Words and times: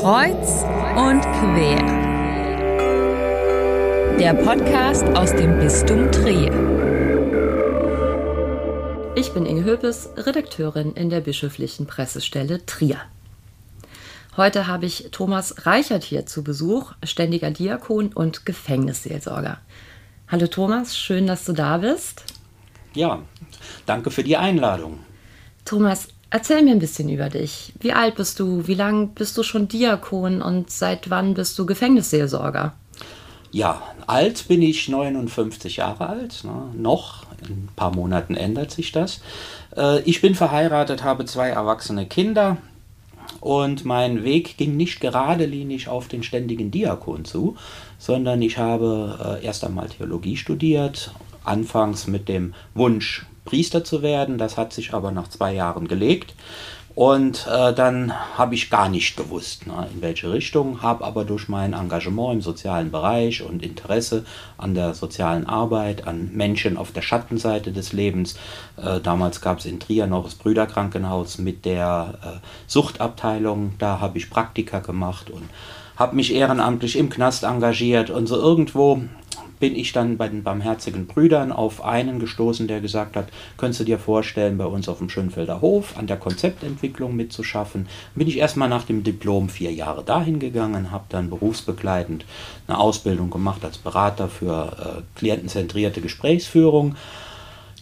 Kreuz 0.00 0.64
und 0.96 1.20
quer. 1.20 1.76
Der 4.18 4.32
Podcast 4.32 5.04
aus 5.14 5.32
dem 5.32 5.58
Bistum 5.58 6.10
Trier. 6.10 6.50
Ich 9.14 9.34
bin 9.34 9.44
Inge 9.44 9.64
Höpes, 9.64 10.08
Redakteurin 10.16 10.94
in 10.94 11.10
der 11.10 11.20
bischöflichen 11.20 11.86
Pressestelle 11.86 12.64
Trier. 12.64 12.96
Heute 14.38 14.66
habe 14.66 14.86
ich 14.86 15.08
Thomas 15.10 15.66
Reichert 15.66 16.02
hier 16.02 16.24
zu 16.24 16.42
Besuch, 16.42 16.94
ständiger 17.04 17.50
Diakon 17.50 18.14
und 18.14 18.46
Gefängnisseelsorger. 18.46 19.58
Hallo 20.28 20.46
Thomas, 20.46 20.96
schön, 20.96 21.26
dass 21.26 21.44
du 21.44 21.52
da 21.52 21.76
bist. 21.76 22.24
Ja, 22.94 23.20
danke 23.84 24.10
für 24.10 24.24
die 24.24 24.38
Einladung. 24.38 25.00
Thomas, 25.66 26.08
erzähl 26.30 26.62
mir 26.62 26.72
ein 26.72 26.78
bisschen 26.78 27.08
über 27.08 27.28
dich. 27.28 27.72
Wie 27.80 27.92
alt 27.92 28.16
bist 28.16 28.40
du? 28.40 28.66
Wie 28.66 28.74
lange 28.74 29.08
bist 29.08 29.36
du 29.36 29.42
schon 29.42 29.68
Diakon 29.68 30.42
und 30.42 30.70
seit 30.70 31.10
wann 31.10 31.34
bist 31.34 31.58
du 31.58 31.66
Gefängnisseelsorger? 31.66 32.74
Ja, 33.52 33.82
alt 34.06 34.46
bin 34.46 34.62
ich 34.62 34.88
59 34.88 35.76
Jahre 35.76 36.08
alt. 36.08 36.44
Ne? 36.44 36.70
Noch, 36.76 37.24
in 37.42 37.64
ein 37.64 37.68
paar 37.74 37.94
Monaten 37.94 38.36
ändert 38.36 38.70
sich 38.70 38.92
das. 38.92 39.20
Äh, 39.76 40.00
ich 40.02 40.20
bin 40.20 40.34
verheiratet, 40.34 41.02
habe 41.02 41.24
zwei 41.24 41.48
erwachsene 41.48 42.06
Kinder. 42.06 42.58
Und 43.40 43.84
mein 43.84 44.22
Weg 44.24 44.56
ging 44.56 44.76
nicht 44.76 45.00
geradelinig 45.00 45.88
auf 45.88 46.08
den 46.08 46.22
ständigen 46.22 46.70
Diakon 46.70 47.24
zu, 47.24 47.56
sondern 47.98 48.42
ich 48.42 48.58
habe 48.58 49.38
äh, 49.40 49.44
erst 49.44 49.64
einmal 49.64 49.88
Theologie 49.88 50.36
studiert, 50.36 51.12
anfangs 51.44 52.06
mit 52.06 52.28
dem 52.28 52.54
Wunsch, 52.74 53.24
Priester 53.50 53.82
zu 53.82 54.02
werden. 54.02 54.38
Das 54.38 54.56
hat 54.56 54.72
sich 54.72 54.94
aber 54.94 55.10
nach 55.10 55.28
zwei 55.28 55.52
Jahren 55.52 55.88
gelegt. 55.88 56.34
Und 56.94 57.46
äh, 57.46 57.72
dann 57.72 58.12
habe 58.36 58.54
ich 58.54 58.68
gar 58.68 58.88
nicht 58.88 59.16
gewusst, 59.16 59.66
ne, 59.66 59.88
in 59.94 60.02
welche 60.02 60.32
Richtung, 60.32 60.82
habe 60.82 61.04
aber 61.04 61.24
durch 61.24 61.48
mein 61.48 61.72
Engagement 61.72 62.34
im 62.34 62.40
sozialen 62.42 62.90
Bereich 62.90 63.42
und 63.42 63.62
Interesse 63.62 64.24
an 64.58 64.74
der 64.74 64.94
sozialen 64.94 65.46
Arbeit, 65.46 66.06
an 66.08 66.30
Menschen 66.32 66.76
auf 66.76 66.90
der 66.90 67.02
Schattenseite 67.02 67.70
des 67.70 67.92
Lebens, 67.92 68.36
äh, 68.76 69.00
damals 69.00 69.40
gab 69.40 69.60
es 69.60 69.66
in 69.66 69.78
Trier 69.78 70.08
noch 70.08 70.24
das 70.24 70.34
Brüderkrankenhaus 70.34 71.38
mit 71.38 71.64
der 71.64 72.18
äh, 72.22 72.46
Suchtabteilung, 72.66 73.74
da 73.78 74.00
habe 74.00 74.18
ich 74.18 74.28
Praktika 74.28 74.80
gemacht 74.80 75.30
und 75.30 75.48
habe 75.96 76.16
mich 76.16 76.34
ehrenamtlich 76.34 76.96
im 76.96 77.08
Knast 77.08 77.44
engagiert 77.44 78.10
und 78.10 78.26
so 78.26 78.36
irgendwo 78.36 79.02
bin 79.60 79.76
ich 79.76 79.92
dann 79.92 80.16
bei 80.16 80.28
den 80.28 80.42
Barmherzigen 80.42 81.06
Brüdern 81.06 81.52
auf 81.52 81.84
einen 81.84 82.18
gestoßen, 82.18 82.66
der 82.66 82.80
gesagt 82.80 83.14
hat, 83.14 83.28
könntest 83.56 83.80
du 83.80 83.84
dir 83.84 83.98
vorstellen, 83.98 84.58
bei 84.58 84.64
uns 84.64 84.88
auf 84.88 84.98
dem 84.98 85.10
Schönfelder 85.10 85.60
Hof 85.60 85.96
an 85.96 86.06
der 86.06 86.16
Konzeptentwicklung 86.16 87.14
mitzuschaffen. 87.14 87.86
Bin 88.14 88.26
ich 88.26 88.38
erstmal 88.38 88.68
nach 88.68 88.84
dem 88.84 89.04
Diplom 89.04 89.48
vier 89.48 89.72
Jahre 89.72 90.02
dahin 90.02 90.40
gegangen, 90.40 90.90
habe 90.90 91.04
dann 91.10 91.30
berufsbegleitend 91.30 92.24
eine 92.66 92.78
Ausbildung 92.78 93.30
gemacht 93.30 93.64
als 93.64 93.78
Berater 93.78 94.28
für 94.28 94.72
äh, 94.98 95.18
klientenzentrierte 95.18 96.00
Gesprächsführung. 96.00 96.96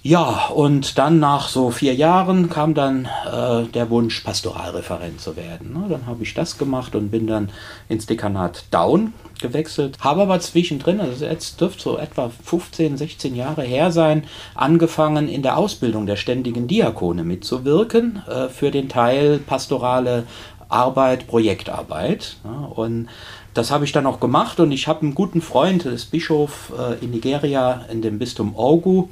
Ja, 0.02 0.46
und 0.54 0.96
dann 0.96 1.18
nach 1.18 1.48
so 1.48 1.70
vier 1.70 1.94
Jahren 1.94 2.48
kam 2.48 2.74
dann 2.74 3.08
äh, 3.26 3.64
der 3.64 3.90
Wunsch, 3.90 4.20
Pastoralreferent 4.20 5.20
zu 5.20 5.36
werden. 5.36 5.72
Ne? 5.72 5.86
Dann 5.88 6.06
habe 6.06 6.22
ich 6.22 6.34
das 6.34 6.56
gemacht 6.56 6.94
und 6.94 7.10
bin 7.10 7.26
dann 7.26 7.50
ins 7.88 8.06
Dekanat 8.06 8.64
Down 8.70 9.12
gewechselt. 9.40 9.98
Habe 10.00 10.22
aber 10.22 10.38
zwischendrin, 10.40 11.00
also 11.00 11.24
jetzt 11.24 11.60
dürfte 11.60 11.82
so 11.82 11.98
etwa 11.98 12.30
15, 12.44 12.96
16 12.96 13.34
Jahre 13.34 13.62
her 13.62 13.90
sein, 13.90 14.24
angefangen 14.54 15.28
in 15.28 15.42
der 15.42 15.56
Ausbildung 15.56 16.06
der 16.06 16.16
ständigen 16.16 16.68
Diakone 16.68 17.24
mitzuwirken 17.24 18.22
äh, 18.28 18.48
für 18.48 18.70
den 18.70 18.88
Teil 18.88 19.38
pastorale 19.38 20.24
Arbeit, 20.68 21.26
Projektarbeit. 21.26 22.36
Ja? 22.44 22.66
Und 22.66 23.08
das 23.54 23.72
habe 23.72 23.84
ich 23.84 23.92
dann 23.92 24.06
auch 24.06 24.20
gemacht 24.20 24.60
und 24.60 24.70
ich 24.70 24.86
habe 24.86 25.00
einen 25.00 25.14
guten 25.14 25.40
Freund, 25.40 25.86
das 25.86 26.04
Bischof 26.04 26.72
äh, 26.78 27.04
in 27.04 27.10
Nigeria 27.10 27.84
in 27.90 28.02
dem 28.02 28.18
Bistum 28.18 28.54
Ogu, 28.56 29.08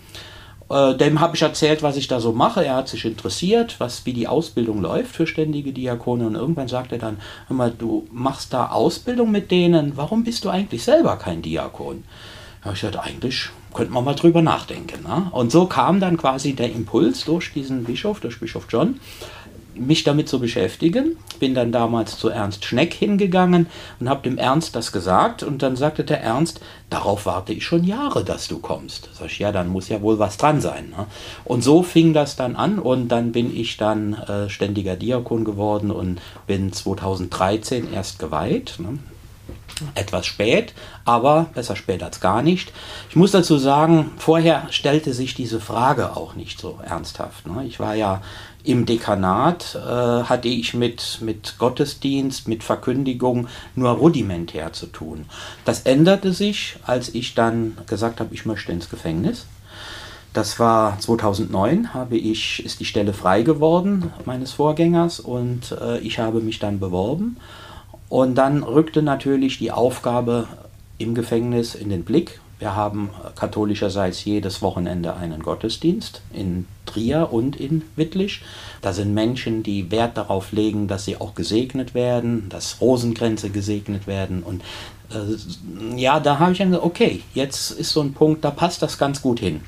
äh, 0.69 0.97
dem 0.97 1.21
habe 1.21 1.37
ich 1.37 1.43
erzählt, 1.43 1.83
was 1.83 1.97
ich 1.97 2.09
da 2.09 2.21
so 2.21 2.33
mache. 2.33 2.65
Er 2.65 2.77
hat 2.77 2.89
sich 2.89 3.05
interessiert, 3.05 3.77
was, 3.79 4.05
wie 4.07 4.13
die 4.13 4.29
Ausbildung 4.29 4.81
läuft 4.81 5.15
für 5.15 5.27
ständige 5.27 5.73
Diakone. 5.73 6.27
Und 6.27 6.35
irgendwann 6.35 6.69
sagt 6.69 6.93
er 6.93 6.99
dann, 6.99 7.19
hör 7.49 7.57
mal, 7.57 7.71
du 7.71 8.07
machst 8.11 8.53
da 8.53 8.69
Ausbildung 8.69 9.31
mit 9.31 9.51
denen, 9.51 9.97
warum 9.97 10.25
bist 10.25 10.45
du 10.45 10.51
eigentlich 10.51 10.83
selber 10.83 11.17
kein 11.17 11.43
Diakon? 11.43 12.05
Ja, 12.65 12.73
ich 12.73 12.81
sagte, 12.81 13.03
eigentlich 13.03 13.51
könnte 13.73 13.93
man 13.93 14.05
mal 14.05 14.15
drüber 14.15 14.43
nachdenken. 14.43 15.05
Ne? 15.07 15.29
Und 15.31 15.53
so 15.53 15.67
kam 15.67 16.01
dann 16.01 16.17
quasi 16.17 16.55
der 16.55 16.73
Impuls 16.73 17.25
durch 17.25 17.53
diesen 17.53 17.85
Bischof, 17.85 18.21
durch 18.21 18.41
Bischof 18.41 18.67
John, 18.69 18.99
mich 19.79 20.05
damit 20.05 20.29
zu 20.29 20.41
beschäftigen. 20.41 21.17
Bin 21.39 21.55
dann 21.55 21.73
damals 21.73 22.19
zu 22.19 22.29
Ernst 22.29 22.65
Schneck 22.65 22.95
hingegangen 22.95 23.67
und 24.01 24.09
habe 24.09 24.23
dem 24.23 24.39
Ernst 24.39 24.77
das 24.77 24.93
gesagt. 24.93 25.43
Und 25.43 25.63
dann 25.63 25.77
sagte 25.77 26.05
der 26.05 26.23
Ernst, 26.23 26.61
darauf 26.91 27.27
warte 27.27 27.53
ich 27.53 27.65
schon 27.65 27.85
Jahre, 27.85 28.25
dass 28.25 28.49
du 28.49 28.59
kommst. 28.59 29.11
Sag 29.13 29.27
ich, 29.27 29.39
ja, 29.39 29.53
dann 29.53 29.69
muss 29.69 29.89
ja 29.89 30.03
wohl 30.03 30.19
was 30.19 30.37
dran 30.37 30.61
sein. 30.61 30.91
Ne? 30.91 31.07
Und 31.45 31.63
so 31.63 31.83
fing 31.83 32.13
das 32.13 32.37
dann 32.37 32.57
an 32.57 32.79
und 32.79 33.09
dann 33.09 33.33
bin 33.33 33.55
ich 33.55 33.77
dann 33.77 34.15
äh, 34.15 34.49
ständiger 34.49 34.97
Diakon 34.97 35.45
geworden 35.45 35.91
und 35.91 36.21
bin 36.47 36.73
2013 36.73 37.93
erst 37.93 38.19
geweiht. 38.19 38.77
Ne? 38.79 38.99
etwas 39.95 40.27
spät, 40.27 40.75
aber 41.05 41.47
besser 41.55 41.77
spät 41.77 42.03
als 42.03 42.21
gar 42.21 42.43
nicht. 42.43 42.73
Ich 43.11 43.17
muss 43.17 43.33
dazu 43.33 43.59
sagen, 43.59 44.13
vorher 44.17 44.67
stellte 44.71 45.13
sich 45.13 45.35
diese 45.35 45.61
Frage 45.61 46.17
auch 46.17 46.35
nicht 46.35 46.59
so 46.59 46.79
ernsthaft. 46.83 47.47
Ne? 47.47 47.65
Ich 47.67 47.79
war 47.79 47.95
ja 47.95 48.23
im 48.67 48.85
Dekanat 48.85 49.77
äh, 49.77 50.25
hatte 50.25 50.49
ich 50.49 50.75
mit, 50.75 51.19
mit 51.21 51.57
Gottesdienst, 51.59 52.49
mit 52.49 52.65
Verkündigung 52.65 53.47
nur 53.75 53.91
rudimentär 53.91 54.73
zu 54.73 54.87
tun. 54.87 55.27
Das 55.65 55.83
änderte 55.83 56.33
sich, 56.33 56.77
als 56.85 57.15
ich 57.15 57.35
dann 57.35 57.79
gesagt 57.87 58.21
habe, 58.21 58.35
ich 58.35 58.45
möchte 58.45 58.73
ins 58.73 58.91
Gefängnis. 58.91 59.47
Das 60.33 60.59
war 60.59 60.99
2009, 60.99 61.95
habe 61.95 62.17
ich, 62.17 62.65
ist 62.65 62.81
die 62.81 62.85
Stelle 62.85 63.15
frei 63.15 63.43
geworden 63.43 64.13
meines 64.27 64.53
Vorgängers 64.53 65.21
und 65.21 65.73
äh, 65.81 65.99
ich 66.01 66.19
habe 66.19 66.41
mich 66.41 66.59
dann 66.59 66.79
beworben. 66.79 67.39
Und 68.09 68.35
dann 68.35 68.63
rückte 68.63 69.03
natürlich 69.03 69.59
die 69.59 69.73
Aufgabe 69.73 70.47
im 70.99 71.15
Gefängnis 71.15 71.75
in 71.75 71.89
den 71.89 72.05
Blick. 72.05 72.41
Wir 72.59 72.75
haben 72.75 73.11
katholischerseits 73.35 74.25
jedes 74.25 74.63
Wochenende 74.63 75.15
einen 75.15 75.43
Gottesdienst 75.43 76.23
in 76.33 76.67
Trier 76.87 77.29
und 77.31 77.57
in 77.57 77.83
Wittlich. 77.97 78.43
Da 78.81 78.95
sind 78.95 79.13
Menschen, 79.13 79.63
die 79.63 79.91
Wert 79.91 80.17
darauf 80.17 80.53
legen, 80.53 80.89
dass 80.89 81.05
sie 81.05 81.19
auch 81.19 81.35
gesegnet 81.35 81.95
werden, 81.95 82.49
dass 82.49 82.81
Rosenkränze 82.81 83.51
gesegnet 83.51 84.07
werden. 84.07 84.43
Und 84.43 84.63
äh, 85.11 85.97
ja, 86.01 86.19
da 86.19 86.39
habe 86.39 86.53
ich 86.53 86.59
dann 86.59 86.71
gesagt, 86.71 86.87
okay, 86.87 87.23
jetzt 87.35 87.73
ist 87.73 87.91
so 87.91 88.01
ein 88.01 88.15
Punkt, 88.15 88.43
da 88.43 88.51
passt 88.51 88.81
das 88.81 88.97
ganz 88.97 89.21
gut 89.21 89.39
hin. 89.39 89.61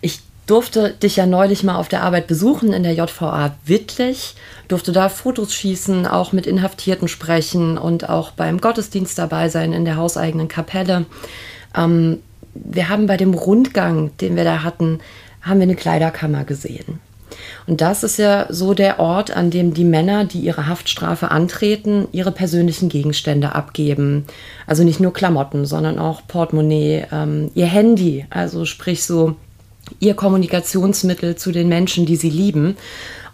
Ich 0.00 0.20
durfte 0.46 0.90
dich 0.90 1.16
ja 1.16 1.26
neulich 1.26 1.62
mal 1.62 1.76
auf 1.76 1.88
der 1.88 2.02
Arbeit 2.02 2.26
besuchen 2.26 2.72
in 2.72 2.82
der 2.82 2.94
JVA 2.94 3.54
Wittlich, 3.64 4.34
durfte 4.68 4.92
da 4.92 5.08
Fotos 5.08 5.54
schießen, 5.54 6.06
auch 6.06 6.32
mit 6.32 6.46
Inhaftierten 6.46 7.06
sprechen 7.06 7.78
und 7.78 8.08
auch 8.08 8.32
beim 8.32 8.60
Gottesdienst 8.60 9.16
dabei 9.16 9.48
sein 9.48 9.72
in 9.72 9.84
der 9.84 9.96
hauseigenen 9.96 10.48
Kapelle. 10.48 11.06
Ähm, 11.74 12.18
wir 12.54 12.88
haben 12.88 13.06
bei 13.06 13.16
dem 13.16 13.34
Rundgang, 13.34 14.10
den 14.20 14.36
wir 14.36 14.44
da 14.44 14.62
hatten, 14.62 15.00
haben 15.42 15.58
wir 15.58 15.64
eine 15.64 15.76
Kleiderkammer 15.76 16.44
gesehen. 16.44 17.00
Und 17.66 17.80
das 17.80 18.02
ist 18.02 18.18
ja 18.18 18.46
so 18.48 18.74
der 18.74 19.00
Ort, 19.00 19.36
an 19.36 19.50
dem 19.50 19.74
die 19.74 19.84
Männer, 19.84 20.24
die 20.24 20.40
ihre 20.40 20.66
Haftstrafe 20.66 21.30
antreten, 21.30 22.08
ihre 22.12 22.32
persönlichen 22.32 22.88
Gegenstände 22.88 23.54
abgeben. 23.54 24.24
Also 24.66 24.84
nicht 24.84 25.00
nur 25.00 25.12
Klamotten, 25.12 25.66
sondern 25.66 25.98
auch 25.98 26.26
Portemonnaie, 26.26 27.06
ähm, 27.12 27.50
ihr 27.54 27.66
Handy, 27.66 28.26
also 28.30 28.64
sprich 28.64 29.04
so 29.04 29.36
ihr 30.00 30.14
Kommunikationsmittel 30.14 31.36
zu 31.36 31.52
den 31.52 31.68
Menschen, 31.68 32.06
die 32.06 32.16
sie 32.16 32.30
lieben. 32.30 32.76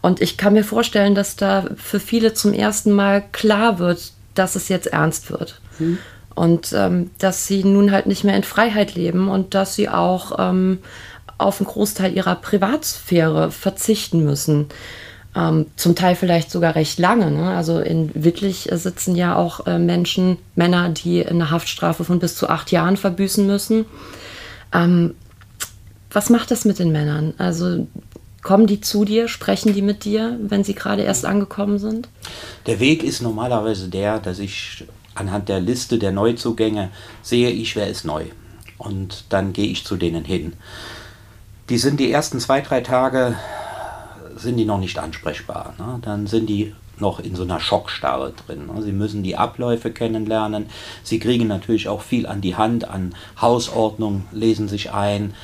Und 0.01 0.21
ich 0.21 0.37
kann 0.37 0.55
mir 0.55 0.65
vorstellen, 0.65 1.15
dass 1.15 1.37
da 1.37 1.67
für 1.77 2.01
viele 2.01 2.35
zum 2.35 2.53
ersten 2.53 2.93
Mal 2.93 3.23
klar 3.33 3.79
wird, 3.79 4.13
dass 4.35 4.57
es 4.57 4.69
jetzt 4.69 4.89
ernst 4.89 5.31
wird. 5.31 5.61
Mhm. 5.79 5.99
Und 6.35 6.73
ähm, 6.73 7.11
dass 7.19 7.47
sie 7.47 7.65
nun 7.65 7.93
halt 7.93 8.07
nicht 8.07 8.25
mehr 8.25 8.37
in 8.37 8.43
Freiheit 8.43 8.95
leben 8.95 9.29
und 9.29 9.55
dass 9.55 9.75
sie 9.75 9.89
auch 9.89 10.37
ähm, 10.39 10.79
auf 11.39 11.61
einen 11.61 11.67
Großteil 11.67 12.15
ihrer 12.15 12.37
Privatsphäre 12.37 13.51
verzichten 13.51 14.25
müssen. 14.25 14.67
Ähm, 15.35 15.67
zum 15.77 15.95
Teil 15.95 16.15
vielleicht 16.15 16.51
sogar 16.51 16.75
recht 16.75 16.99
lange. 16.99 17.31
Ne? 17.31 17.55
Also 17.55 17.81
in 17.81 18.11
Wittlich 18.15 18.69
sitzen 18.73 19.17
ja 19.17 19.35
auch 19.35 19.67
äh, 19.67 19.79
Menschen, 19.79 20.37
Männer, 20.55 20.91
die 20.91 21.27
eine 21.27 21.51
Haftstrafe 21.51 22.05
von 22.05 22.19
bis 22.19 22.37
zu 22.37 22.49
acht 22.49 22.71
Jahren 22.71 22.97
verbüßen 22.97 23.47
müssen. 23.47 23.87
Ähm, 24.73 25.15
was 26.11 26.29
macht 26.29 26.51
das 26.51 26.65
mit 26.67 26.79
den 26.79 26.93
Männern? 26.93 27.33
Also 27.39 27.87
kommen 28.43 28.67
die 28.67 28.81
zu 28.81 29.05
dir, 29.05 29.29
sprechen 29.29 29.73
die 29.73 29.83
mit 29.83 30.05
dir, 30.05 30.39
wenn 30.43 30.65
sie 30.65 30.75
gerade 30.75 31.03
erst 31.03 31.25
angekommen 31.25 31.79
sind? 31.79 32.09
Der 32.67 32.81
Weg 32.81 33.03
ist 33.03 33.23
normalerweise 33.23 33.89
der, 33.89 34.19
dass 34.19 34.39
ich 34.39 34.85
anhand 35.15 35.49
der 35.49 35.61
Liste 35.61 35.99
der 35.99 36.13
Neuzugänge 36.13 36.91
sehe 37.23 37.51
ich, 37.51 37.77
wer 37.77 37.89
ist 37.89 38.05
neu. 38.05 38.25
Und 38.79 39.25
dann 39.29 39.53
gehe 39.53 39.69
ich 39.69 39.85
zu 39.85 39.97
denen 39.97 40.25
hin. 40.25 40.55
Die 41.69 41.79
sind 41.79 42.01
die 42.01 42.11
ersten 42.11 42.41
zwei, 42.41 42.61
drei 42.61 42.81
Tage 42.81 43.37
sind 44.37 44.57
die 44.57 44.65
noch 44.65 44.79
nicht 44.79 44.99
ansprechbar. 44.99 45.75
Ne? 45.79 45.99
Dann 46.03 46.27
sind 46.27 46.47
die 46.49 46.75
noch 46.99 47.21
in 47.21 47.35
so 47.35 47.43
einer 47.43 47.61
Schockstarre 47.61 48.33
drin. 48.47 48.67
Ne? 48.67 48.83
Sie 48.83 48.93
müssen 48.93 49.23
die 49.23 49.37
Abläufe 49.37 49.91
kennenlernen. 49.91 50.67
Sie 51.03 51.19
kriegen 51.19 51.49
natürlich 51.49 51.89
auch 51.89 52.03
viel 52.03 52.27
an 52.27 52.41
die 52.41 52.57
Hand, 52.57 52.89
an 52.89 53.15
Hausordnung, 53.41 54.25
lesen 54.33 54.69
sich 54.69 54.93
ein, 54.93 55.35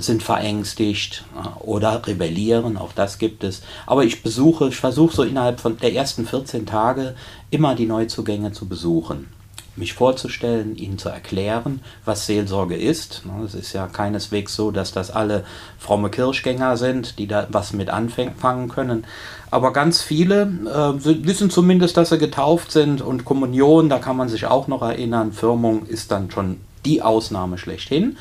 sind 0.00 0.22
verängstigt 0.22 1.24
äh, 1.34 1.64
oder 1.64 2.06
rebellieren, 2.06 2.76
auch 2.76 2.92
das 2.92 3.18
gibt 3.18 3.44
es. 3.44 3.62
Aber 3.86 4.04
ich 4.04 4.22
besuche, 4.22 4.68
ich 4.68 4.76
versuche 4.76 5.14
so 5.14 5.22
innerhalb 5.22 5.60
von 5.60 5.78
der 5.78 5.94
ersten 5.94 6.26
14 6.26 6.66
Tage 6.66 7.14
immer 7.50 7.74
die 7.74 7.86
Neuzugänge 7.86 8.52
zu 8.52 8.66
besuchen 8.66 9.28
mich 9.76 9.92
vorzustellen, 9.92 10.76
ihnen 10.76 10.98
zu 10.98 11.08
erklären, 11.08 11.80
was 12.04 12.26
Seelsorge 12.26 12.76
ist. 12.76 13.22
Es 13.44 13.54
ist 13.54 13.72
ja 13.72 13.86
keineswegs 13.86 14.54
so, 14.54 14.70
dass 14.70 14.92
das 14.92 15.10
alle 15.10 15.44
fromme 15.78 16.10
Kirchgänger 16.10 16.76
sind, 16.76 17.18
die 17.18 17.26
da 17.26 17.48
was 17.50 17.72
mit 17.72 17.90
anfangen 17.90 18.68
können. 18.68 19.04
Aber 19.50 19.72
ganz 19.72 20.02
viele 20.02 20.42
äh, 20.42 21.24
wissen 21.26 21.50
zumindest, 21.50 21.96
dass 21.96 22.10
sie 22.10 22.18
getauft 22.18 22.70
sind 22.70 23.02
und 23.02 23.24
Kommunion, 23.24 23.88
da 23.88 23.98
kann 23.98 24.16
man 24.16 24.28
sich 24.28 24.46
auch 24.46 24.68
noch 24.68 24.82
erinnern, 24.82 25.32
Firmung 25.32 25.86
ist 25.86 26.10
dann 26.10 26.30
schon 26.30 26.60
die 26.84 27.02
Ausnahme 27.02 27.58
schlechthin. 27.58 28.16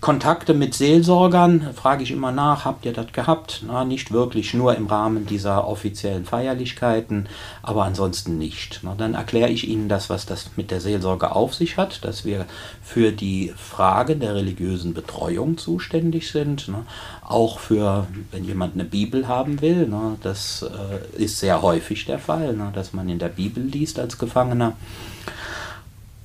Kontakte 0.00 0.54
mit 0.54 0.72
Seelsorgern, 0.72 1.74
frage 1.74 2.02
ich 2.02 2.10
immer 2.10 2.32
nach, 2.32 2.64
habt 2.64 2.86
ihr 2.86 2.94
das 2.94 3.12
gehabt? 3.12 3.62
Na, 3.66 3.84
nicht 3.84 4.12
wirklich, 4.12 4.54
nur 4.54 4.74
im 4.74 4.86
Rahmen 4.86 5.26
dieser 5.26 5.68
offiziellen 5.68 6.24
Feierlichkeiten, 6.24 7.28
aber 7.62 7.84
ansonsten 7.84 8.38
nicht. 8.38 8.80
Na, 8.82 8.94
dann 8.96 9.12
erkläre 9.12 9.50
ich 9.50 9.68
Ihnen 9.68 9.90
das, 9.90 10.08
was 10.08 10.24
das 10.24 10.52
mit 10.56 10.70
der 10.70 10.80
Seelsorge 10.80 11.36
auf 11.36 11.54
sich 11.54 11.76
hat, 11.76 12.02
dass 12.02 12.24
wir 12.24 12.46
für 12.82 13.12
die 13.12 13.52
Frage 13.54 14.16
der 14.16 14.34
religiösen 14.34 14.94
Betreuung 14.94 15.58
zuständig 15.58 16.30
sind, 16.30 16.64
na, 16.68 16.86
auch 17.22 17.58
für, 17.58 18.06
wenn 18.30 18.44
jemand 18.44 18.74
eine 18.74 18.84
Bibel 18.84 19.28
haben 19.28 19.60
will, 19.60 19.86
das 20.22 20.62
äh, 20.62 21.22
ist 21.22 21.40
sehr 21.40 21.60
häufig 21.60 22.06
der 22.06 22.18
Fall, 22.18 22.56
dass 22.72 22.94
man 22.94 23.10
in 23.10 23.18
der 23.18 23.28
Bibel 23.28 23.62
liest 23.62 23.98
als 23.98 24.16
Gefangener. 24.16 24.72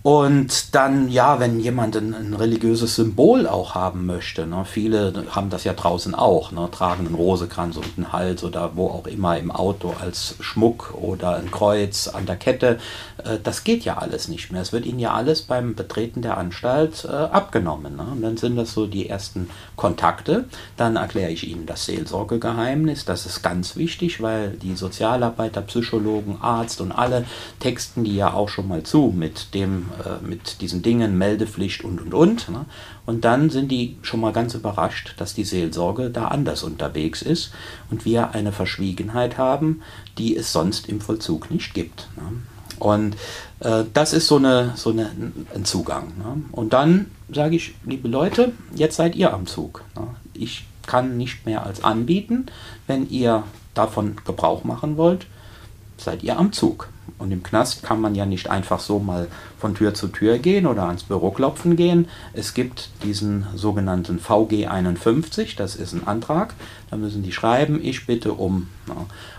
Und 0.06 0.76
dann, 0.76 1.10
ja, 1.10 1.40
wenn 1.40 1.60
jemand 1.60 1.98
ein, 1.98 2.14
ein 2.14 2.36
religiöses 2.36 2.94
Symbol 2.94 3.48
auch 3.48 3.74
haben 3.74 4.06
möchte, 4.06 4.46
ne, 4.46 4.64
viele 4.64 5.26
haben 5.32 5.50
das 5.50 5.64
ja 5.64 5.74
draußen 5.74 6.14
auch, 6.14 6.52
ne, 6.52 6.70
tragen 6.72 7.08
einen 7.08 7.16
Rosekranz 7.16 7.76
um 7.76 7.86
den 7.98 8.14
Hals 8.14 8.44
oder 8.44 8.74
wo 8.76 8.90
auch 8.90 9.08
immer 9.08 9.40
im 9.40 9.50
Auto 9.50 9.96
als 10.00 10.36
Schmuck 10.42 10.94
oder 10.94 11.38
ein 11.38 11.50
Kreuz 11.50 12.08
an 12.08 12.28
der 12.28 12.36
Kette, 12.36 12.78
äh, 13.24 13.40
das 13.42 13.64
geht 13.64 13.84
ja 13.84 13.98
alles 13.98 14.28
nicht 14.28 14.52
mehr. 14.52 14.62
Es 14.62 14.72
wird 14.72 14.86
ihnen 14.86 15.00
ja 15.00 15.16
alles 15.16 15.42
beim 15.42 15.74
Betreten 15.74 16.22
der 16.22 16.38
Anstalt 16.38 17.04
äh, 17.06 17.12
abgenommen. 17.12 17.96
Ne? 17.96 18.06
Und 18.12 18.22
dann 18.22 18.38
sind 18.38 18.58
das 18.58 18.76
so 18.76 18.86
die 18.86 19.10
ersten 19.10 19.50
Kontakte. 19.76 20.46
Dann 20.78 20.98
erkläre 20.98 21.32
ich 21.32 21.48
ihnen 21.48 21.66
das 21.66 21.86
Seelsorgegeheimnis, 21.86 23.06
das 23.06 23.26
ist 23.26 23.42
ganz 23.42 23.76
wichtig, 23.76 24.22
weil 24.22 24.52
die 24.52 24.76
Sozialarbeiter, 24.76 25.62
Psychologen, 25.62 26.38
Arzt 26.42 26.80
und 26.80 26.92
alle 26.92 27.26
texten 27.60 28.04
die 28.04 28.16
ja 28.16 28.34
auch 28.36 28.50
schon 28.50 28.68
mal 28.68 28.84
zu 28.84 29.12
mit 29.16 29.56
dem 29.56 29.95
äh, 30.04 30.26
mit 30.26 30.62
diesen 30.62 30.82
Dingen, 30.82 31.18
Meldepflicht 31.18 31.84
und 31.84 32.02
und 32.02 32.14
und. 32.14 32.50
Ne? 32.50 32.66
Und 33.06 33.26
dann 33.26 33.50
sind 33.50 33.70
die 33.72 33.98
schon 34.02 34.20
mal 34.20 34.34
ganz 34.34 34.54
überrascht, 34.54 35.16
dass 35.18 35.34
die 35.34 35.44
Seelsorge 35.44 36.10
da 36.10 36.28
anders 36.28 36.64
unterwegs 36.64 37.22
ist 37.22 37.52
und 37.90 38.06
wir 38.06 38.32
eine 38.32 38.52
Verschwiegenheit 38.52 39.38
haben, 39.38 39.82
die 40.18 40.36
es 40.36 40.52
sonst 40.52 40.90
im 40.90 41.02
Vollzug 41.02 41.52
nicht 41.52 41.74
gibt. 41.74 42.08
Ne? 42.16 42.42
Und 42.80 43.16
äh, 43.60 43.84
das 43.94 44.14
ist 44.14 44.28
so, 44.28 44.38
eine, 44.38 44.74
so 44.76 44.90
eine, 44.92 45.10
ein 45.54 45.66
Zugang. 45.66 46.14
Ne? 46.18 46.44
Und 46.52 46.74
dann 46.74 47.12
sage 47.32 47.56
ich, 47.56 47.76
liebe 47.86 48.08
Leute, 48.08 48.52
jetzt 48.76 48.98
seid 48.98 49.16
ihr 49.16 49.34
am 49.34 49.48
Zug. 49.48 49.84
Ne? 49.96 50.08
Ich 50.34 50.66
kann 50.86 51.18
nicht 51.18 51.46
mehr 51.46 51.66
als 51.66 51.84
anbieten. 51.84 52.48
Wenn 52.88 53.10
ihr 53.10 53.44
davon 53.74 54.18
Gebrauch 54.26 54.64
machen 54.64 54.98
wollt, 54.98 55.28
seid 55.98 56.24
ihr 56.24 56.38
am 56.38 56.52
Zug. 56.52 56.90
Und 57.18 57.32
im 57.32 57.44
Knast 57.44 57.84
kann 57.84 58.02
man 58.02 58.14
ja 58.14 58.26
nicht 58.26 58.50
einfach 58.50 58.80
so 58.80 59.00
mal 59.00 59.28
von 59.58 59.74
Tür 59.74 59.94
zu 59.94 60.10
Tür 60.10 60.38
gehen 60.38 60.68
oder 60.68 60.84
ans 60.84 61.04
Büro 61.04 61.32
klopfen 61.32 61.76
gehen. 61.76 62.08
Es 62.34 62.54
gibt 62.54 62.90
diesen 63.04 63.48
sogenannten 63.56 64.20
VG 64.20 64.68
51, 64.68 65.56
das 65.56 65.76
ist 65.76 65.94
ein 65.94 66.06
Antrag. 66.08 66.54
Da 66.90 66.98
müssen 66.98 67.24
die 67.24 67.32
schreiben, 67.32 67.80
ich 67.82 68.06
bitte 68.06 68.34
um. 68.34 68.68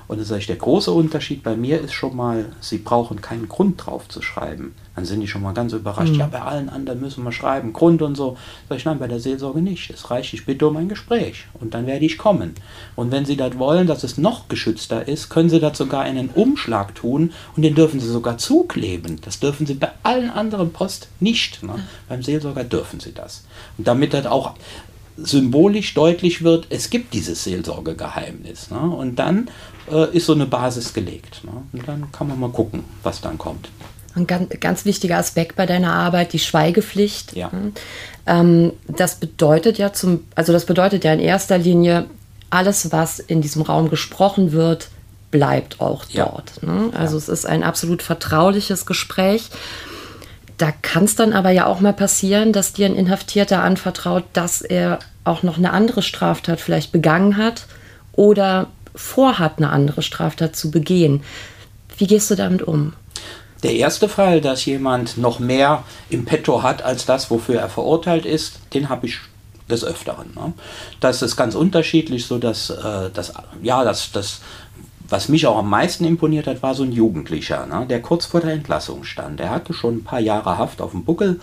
Und 0.08 0.20
das 0.20 0.30
ist 0.30 0.48
der 0.48 0.56
große 0.56 0.90
Unterschied 0.90 1.42
bei 1.42 1.56
mir 1.56 1.80
ist 1.80 1.92
schon 1.92 2.16
mal, 2.16 2.46
sie 2.60 2.78
brauchen 2.78 3.20
keinen 3.20 3.48
Grund 3.48 3.84
drauf 3.84 4.08
zu 4.08 4.22
schreiben. 4.22 4.74
Dann 4.94 5.04
sind 5.04 5.20
die 5.20 5.28
schon 5.28 5.42
mal 5.42 5.52
ganz 5.52 5.72
überrascht. 5.72 6.12
Mhm. 6.12 6.20
Ja, 6.20 6.26
bei 6.26 6.40
allen 6.40 6.68
anderen 6.68 7.00
müssen 7.00 7.22
wir 7.24 7.32
schreiben, 7.32 7.72
Grund 7.72 8.00
und 8.00 8.14
so. 8.14 8.38
Sag 8.68 8.78
ich, 8.78 8.84
nein, 8.84 8.98
bei 8.98 9.08
der 9.08 9.20
Seelsorge 9.20 9.60
nicht. 9.60 9.90
Es 9.90 10.10
reicht, 10.10 10.32
ich 10.32 10.46
bitte 10.46 10.66
um 10.66 10.76
ein 10.76 10.88
Gespräch. 10.88 11.46
Und 11.60 11.74
dann 11.74 11.86
werde 11.86 12.06
ich 12.06 12.16
kommen. 12.16 12.54
Und 12.94 13.10
wenn 13.10 13.26
Sie 13.26 13.36
das 13.36 13.58
wollen, 13.58 13.86
dass 13.86 14.04
es 14.04 14.16
noch 14.16 14.48
geschützter 14.48 15.06
ist, 15.06 15.28
können 15.28 15.50
Sie 15.50 15.60
das 15.60 15.76
sogar 15.76 16.06
in 16.06 16.16
einen 16.16 16.30
Umschlag 16.30 16.94
tun 16.94 17.32
und 17.56 17.62
den 17.62 17.74
dürfen 17.74 18.00
Sie 18.00 18.08
sogar 18.08 18.38
zukleben. 18.38 19.20
Das 19.22 19.38
dürfen 19.38 19.66
Sie 19.66 19.74
bei 19.74 19.90
allen 20.02 20.30
anderen 20.30 20.72
Post 20.72 21.08
nicht. 21.20 21.62
Ne? 21.62 21.74
Beim 22.08 22.22
Seelsorger 22.22 22.64
dürfen 22.64 23.00
Sie 23.00 23.12
das. 23.12 23.44
Und 23.76 23.86
damit 23.86 24.14
das 24.14 24.26
auch 24.26 24.54
symbolisch 25.16 25.94
deutlich 25.94 26.42
wird, 26.42 26.66
es 26.70 26.90
gibt 26.90 27.14
dieses 27.14 27.44
Seelsorgegeheimnis. 27.44 28.70
Ne? 28.70 28.78
Und 28.78 29.16
dann 29.16 29.50
äh, 29.90 30.14
ist 30.16 30.26
so 30.26 30.34
eine 30.34 30.46
Basis 30.46 30.92
gelegt. 30.92 31.42
Ne? 31.44 31.52
Und 31.72 31.88
dann 31.88 32.12
kann 32.12 32.28
man 32.28 32.38
mal 32.38 32.50
gucken, 32.50 32.84
was 33.02 33.20
dann 33.20 33.38
kommt. 33.38 33.68
Ein 34.14 34.26
ganz, 34.26 34.48
ganz 34.60 34.84
wichtiger 34.84 35.18
Aspekt 35.18 35.56
bei 35.56 35.66
deiner 35.66 35.92
Arbeit, 35.92 36.32
die 36.32 36.38
Schweigepflicht. 36.38 37.36
Ja. 37.36 37.50
Ähm, 38.26 38.72
das 38.86 39.16
bedeutet 39.16 39.78
ja 39.78 39.92
zum, 39.92 40.24
also 40.34 40.52
das 40.52 40.64
bedeutet 40.64 41.04
ja 41.04 41.12
in 41.12 41.20
erster 41.20 41.58
Linie, 41.58 42.06
alles, 42.48 42.92
was 42.92 43.18
in 43.18 43.42
diesem 43.42 43.62
Raum 43.62 43.90
gesprochen 43.90 44.52
wird, 44.52 44.88
bleibt 45.30 45.80
auch 45.80 46.04
ja. 46.08 46.24
dort. 46.24 46.62
Ne? 46.62 46.90
Also 46.94 47.16
ja. 47.16 47.18
es 47.18 47.28
ist 47.28 47.46
ein 47.46 47.62
absolut 47.62 48.02
vertrauliches 48.02 48.86
Gespräch. 48.86 49.50
Da 50.58 50.72
kann 50.72 51.04
es 51.04 51.16
dann 51.16 51.32
aber 51.32 51.50
ja 51.50 51.66
auch 51.66 51.80
mal 51.80 51.92
passieren, 51.92 52.52
dass 52.52 52.72
dir 52.72 52.86
ein 52.86 52.96
Inhaftierter 52.96 53.62
anvertraut, 53.62 54.24
dass 54.32 54.62
er 54.62 54.98
auch 55.24 55.42
noch 55.42 55.58
eine 55.58 55.72
andere 55.72 56.02
Straftat 56.02 56.60
vielleicht 56.60 56.92
begangen 56.92 57.36
hat 57.36 57.66
oder 58.12 58.68
vorhat, 58.94 59.58
eine 59.58 59.70
andere 59.70 60.02
Straftat 60.02 60.56
zu 60.56 60.70
begehen. 60.70 61.22
Wie 61.98 62.06
gehst 62.06 62.30
du 62.30 62.34
damit 62.34 62.62
um? 62.62 62.94
Der 63.62 63.74
erste 63.74 64.08
Fall, 64.08 64.40
dass 64.40 64.64
jemand 64.64 65.18
noch 65.18 65.38
mehr 65.38 65.84
im 66.08 66.24
Petto 66.24 66.62
hat 66.62 66.82
als 66.82 67.06
das, 67.06 67.30
wofür 67.30 67.60
er 67.60 67.68
verurteilt 67.68 68.24
ist, 68.24 68.60
den 68.72 68.88
habe 68.88 69.06
ich 69.06 69.18
des 69.68 69.84
Öfteren. 69.84 70.32
Ne? 70.34 70.52
Das 71.00 71.22
ist 71.22 71.36
ganz 71.36 71.54
unterschiedlich, 71.54 72.26
so 72.26 72.38
dass, 72.38 72.70
äh, 72.70 73.10
das, 73.12 73.32
ja, 73.62 73.84
das, 73.84 74.12
das 74.12 74.40
was 75.08 75.28
mich 75.28 75.46
auch 75.46 75.58
am 75.58 75.70
meisten 75.70 76.04
imponiert 76.04 76.46
hat, 76.46 76.62
war 76.62 76.74
so 76.74 76.82
ein 76.82 76.92
Jugendlicher, 76.92 77.66
ne, 77.66 77.86
der 77.88 78.02
kurz 78.02 78.26
vor 78.26 78.40
der 78.40 78.52
Entlassung 78.52 79.04
stand. 79.04 79.40
Er 79.40 79.50
hatte 79.50 79.72
schon 79.72 79.96
ein 79.96 80.04
paar 80.04 80.20
Jahre 80.20 80.58
Haft 80.58 80.80
auf 80.80 80.92
dem 80.92 81.04
Buckel 81.04 81.40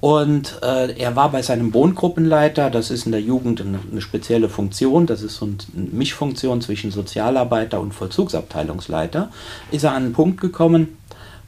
und 0.00 0.58
äh, 0.62 0.98
er 0.98 1.16
war 1.16 1.30
bei 1.30 1.42
seinem 1.42 1.72
Wohngruppenleiter, 1.72 2.70
das 2.70 2.90
ist 2.90 3.06
in 3.06 3.12
der 3.12 3.20
Jugend 3.20 3.60
eine, 3.60 3.78
eine 3.90 4.00
spezielle 4.00 4.48
Funktion, 4.48 5.06
das 5.06 5.22
ist 5.22 5.36
so 5.36 5.46
eine 5.46 5.56
Mischfunktion 5.74 6.60
zwischen 6.60 6.90
Sozialarbeiter 6.90 7.80
und 7.80 7.92
Vollzugsabteilungsleiter, 7.92 9.30
ist 9.70 9.84
er 9.84 9.92
an 9.92 10.04
einen 10.04 10.12
Punkt 10.12 10.40
gekommen, 10.40 10.98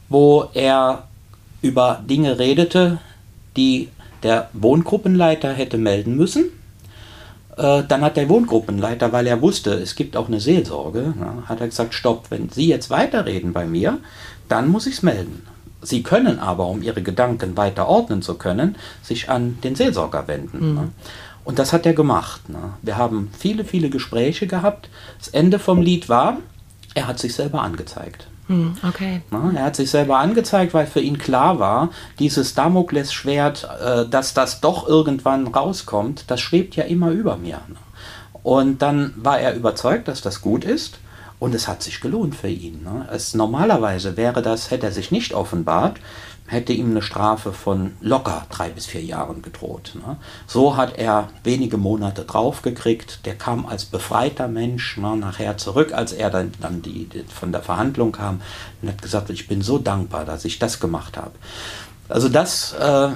wo 0.09 0.47
er 0.55 1.09
über 1.61 2.03
Dinge 2.09 2.39
redete, 2.39 2.99
die 3.57 3.89
der 4.23 4.51
Wohngruppenleiter 4.53 5.53
hätte 5.53 5.79
melden 5.79 6.17
müssen 6.17 6.47
äh, 7.59 7.83
dann 7.87 8.03
hat 8.03 8.17
der 8.17 8.29
Wohngruppenleiter, 8.29 9.13
weil 9.13 9.27
er 9.27 9.43
wusste, 9.43 9.73
es 9.75 9.97
gibt 9.97 10.17
auch 10.17 10.29
eine 10.29 10.41
Seelsorge, 10.41 11.13
na, 11.19 11.43
hat 11.47 11.61
er 11.61 11.67
gesagt, 11.67 11.93
stopp, 11.93 12.31
wenn 12.31 12.49
Sie 12.51 12.69
jetzt 12.69 12.89
weiterreden 12.89 13.53
bei 13.53 13.67
mir, 13.67 13.99
dann 14.49 14.69
muss 14.69 14.87
ich 14.87 14.95
es 14.95 15.03
melden. 15.03 15.43
Sie 15.83 16.03
können 16.03 16.39
aber, 16.39 16.67
um 16.67 16.83
Ihre 16.83 17.03
Gedanken 17.03 17.57
weiter 17.57 17.89
ordnen 17.89 18.23
zu 18.23 18.35
können, 18.35 18.77
sich 19.03 19.29
an 19.29 19.59
den 19.63 19.75
Seelsorger 19.75 20.27
wenden. 20.29 20.75
Mhm. 20.75 20.91
Und 21.45 21.59
das 21.59 21.73
hat 21.73 21.87
er 21.87 21.95
gemacht. 21.95 22.49
Ne? 22.49 22.75
Wir 22.83 22.97
haben 22.97 23.31
viele, 23.37 23.65
viele 23.65 23.91
Gespräche 23.91 24.47
gehabt. 24.47 24.89
Das 25.19 25.29
Ende 25.29 25.59
vom 25.59 25.83
Lied 25.83 26.09
war, 26.09 26.39
er 26.95 27.09
hat 27.09 27.19
sich 27.19 27.35
selber 27.35 27.63
angezeigt. 27.63 28.28
Hm, 28.49 28.75
okay. 28.87 29.21
er 29.31 29.65
hat 29.65 29.77
sich 29.77 29.91
selber 29.91 30.19
angezeigt, 30.19 30.73
weil 30.75 30.87
für 30.87 31.01
ihn 31.01 31.19
klar 31.19 31.59
war, 31.59 31.91
dieses 32.19 32.55
Damoklesschwert, 32.55 33.69
äh, 33.81 34.09
dass 34.09 34.35
das 34.35 34.61
doch 34.61 34.89
irgendwann 34.89 35.47
rauskommt, 35.47 36.25
das 36.29 36.41
schwebt 36.41 36.75
ja 36.75 36.85
immer 36.85 37.11
über 37.11 37.37
mir. 37.37 37.61
Und 38.43 38.81
dann 38.81 39.13
war 39.17 39.39
er 39.39 39.55
überzeugt, 39.55 40.09
dass 40.09 40.23
das 40.23 40.41
gut 40.41 40.65
ist. 40.65 40.99
Und 41.39 41.55
es 41.55 41.69
hat 41.69 41.83
sich 41.83 42.01
gelohnt 42.01 42.35
für 42.35 42.49
ihn. 42.49 42.83
Ne? 42.83 43.07
Es, 43.13 43.35
normalerweise 43.35 44.17
wäre 44.17 44.43
das, 44.43 44.71
hätte 44.73 44.87
er 44.87 44.93
sich 44.93 45.13
nicht 45.13 45.35
offenbart, 45.35 45.99
hätte 46.49 46.73
ihm 46.73 46.91
eine 46.91 47.03
Strafe 47.03 47.53
von 47.53 47.97
locker 48.01 48.47
drei 48.51 48.71
bis 48.71 48.87
vier 48.87 49.03
Jahren 49.03 49.43
gedroht. 49.43 49.93
Ne? 49.95 50.17
So 50.47 50.77
hat 50.77 50.99
er 50.99 51.29
wenige 51.45 51.77
Monate 51.77 52.25
draufgekriegt. 52.25 53.27
Der 53.27 53.37
kam 53.37 53.67
als 53.67 53.85
befreiter 53.85 54.49
Mensch 54.49 54.97
ne, 54.97 55.17
nachher 55.17 55.59
zurück, 55.59 55.93
als 55.93 56.13
er 56.13 56.31
dann, 56.31 56.53
dann 56.61 56.83
die, 56.83 57.05
die, 57.05 57.25
von 57.25 57.53
der 57.53 57.63
Verhandlung 57.63 58.13
kam 58.13 58.41
und 58.81 58.89
hat 58.89 59.03
gesagt, 59.03 59.31
ich 59.31 59.47
bin 59.47 59.61
so 59.61 59.79
dankbar, 59.79 60.25
dass 60.25 60.47
ich 60.47 60.59
das 60.59 60.81
gemacht 60.81 61.17
habe. 61.17 61.33
Also 62.09 62.31
das 62.31 62.73
äh, 62.73 63.09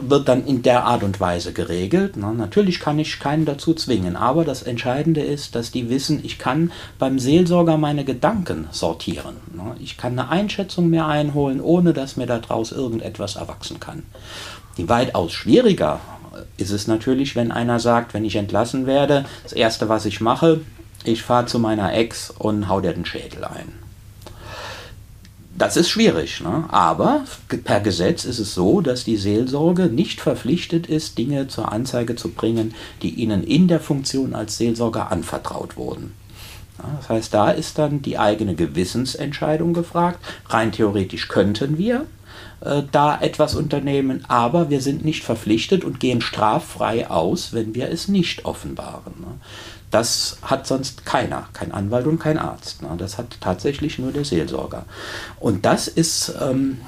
wird 0.00 0.28
dann 0.28 0.46
in 0.46 0.62
der 0.62 0.84
Art 0.84 1.02
und 1.02 1.20
Weise 1.20 1.52
geregelt. 1.52 2.14
Na, 2.16 2.32
natürlich 2.32 2.80
kann 2.80 2.98
ich 2.98 3.20
keinen 3.20 3.44
dazu 3.44 3.74
zwingen, 3.74 4.16
aber 4.16 4.44
das 4.44 4.62
Entscheidende 4.62 5.20
ist, 5.20 5.54
dass 5.54 5.70
die 5.70 5.90
wissen, 5.90 6.20
ich 6.24 6.38
kann 6.38 6.72
beim 6.98 7.18
Seelsorger 7.18 7.76
meine 7.76 8.04
Gedanken 8.04 8.68
sortieren. 8.70 9.36
Na, 9.54 9.74
ich 9.80 9.98
kann 9.98 10.18
eine 10.18 10.30
Einschätzung 10.30 10.88
mehr 10.88 11.06
einholen, 11.06 11.60
ohne 11.60 11.92
dass 11.92 12.16
mir 12.16 12.26
daraus 12.26 12.72
irgendetwas 12.72 13.36
erwachsen 13.36 13.80
kann. 13.80 14.04
Die 14.78 14.88
weitaus 14.88 15.32
schwieriger 15.32 16.00
ist 16.56 16.70
es 16.70 16.86
natürlich, 16.86 17.36
wenn 17.36 17.52
einer 17.52 17.78
sagt, 17.80 18.14
wenn 18.14 18.24
ich 18.24 18.36
entlassen 18.36 18.86
werde, 18.86 19.26
das 19.42 19.52
Erste, 19.52 19.90
was 19.90 20.06
ich 20.06 20.22
mache, 20.22 20.62
ich 21.04 21.22
fahre 21.22 21.46
zu 21.46 21.58
meiner 21.58 21.92
Ex 21.92 22.30
und 22.30 22.68
hau 22.68 22.80
dir 22.80 22.94
den 22.94 23.04
Schädel 23.04 23.44
ein. 23.44 23.81
Das 25.56 25.76
ist 25.76 25.90
schwierig, 25.90 26.40
ne? 26.40 26.64
aber 26.68 27.24
per 27.64 27.80
Gesetz 27.80 28.24
ist 28.24 28.38
es 28.38 28.54
so, 28.54 28.80
dass 28.80 29.04
die 29.04 29.18
Seelsorge 29.18 29.86
nicht 29.86 30.20
verpflichtet 30.20 30.86
ist, 30.86 31.18
Dinge 31.18 31.46
zur 31.48 31.70
Anzeige 31.70 32.16
zu 32.16 32.30
bringen, 32.30 32.74
die 33.02 33.10
ihnen 33.10 33.44
in 33.44 33.68
der 33.68 33.80
Funktion 33.80 34.34
als 34.34 34.56
Seelsorger 34.56 35.12
anvertraut 35.12 35.76
wurden. 35.76 36.14
Das 36.98 37.08
heißt, 37.08 37.34
da 37.34 37.50
ist 37.50 37.78
dann 37.78 38.02
die 38.02 38.18
eigene 38.18 38.54
Gewissensentscheidung 38.54 39.72
gefragt. 39.74 40.18
Rein 40.48 40.72
theoretisch 40.72 41.28
könnten 41.28 41.78
wir, 41.78 42.06
äh, 42.60 42.82
da 42.90 43.20
etwas 43.20 43.54
unternehmen, 43.54 44.24
aber 44.28 44.70
wir 44.70 44.80
sind 44.80 45.04
nicht 45.04 45.24
verpflichtet 45.24 45.84
und 45.84 46.00
gehen 46.00 46.20
straffrei 46.20 47.10
aus, 47.10 47.52
wenn 47.52 47.74
wir 47.74 47.90
es 47.90 48.08
nicht 48.08 48.44
offenbaren. 48.44 49.14
Ne? 49.20 49.34
Das 49.92 50.38
hat 50.40 50.66
sonst 50.66 51.04
keiner, 51.04 51.48
kein 51.52 51.70
Anwalt 51.70 52.06
und 52.06 52.18
kein 52.18 52.38
Arzt. 52.38 52.80
Ne? 52.80 52.88
Das 52.96 53.18
hat 53.18 53.36
tatsächlich 53.40 53.98
nur 53.98 54.10
der 54.10 54.24
Seelsorger. 54.24 54.86
Und 55.38 55.66
das 55.66 55.86
ist 55.86 56.34
ähm, 56.40 56.80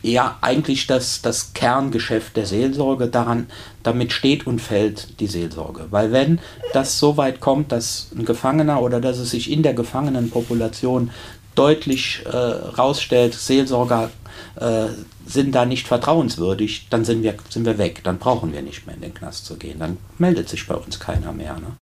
ja 0.00 0.38
eigentlich 0.42 0.86
das, 0.86 1.20
das 1.22 1.54
Kerngeschäft 1.54 2.36
der 2.36 2.46
Seelsorge. 2.46 3.08
Daran, 3.08 3.48
damit 3.82 4.12
steht 4.12 4.46
und 4.46 4.60
fällt 4.60 5.18
die 5.18 5.26
Seelsorge. 5.26 5.86
Weil 5.90 6.12
wenn 6.12 6.38
das 6.72 7.00
so 7.00 7.16
weit 7.16 7.40
kommt, 7.40 7.72
dass 7.72 8.12
ein 8.16 8.24
Gefangener 8.24 8.80
oder 8.80 9.00
dass 9.00 9.18
es 9.18 9.32
sich 9.32 9.50
in 9.50 9.64
der 9.64 9.74
Gefangenenpopulation 9.74 11.10
deutlich 11.56 12.22
äh, 12.26 12.36
rausstellt, 12.36 13.34
Seelsorger 13.34 14.10
äh, 14.54 14.86
sind 15.26 15.52
da 15.52 15.66
nicht 15.66 15.88
vertrauenswürdig, 15.88 16.86
dann 16.90 17.04
sind 17.04 17.24
wir, 17.24 17.34
sind 17.48 17.66
wir 17.66 17.78
weg. 17.78 18.02
Dann 18.04 18.18
brauchen 18.18 18.52
wir 18.52 18.62
nicht 18.62 18.86
mehr 18.86 18.94
in 18.94 19.02
den 19.02 19.14
Knast 19.14 19.46
zu 19.46 19.56
gehen. 19.56 19.80
Dann 19.80 19.96
meldet 20.16 20.48
sich 20.48 20.64
bei 20.68 20.76
uns 20.76 21.00
keiner 21.00 21.32
mehr. 21.32 21.54
Ne? 21.54 21.76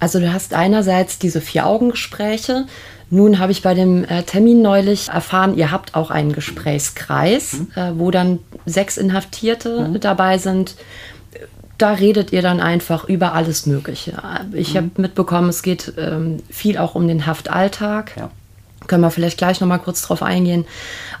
Also 0.00 0.18
du 0.18 0.32
hast 0.32 0.54
einerseits 0.54 1.18
diese 1.18 1.40
Vier-Augen-Gespräche. 1.40 2.66
Nun 3.10 3.38
habe 3.38 3.52
ich 3.52 3.62
bei 3.62 3.74
dem 3.74 4.04
äh, 4.04 4.22
Termin 4.22 4.62
neulich 4.62 5.08
erfahren, 5.08 5.56
ihr 5.56 5.70
habt 5.70 5.94
auch 5.94 6.10
einen 6.10 6.32
Gesprächskreis, 6.32 7.54
mhm. 7.54 7.68
äh, 7.74 7.98
wo 7.98 8.10
dann 8.10 8.38
sechs 8.66 8.96
Inhaftierte 8.96 9.88
mhm. 9.88 10.00
dabei 10.00 10.38
sind. 10.38 10.76
Da 11.76 11.92
redet 11.92 12.32
ihr 12.32 12.42
dann 12.42 12.60
einfach 12.60 13.08
über 13.08 13.32
alles 13.32 13.66
Mögliche. 13.66 14.12
Ich 14.52 14.74
mhm. 14.74 14.76
habe 14.76 14.90
mitbekommen, 14.96 15.48
es 15.48 15.62
geht 15.62 15.92
ähm, 15.98 16.42
viel 16.48 16.78
auch 16.78 16.94
um 16.94 17.08
den 17.08 17.26
Haftalltag. 17.26 18.12
Ja. 18.16 18.30
Können 18.86 19.02
wir 19.02 19.10
vielleicht 19.10 19.38
gleich 19.38 19.60
noch 19.60 19.68
mal 19.68 19.78
kurz 19.78 20.02
drauf 20.02 20.22
eingehen. 20.22 20.64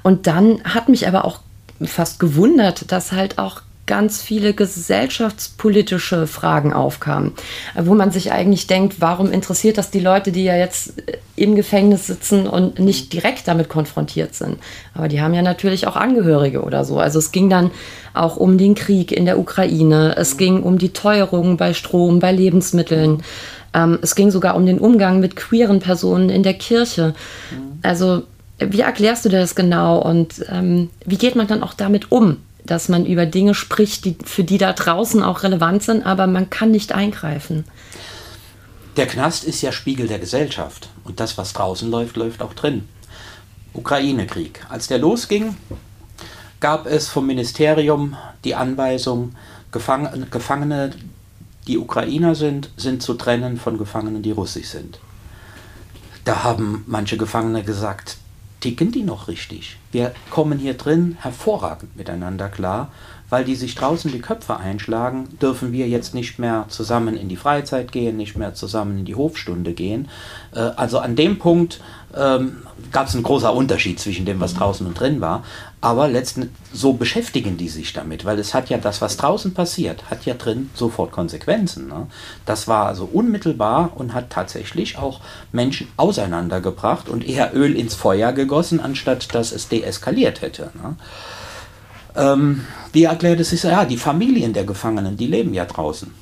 Und 0.02 0.26
dann 0.26 0.62
hat 0.64 0.88
mich 0.88 1.08
aber 1.08 1.24
auch 1.24 1.40
fast 1.82 2.20
gewundert, 2.20 2.92
dass 2.92 3.12
halt 3.12 3.38
auch 3.38 3.62
ganz 3.90 4.22
viele 4.22 4.54
gesellschaftspolitische 4.54 6.28
Fragen 6.28 6.72
aufkamen, 6.72 7.32
wo 7.74 7.94
man 7.94 8.12
sich 8.12 8.30
eigentlich 8.30 8.68
denkt, 8.68 9.00
warum 9.00 9.32
interessiert 9.32 9.78
das 9.78 9.90
die 9.90 9.98
Leute, 9.98 10.30
die 10.30 10.44
ja 10.44 10.54
jetzt 10.54 10.92
im 11.34 11.56
Gefängnis 11.56 12.06
sitzen 12.06 12.46
und 12.46 12.78
nicht 12.78 13.12
direkt 13.12 13.48
damit 13.48 13.68
konfrontiert 13.68 14.36
sind. 14.36 14.58
Aber 14.94 15.08
die 15.08 15.20
haben 15.20 15.34
ja 15.34 15.42
natürlich 15.42 15.88
auch 15.88 15.96
Angehörige 15.96 16.62
oder 16.62 16.84
so. 16.84 17.00
Also 17.00 17.18
es 17.18 17.32
ging 17.32 17.50
dann 17.50 17.72
auch 18.14 18.36
um 18.36 18.58
den 18.58 18.76
Krieg 18.76 19.10
in 19.10 19.24
der 19.24 19.40
Ukraine, 19.40 20.14
es 20.16 20.36
ging 20.36 20.62
um 20.62 20.78
die 20.78 20.92
Teuerung 20.92 21.56
bei 21.56 21.74
Strom, 21.74 22.20
bei 22.20 22.30
Lebensmitteln. 22.30 23.24
Ähm, 23.74 23.98
es 24.02 24.14
ging 24.14 24.30
sogar 24.30 24.54
um 24.54 24.66
den 24.66 24.78
Umgang 24.78 25.18
mit 25.18 25.34
queeren 25.34 25.80
Personen 25.80 26.30
in 26.30 26.44
der 26.44 26.54
Kirche. 26.54 27.12
Also 27.82 28.22
wie 28.60 28.82
erklärst 28.82 29.24
du 29.24 29.30
das 29.30 29.56
genau 29.56 29.98
und 29.98 30.44
ähm, 30.48 30.90
wie 31.04 31.18
geht 31.18 31.34
man 31.34 31.48
dann 31.48 31.64
auch 31.64 31.74
damit 31.74 32.12
um? 32.12 32.36
Dass 32.70 32.88
man 32.88 33.06
über 33.06 33.26
Dinge 33.26 33.54
spricht, 33.54 34.04
die 34.04 34.16
für 34.24 34.44
die 34.44 34.58
da 34.58 34.72
draußen 34.72 35.22
auch 35.22 35.42
relevant 35.42 35.82
sind, 35.82 36.04
aber 36.06 36.26
man 36.26 36.50
kann 36.50 36.70
nicht 36.70 36.92
eingreifen. 36.92 37.64
Der 38.96 39.06
Knast 39.06 39.44
ist 39.44 39.62
ja 39.62 39.72
Spiegel 39.72 40.08
der 40.08 40.18
Gesellschaft 40.18 40.88
und 41.04 41.20
das, 41.20 41.38
was 41.38 41.52
draußen 41.52 41.90
läuft, 41.90 42.16
läuft 42.16 42.42
auch 42.42 42.54
drin. 42.54 42.88
Ukraine-Krieg. 43.72 44.66
Als 44.68 44.88
der 44.88 44.98
losging, 44.98 45.56
gab 46.60 46.86
es 46.86 47.08
vom 47.08 47.26
Ministerium 47.26 48.16
die 48.44 48.54
Anweisung, 48.54 49.34
Gefangene, 49.70 50.90
die 51.66 51.78
Ukrainer 51.78 52.34
sind, 52.34 52.70
sind 52.76 53.02
zu 53.02 53.14
trennen 53.14 53.58
von 53.58 53.78
Gefangenen, 53.78 54.22
die 54.22 54.32
russisch 54.32 54.68
sind. 54.68 54.98
Da 56.24 56.42
haben 56.42 56.84
manche 56.86 57.16
Gefangene 57.16 57.62
gesagt, 57.62 58.16
ticken 58.60 58.92
die 58.92 59.02
noch 59.02 59.28
richtig? 59.28 59.76
Wir 59.92 60.12
kommen 60.30 60.58
hier 60.58 60.74
drin 60.74 61.16
hervorragend 61.20 61.96
miteinander 61.96 62.48
klar, 62.48 62.92
weil 63.28 63.44
die 63.44 63.54
sich 63.54 63.74
draußen 63.74 64.10
die 64.10 64.20
Köpfe 64.20 64.56
einschlagen, 64.56 65.28
dürfen 65.40 65.72
wir 65.72 65.88
jetzt 65.88 66.14
nicht 66.14 66.38
mehr 66.38 66.66
zusammen 66.68 67.16
in 67.16 67.28
die 67.28 67.36
Freizeit 67.36 67.92
gehen, 67.92 68.16
nicht 68.16 68.36
mehr 68.36 68.54
zusammen 68.54 68.98
in 68.98 69.04
die 69.04 69.14
Hofstunde 69.14 69.72
gehen. 69.72 70.08
Äh, 70.54 70.60
also 70.60 70.98
an 70.98 71.16
dem 71.16 71.38
Punkt 71.38 71.80
ähm, 72.16 72.62
gab 72.92 73.06
es 73.06 73.14
einen 73.14 73.22
großen 73.22 73.48
Unterschied 73.50 74.00
zwischen 74.00 74.26
dem, 74.26 74.40
was 74.40 74.54
draußen 74.54 74.86
und 74.86 74.98
drin 74.98 75.20
war. 75.20 75.44
Aber 75.80 76.08
letzten 76.08 76.50
so 76.72 76.92
beschäftigen 76.92 77.56
die 77.56 77.68
sich 77.68 77.92
damit, 77.92 78.24
weil 78.24 78.38
es 78.38 78.52
hat 78.52 78.68
ja 78.68 78.78
das, 78.78 79.00
was 79.00 79.16
draußen 79.16 79.54
passiert, 79.54 80.10
hat 80.10 80.26
ja 80.26 80.34
drin 80.34 80.70
sofort 80.74 81.12
Konsequenzen. 81.12 81.88
Ne? 81.88 82.06
Das 82.44 82.68
war 82.68 82.86
also 82.86 83.04
unmittelbar 83.04 83.92
und 83.94 84.12
hat 84.12 84.30
tatsächlich 84.30 84.98
auch 84.98 85.20
Menschen 85.52 85.88
auseinandergebracht 85.96 87.08
und 87.08 87.26
eher 87.26 87.54
Öl 87.54 87.76
ins 87.76 87.94
Feuer 87.94 88.32
gegossen, 88.32 88.80
anstatt 88.80 89.34
dass 89.34 89.52
es 89.52 89.68
deeskaliert 89.68 90.42
hätte. 90.42 90.70
Ne? 90.74 90.96
Ähm, 92.16 92.64
wie 92.92 93.04
erklärt 93.04 93.40
es 93.40 93.50
sich? 93.50 93.62
Ja, 93.62 93.84
die 93.84 93.96
Familien 93.96 94.52
der 94.52 94.64
Gefangenen, 94.64 95.16
die 95.16 95.26
leben 95.26 95.54
ja 95.54 95.64
draußen. 95.64 96.12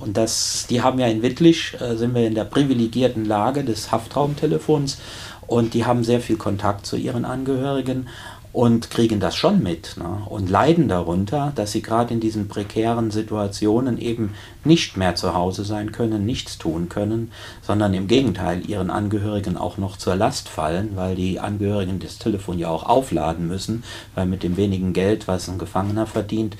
Und 0.00 0.16
das, 0.16 0.66
die 0.68 0.82
haben 0.82 0.98
ja 0.98 1.06
in 1.06 1.22
Wittlich, 1.22 1.76
äh, 1.80 1.96
sind 1.96 2.14
wir 2.14 2.26
in 2.26 2.34
der 2.34 2.44
privilegierten 2.44 3.24
Lage 3.24 3.64
des 3.64 3.92
Haftraumtelefons 3.92 4.98
und 5.46 5.74
die 5.74 5.84
haben 5.84 6.04
sehr 6.04 6.20
viel 6.20 6.36
Kontakt 6.36 6.86
zu 6.86 6.96
ihren 6.96 7.24
Angehörigen 7.24 8.08
und 8.56 8.90
kriegen 8.90 9.20
das 9.20 9.36
schon 9.36 9.62
mit 9.62 9.98
ne? 9.98 10.22
und 10.30 10.48
leiden 10.48 10.88
darunter, 10.88 11.52
dass 11.54 11.72
sie 11.72 11.82
gerade 11.82 12.14
in 12.14 12.20
diesen 12.20 12.48
prekären 12.48 13.10
Situationen 13.10 13.98
eben 13.98 14.32
nicht 14.64 14.96
mehr 14.96 15.14
zu 15.14 15.34
Hause 15.34 15.62
sein 15.62 15.92
können, 15.92 16.24
nichts 16.24 16.56
tun 16.56 16.88
können, 16.88 17.32
sondern 17.60 17.92
im 17.92 18.06
Gegenteil 18.06 18.66
ihren 18.66 18.88
Angehörigen 18.88 19.58
auch 19.58 19.76
noch 19.76 19.98
zur 19.98 20.16
Last 20.16 20.48
fallen, 20.48 20.92
weil 20.94 21.16
die 21.16 21.38
Angehörigen 21.38 21.98
das 21.98 22.16
Telefon 22.16 22.58
ja 22.58 22.68
auch 22.68 22.84
aufladen 22.84 23.46
müssen, 23.46 23.84
weil 24.14 24.24
mit 24.24 24.42
dem 24.42 24.56
wenigen 24.56 24.94
Geld, 24.94 25.28
was 25.28 25.50
ein 25.50 25.58
Gefangener 25.58 26.06
verdient, 26.06 26.56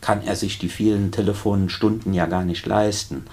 kann 0.00 0.22
er 0.22 0.36
sich 0.36 0.58
die 0.58 0.68
vielen 0.68 1.12
Telefonstunden 1.12 2.14
ja 2.14 2.26
gar 2.26 2.44
nicht 2.44 2.66
leisten. 2.66 3.24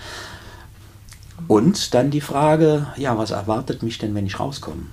Und 1.48 1.93
dann 1.93 2.12
die 2.12 2.22
Frage, 2.22 2.88
ja, 2.98 3.17
was 3.17 3.31
erwartet 3.31 3.84
mich 3.84 3.98
denn, 3.98 4.15
wenn 4.15 4.25
ich 4.25 4.39
rauskomme? 4.39 4.84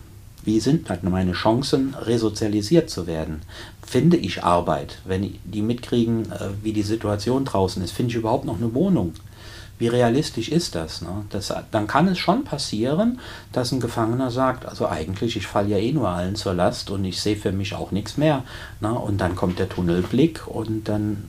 wie 0.44 0.60
sind 0.60 0.88
halt 0.90 1.04
meine 1.04 1.32
Chancen, 1.32 1.94
resozialisiert 1.94 2.90
zu 2.90 3.06
werden? 3.06 3.42
Finde 3.86 4.16
ich 4.16 4.42
Arbeit? 4.42 4.98
Wenn 5.04 5.38
die 5.44 5.62
mitkriegen, 5.62 6.30
äh, 6.32 6.48
wie 6.62 6.72
die 6.72 6.82
Situation 6.82 7.44
draußen 7.44 7.82
ist, 7.82 7.92
finde 7.92 8.10
ich 8.10 8.16
überhaupt 8.16 8.44
noch 8.44 8.56
eine 8.56 8.74
Wohnung? 8.74 9.14
Wie 9.78 9.88
realistisch 9.88 10.48
ist 10.48 10.74
das, 10.74 11.02
ne? 11.02 11.24
das? 11.30 11.52
Dann 11.70 11.86
kann 11.86 12.06
es 12.06 12.18
schon 12.18 12.44
passieren, 12.44 13.18
dass 13.52 13.72
ein 13.72 13.80
Gefangener 13.80 14.30
sagt, 14.30 14.66
also 14.66 14.86
eigentlich, 14.86 15.36
ich 15.36 15.46
falle 15.46 15.70
ja 15.70 15.78
eh 15.78 15.92
nur 15.92 16.08
allen 16.08 16.36
zur 16.36 16.54
Last 16.54 16.90
und 16.90 17.04
ich 17.04 17.20
sehe 17.20 17.36
für 17.36 17.52
mich 17.52 17.74
auch 17.74 17.90
nichts 17.90 18.16
mehr. 18.16 18.44
Ne? 18.80 18.92
Und 18.92 19.20
dann 19.20 19.34
kommt 19.34 19.58
der 19.58 19.68
Tunnelblick 19.68 20.46
und 20.46 20.88
dann 20.88 21.24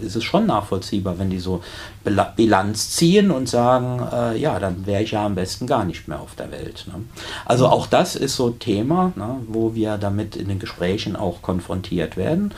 ist 0.00 0.16
es 0.16 0.24
schon 0.24 0.46
nachvollziehbar, 0.46 1.18
wenn 1.18 1.30
die 1.30 1.38
so 1.38 1.62
Bilanz 2.36 2.90
ziehen 2.90 3.30
und 3.30 3.48
sagen, 3.48 4.00
äh, 4.12 4.38
ja, 4.38 4.58
dann 4.58 4.86
wäre 4.86 5.02
ich 5.02 5.12
ja 5.12 5.24
am 5.24 5.34
besten 5.34 5.66
gar 5.66 5.84
nicht 5.84 6.08
mehr 6.08 6.20
auf 6.20 6.34
der 6.34 6.50
Welt. 6.50 6.86
Ne? 6.88 6.94
Also 7.44 7.66
auch 7.68 7.86
das 7.86 8.16
ist 8.16 8.36
so 8.36 8.50
Thema, 8.50 9.12
ne, 9.16 9.40
wo 9.46 9.74
wir 9.74 9.98
damit 9.98 10.36
in 10.36 10.48
den 10.48 10.58
Gesprächen 10.58 11.16
auch 11.16 11.42
konfrontiert 11.42 12.16
werden. 12.16 12.52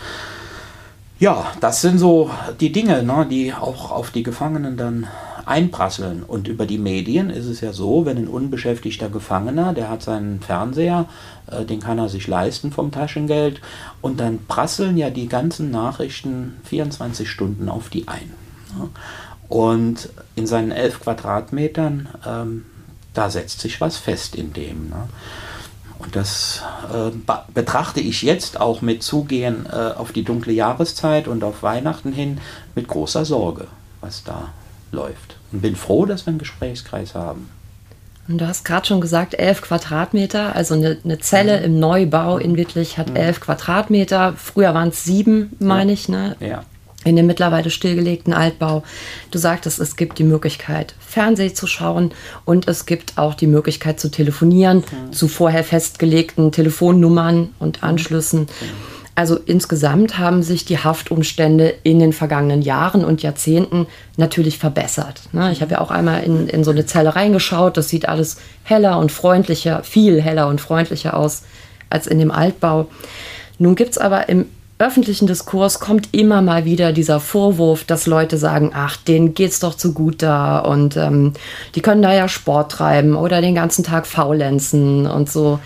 Ja, 1.20 1.52
das 1.60 1.82
sind 1.82 1.98
so 1.98 2.30
die 2.60 2.72
Dinge, 2.72 3.02
ne, 3.02 3.26
die 3.30 3.52
auch 3.52 3.90
auf 3.90 4.10
die 4.10 4.22
Gefangenen 4.22 4.78
dann 4.78 5.06
einprasseln. 5.44 6.22
Und 6.22 6.48
über 6.48 6.64
die 6.64 6.78
Medien 6.78 7.28
ist 7.28 7.44
es 7.44 7.60
ja 7.60 7.74
so, 7.74 8.06
wenn 8.06 8.16
ein 8.16 8.26
unbeschäftigter 8.26 9.10
Gefangener, 9.10 9.74
der 9.74 9.90
hat 9.90 10.02
seinen 10.02 10.40
Fernseher, 10.40 11.04
äh, 11.46 11.66
den 11.66 11.80
kann 11.80 11.98
er 11.98 12.08
sich 12.08 12.26
leisten 12.26 12.72
vom 12.72 12.90
Taschengeld, 12.90 13.60
und 14.00 14.18
dann 14.18 14.46
prasseln 14.46 14.96
ja 14.96 15.10
die 15.10 15.28
ganzen 15.28 15.70
Nachrichten 15.70 16.56
24 16.64 17.28
Stunden 17.28 17.68
auf 17.68 17.90
die 17.90 18.08
ein. 18.08 18.32
Ne? 18.78 18.88
Und 19.50 20.08
in 20.36 20.46
seinen 20.46 20.70
elf 20.70 21.00
Quadratmetern, 21.00 22.08
ähm, 22.26 22.64
da 23.12 23.28
setzt 23.28 23.60
sich 23.60 23.78
was 23.82 23.98
fest 23.98 24.36
in 24.36 24.54
dem. 24.54 24.88
Ne? 24.88 25.08
Und 26.00 26.16
das 26.16 26.62
äh, 26.92 27.10
betrachte 27.52 28.00
ich 28.00 28.22
jetzt 28.22 28.60
auch 28.60 28.80
mit 28.80 29.02
Zugehen 29.02 29.66
äh, 29.66 29.74
auf 29.74 30.12
die 30.12 30.24
dunkle 30.24 30.52
Jahreszeit 30.52 31.28
und 31.28 31.44
auf 31.44 31.62
Weihnachten 31.62 32.12
hin 32.12 32.40
mit 32.74 32.88
großer 32.88 33.24
Sorge, 33.24 33.66
was 34.00 34.24
da 34.24 34.48
läuft. 34.92 35.36
Und 35.52 35.62
bin 35.62 35.76
froh, 35.76 36.06
dass 36.06 36.26
wir 36.26 36.30
einen 36.30 36.38
Gesprächskreis 36.38 37.14
haben. 37.14 37.48
Und 38.28 38.38
du 38.38 38.46
hast 38.46 38.64
gerade 38.64 38.86
schon 38.86 39.00
gesagt, 39.00 39.34
elf 39.34 39.60
Quadratmeter, 39.60 40.54
also 40.54 40.74
eine, 40.74 40.98
eine 41.04 41.18
Zelle 41.18 41.58
mhm. 41.58 41.64
im 41.64 41.80
Neubau 41.80 42.38
in 42.38 42.56
Wittlich 42.56 42.96
hat 42.96 43.10
mhm. 43.10 43.16
elf 43.16 43.40
Quadratmeter. 43.40 44.34
Früher 44.36 44.72
waren 44.72 44.88
es 44.88 45.04
sieben, 45.04 45.54
meine 45.58 45.92
ja. 45.92 45.94
ich. 45.94 46.08
Ne? 46.08 46.36
Ja 46.40 46.64
in 47.04 47.16
dem 47.16 47.26
mittlerweile 47.26 47.70
stillgelegten 47.70 48.32
Altbau. 48.32 48.82
Du 49.30 49.38
sagtest, 49.38 49.78
es 49.78 49.96
gibt 49.96 50.18
die 50.18 50.24
Möglichkeit, 50.24 50.94
Fernsehen 51.00 51.54
zu 51.54 51.66
schauen 51.66 52.12
und 52.44 52.68
es 52.68 52.86
gibt 52.86 53.16
auch 53.16 53.34
die 53.34 53.46
Möglichkeit 53.46 53.98
zu 53.98 54.10
telefonieren 54.10 54.78
mhm. 54.78 55.12
zu 55.12 55.28
vorher 55.28 55.64
festgelegten 55.64 56.52
Telefonnummern 56.52 57.50
und. 57.58 57.80
Anschlüssen. 57.82 58.40
Mhm. 58.40 58.46
Also 59.14 59.36
insgesamt 59.36 60.18
haben 60.18 60.42
sich 60.42 60.64
die 60.64 60.78
Haftumstände 60.78 61.74
in 61.82 61.98
den 61.98 62.12
vergangenen 62.12 62.62
Jahren 62.62 63.04
und 63.04 63.22
Jahrzehnten 63.22 63.86
natürlich 64.16 64.58
verbessert. 64.58 65.22
Ne? 65.32 65.52
Ich 65.52 65.60
habe 65.60 65.72
ja 65.72 65.80
auch 65.80 65.90
einmal 65.90 66.22
in, 66.22 66.48
in 66.48 66.64
so 66.64 66.70
eine 66.70 66.86
Zelle 66.86 67.14
reingeschaut. 67.16 67.76
Das 67.76 67.88
sieht 67.88 68.08
alles 68.08 68.38
heller 68.64 68.98
und 68.98 69.12
freundlicher, 69.12 69.82
viel 69.82 70.22
heller 70.22 70.48
und 70.48 70.60
freundlicher 70.60 71.16
aus 71.16 71.42
als 71.90 72.06
in 72.06 72.18
dem 72.18 72.30
Altbau. 72.30 72.88
Nun 73.58 73.74
gibt 73.74 73.90
es 73.90 73.98
aber 73.98 74.28
im 74.28 74.46
öffentlichen 74.80 75.26
Diskurs 75.26 75.78
kommt 75.78 76.08
immer 76.12 76.42
mal 76.42 76.64
wieder 76.64 76.92
dieser 76.92 77.20
Vorwurf, 77.20 77.84
dass 77.84 78.06
Leute 78.06 78.38
sagen, 78.38 78.72
ach, 78.74 78.96
denen 78.96 79.34
geht's 79.34 79.60
doch 79.60 79.74
zu 79.74 79.92
gut 79.92 80.22
da 80.22 80.58
und 80.58 80.96
ähm, 80.96 81.34
die 81.74 81.82
können 81.82 82.02
da 82.02 82.14
ja 82.14 82.28
Sport 82.28 82.72
treiben 82.72 83.14
oder 83.14 83.42
den 83.42 83.54
ganzen 83.54 83.84
Tag 83.84 84.06
faulenzen 84.06 85.06
und 85.06 85.30
so. 85.30 85.60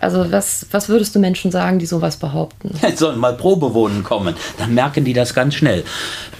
Also 0.00 0.32
was, 0.32 0.66
was 0.70 0.88
würdest 0.88 1.14
du 1.14 1.18
Menschen 1.18 1.50
sagen, 1.50 1.78
die 1.78 1.86
sowas 1.86 2.16
behaupten? 2.16 2.70
Ja, 2.82 2.96
sollen 2.96 3.18
mal 3.18 3.36
Probe 3.36 3.74
wohnen 3.74 4.02
kommen, 4.02 4.34
dann 4.58 4.74
merken 4.74 5.04
die 5.04 5.12
das 5.12 5.34
ganz 5.34 5.54
schnell. 5.54 5.84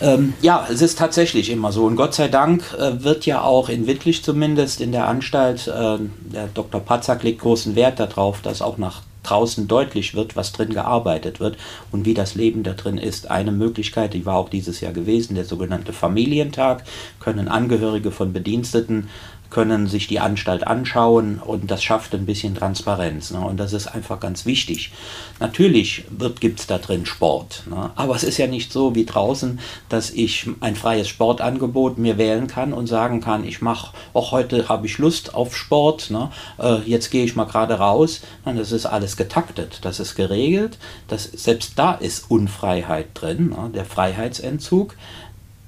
Ähm, 0.01 0.33
ja, 0.41 0.67
es 0.73 0.81
ist 0.81 0.99
tatsächlich 0.99 1.51
immer 1.51 1.71
so. 1.71 1.85
Und 1.85 1.97
Gott 1.97 2.15
sei 2.15 2.29
Dank 2.29 2.65
äh, 2.79 3.05
wird 3.05 3.27
ja 3.27 3.43
auch 3.43 3.69
in 3.69 3.87
Wittlich 3.87 4.25
zumindest 4.25 4.81
in 4.81 4.93
der 4.93 5.07
Anstalt, 5.07 5.69
äh, 5.69 5.99
der 6.33 6.49
Dr. 6.55 6.81
Patzak 6.81 7.23
legt 7.23 7.43
großen 7.43 7.77
Wert 7.77 8.01
darauf, 8.01 8.41
dass 8.41 8.63
auch 8.63 8.79
nach 8.79 9.03
draußen 9.23 9.69
deutlich 9.69 10.15
wird, 10.15 10.37
was 10.37 10.53
drin 10.53 10.71
gearbeitet 10.71 11.41
wird 11.41 11.57
und 11.93 12.05
wie 12.05 12.15
das 12.15 12.35
Leben 12.35 12.63
da 12.63 12.73
drin 12.73 12.99
ist. 12.99 13.31
Eine 13.31 13.53
Möglichkeit, 13.53 14.15
die 14.15 14.27
war 14.27 14.37
auch 14.37 14.49
dieses 14.49 14.81
Jahr 14.81 14.93
gewesen, 14.93 15.35
der 15.35 15.45
sogenannte 15.45 15.93
Familientag, 15.93 16.85
können 17.19 17.49
Angehörige 17.49 18.11
von 18.11 18.33
Bediensteten 18.33 19.09
können 19.51 19.89
sich 19.89 20.07
die 20.07 20.21
Anstalt 20.21 20.67
anschauen 20.67 21.41
und 21.45 21.71
das 21.71 21.83
schafft 21.83 22.15
ein 22.15 22.25
bisschen 22.25 22.55
Transparenz. 22.55 23.33
Ne? 23.33 23.41
Und 23.41 23.59
das 23.59 23.73
ist 23.73 23.89
einfach 23.89 24.21
ganz 24.21 24.47
wichtig. 24.47 24.93
Natürlich 25.41 26.05
gibt 26.39 26.61
es 26.61 26.67
da 26.67 26.79
drin 26.79 27.05
Sport, 27.05 27.65
ne? 27.69 27.91
aber 27.97 28.15
es 28.15 28.23
ist 28.23 28.39
ja 28.39 28.47
nicht 28.47 28.73
so 28.73 28.95
wie 28.95 29.05
draußen, 29.05 29.59
dass 29.89 30.11
ich 30.11 30.49
ein 30.61 30.77
freies 30.77 31.09
Sportangebot 31.09 31.99
mir 31.99 32.17
wählen 32.17 32.47
kann 32.47 32.73
und 32.73 32.87
sagen 32.87 33.21
kann, 33.21 33.45
ich 33.45 33.61
mache, 33.61 33.93
auch 34.15 34.31
heute 34.31 34.69
habe 34.69 34.87
ich 34.87 34.99
Lust 34.99 35.35
auf 35.35 35.57
Sport, 35.57 36.11
ne? 36.11 36.31
äh, 36.59 36.79
jetzt 36.87 37.11
gehe 37.11 37.25
ich 37.25 37.35
mal 37.35 37.45
gerade 37.45 37.75
raus. 37.75 38.21
Nein, 38.45 38.57
das 38.57 38.71
ist 38.73 38.87
alles 38.87 39.17
getaktet, 39.17 39.81
das 39.83 39.99
ist 39.99 40.15
geregelt, 40.15 40.79
das, 41.09 41.25
selbst 41.25 41.73
da 41.77 41.95
ist 41.95 42.31
Unfreiheit 42.31 43.09
drin, 43.15 43.51
ne? 43.51 43.71
der 43.75 43.85
Freiheitsentzug 43.85 44.95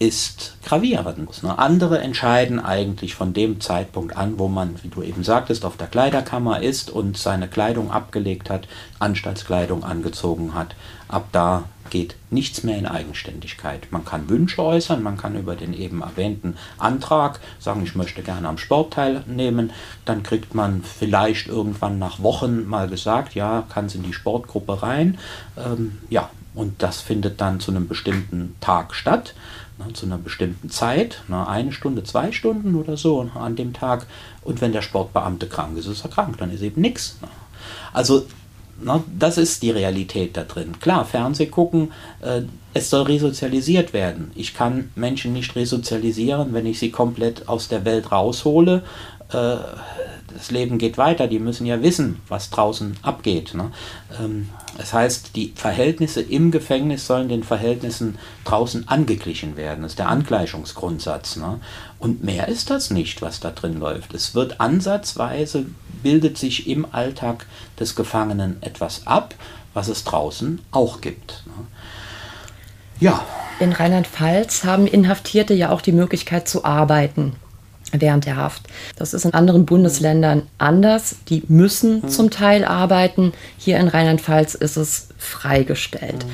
ist 0.02 0.56
gravierend. 0.64 1.44
Ne? 1.44 1.56
Andere 1.56 2.00
entscheiden 2.00 2.58
eigentlich 2.58 3.14
von 3.14 3.32
dem 3.32 3.60
Zeitpunkt 3.60 4.16
an, 4.16 4.36
wo 4.36 4.48
man, 4.48 4.82
wie 4.82 4.88
du 4.88 5.00
eben 5.00 5.22
sagtest, 5.22 5.64
auf 5.64 5.76
der 5.76 5.86
Kleiderkammer 5.86 6.60
ist 6.60 6.90
und 6.90 7.16
seine 7.16 7.46
Kleidung 7.46 7.92
abgelegt 7.92 8.50
hat, 8.50 8.66
Anstaltskleidung 8.98 9.84
angezogen 9.84 10.54
hat. 10.54 10.74
Ab 11.06 11.28
da 11.30 11.64
geht 11.90 12.16
nichts 12.30 12.64
mehr 12.64 12.78
in 12.78 12.86
Eigenständigkeit. 12.86 13.92
Man 13.92 14.04
kann 14.04 14.28
Wünsche 14.28 14.60
äußern, 14.64 15.04
man 15.04 15.18
kann 15.18 15.36
über 15.36 15.54
den 15.54 15.72
eben 15.72 16.00
erwähnten 16.00 16.56
Antrag 16.78 17.38
sagen, 17.60 17.84
ich 17.84 17.94
möchte 17.94 18.22
gerne 18.22 18.48
am 18.48 18.58
Sport 18.58 18.94
teilnehmen. 18.94 19.72
Dann 20.04 20.24
kriegt 20.24 20.52
man 20.52 20.82
vielleicht 20.82 21.46
irgendwann 21.46 22.00
nach 22.00 22.20
Wochen 22.20 22.66
mal 22.66 22.88
gesagt, 22.88 23.36
ja, 23.36 23.62
kann 23.68 23.86
es 23.86 23.94
in 23.94 24.02
die 24.02 24.14
Sportgruppe 24.14 24.82
rein. 24.82 25.18
Ähm, 25.56 25.98
ja, 26.10 26.28
und 26.54 26.82
das 26.82 27.00
findet 27.00 27.40
dann 27.40 27.60
zu 27.60 27.70
einem 27.70 27.88
bestimmten 27.88 28.56
Tag 28.60 28.94
statt 28.94 29.34
ne, 29.78 29.92
zu 29.92 30.06
einer 30.06 30.18
bestimmten 30.18 30.70
Zeit, 30.70 31.22
ne, 31.28 31.46
eine 31.46 31.72
Stunde, 31.72 32.04
zwei 32.04 32.32
Stunden 32.32 32.74
oder 32.74 32.96
so 32.96 33.28
an 33.34 33.56
dem 33.56 33.72
Tag. 33.72 34.06
Und 34.42 34.60
wenn 34.60 34.72
der 34.72 34.82
Sportbeamte 34.82 35.46
krank 35.46 35.76
ist, 35.76 35.86
ist 35.86 36.04
er 36.04 36.10
krank, 36.10 36.36
dann 36.38 36.52
ist 36.52 36.62
eben 36.62 36.80
nichts. 36.80 37.18
Ne. 37.20 37.28
Also 37.92 38.26
ne, 38.80 39.02
das 39.18 39.38
ist 39.38 39.62
die 39.62 39.70
Realität 39.70 40.36
da 40.36 40.44
drin. 40.44 40.78
Klar, 40.80 41.04
Fernseh 41.04 41.46
gucken, 41.46 41.92
äh, 42.20 42.42
es 42.74 42.90
soll 42.90 43.02
resozialisiert 43.02 43.92
werden. 43.92 44.30
Ich 44.34 44.54
kann 44.54 44.90
Menschen 44.94 45.32
nicht 45.32 45.54
resozialisieren, 45.56 46.54
wenn 46.54 46.66
ich 46.66 46.78
sie 46.78 46.90
komplett 46.90 47.48
aus 47.48 47.68
der 47.68 47.84
Welt 47.84 48.12
raushole. 48.12 48.82
Äh, 49.32 49.56
das 50.34 50.50
Leben 50.50 50.78
geht 50.78 50.98
weiter, 50.98 51.26
die 51.26 51.38
müssen 51.38 51.66
ja 51.66 51.82
wissen, 51.82 52.20
was 52.28 52.50
draußen 52.50 52.96
abgeht. 53.02 53.54
Ne? 53.54 53.70
Ähm, 54.20 54.48
das 54.78 54.92
heißt, 54.92 55.36
die 55.36 55.52
Verhältnisse 55.54 56.20
im 56.20 56.50
Gefängnis 56.50 57.06
sollen 57.06 57.28
den 57.28 57.42
Verhältnissen 57.42 58.18
draußen 58.44 58.88
angeglichen 58.88 59.56
werden. 59.56 59.82
Das 59.82 59.92
ist 59.92 59.98
der 59.98 60.08
Angleichungsgrundsatz. 60.08 61.36
Ne? 61.36 61.60
Und 61.98 62.24
mehr 62.24 62.48
ist 62.48 62.70
das 62.70 62.90
nicht, 62.90 63.22
was 63.22 63.40
da 63.40 63.50
drin 63.50 63.78
läuft. 63.78 64.14
Es 64.14 64.34
wird 64.34 64.60
ansatzweise, 64.60 65.66
bildet 66.02 66.38
sich 66.38 66.66
im 66.66 66.86
Alltag 66.92 67.46
des 67.78 67.94
Gefangenen 67.94 68.56
etwas 68.62 69.06
ab, 69.06 69.34
was 69.74 69.88
es 69.88 70.04
draußen 70.04 70.60
auch 70.70 71.00
gibt. 71.00 71.44
Ne? 71.46 71.66
Ja. 73.00 73.24
In 73.60 73.72
Rheinland-Pfalz 73.72 74.64
haben 74.64 74.86
Inhaftierte 74.86 75.54
ja 75.54 75.70
auch 75.70 75.82
die 75.82 75.92
Möglichkeit 75.92 76.48
zu 76.48 76.64
arbeiten 76.64 77.36
während 77.92 78.26
der 78.26 78.36
Haft. 78.36 78.62
Das 78.96 79.14
ist 79.14 79.24
in 79.24 79.34
anderen 79.34 79.66
Bundesländern 79.66 80.42
anders. 80.58 81.16
Die 81.28 81.42
müssen 81.48 82.02
mhm. 82.02 82.08
zum 82.08 82.30
Teil 82.30 82.64
arbeiten. 82.64 83.32
Hier 83.58 83.78
in 83.78 83.88
Rheinland-Pfalz 83.88 84.54
ist 84.54 84.76
es 84.76 85.08
freigestellt. 85.18 86.24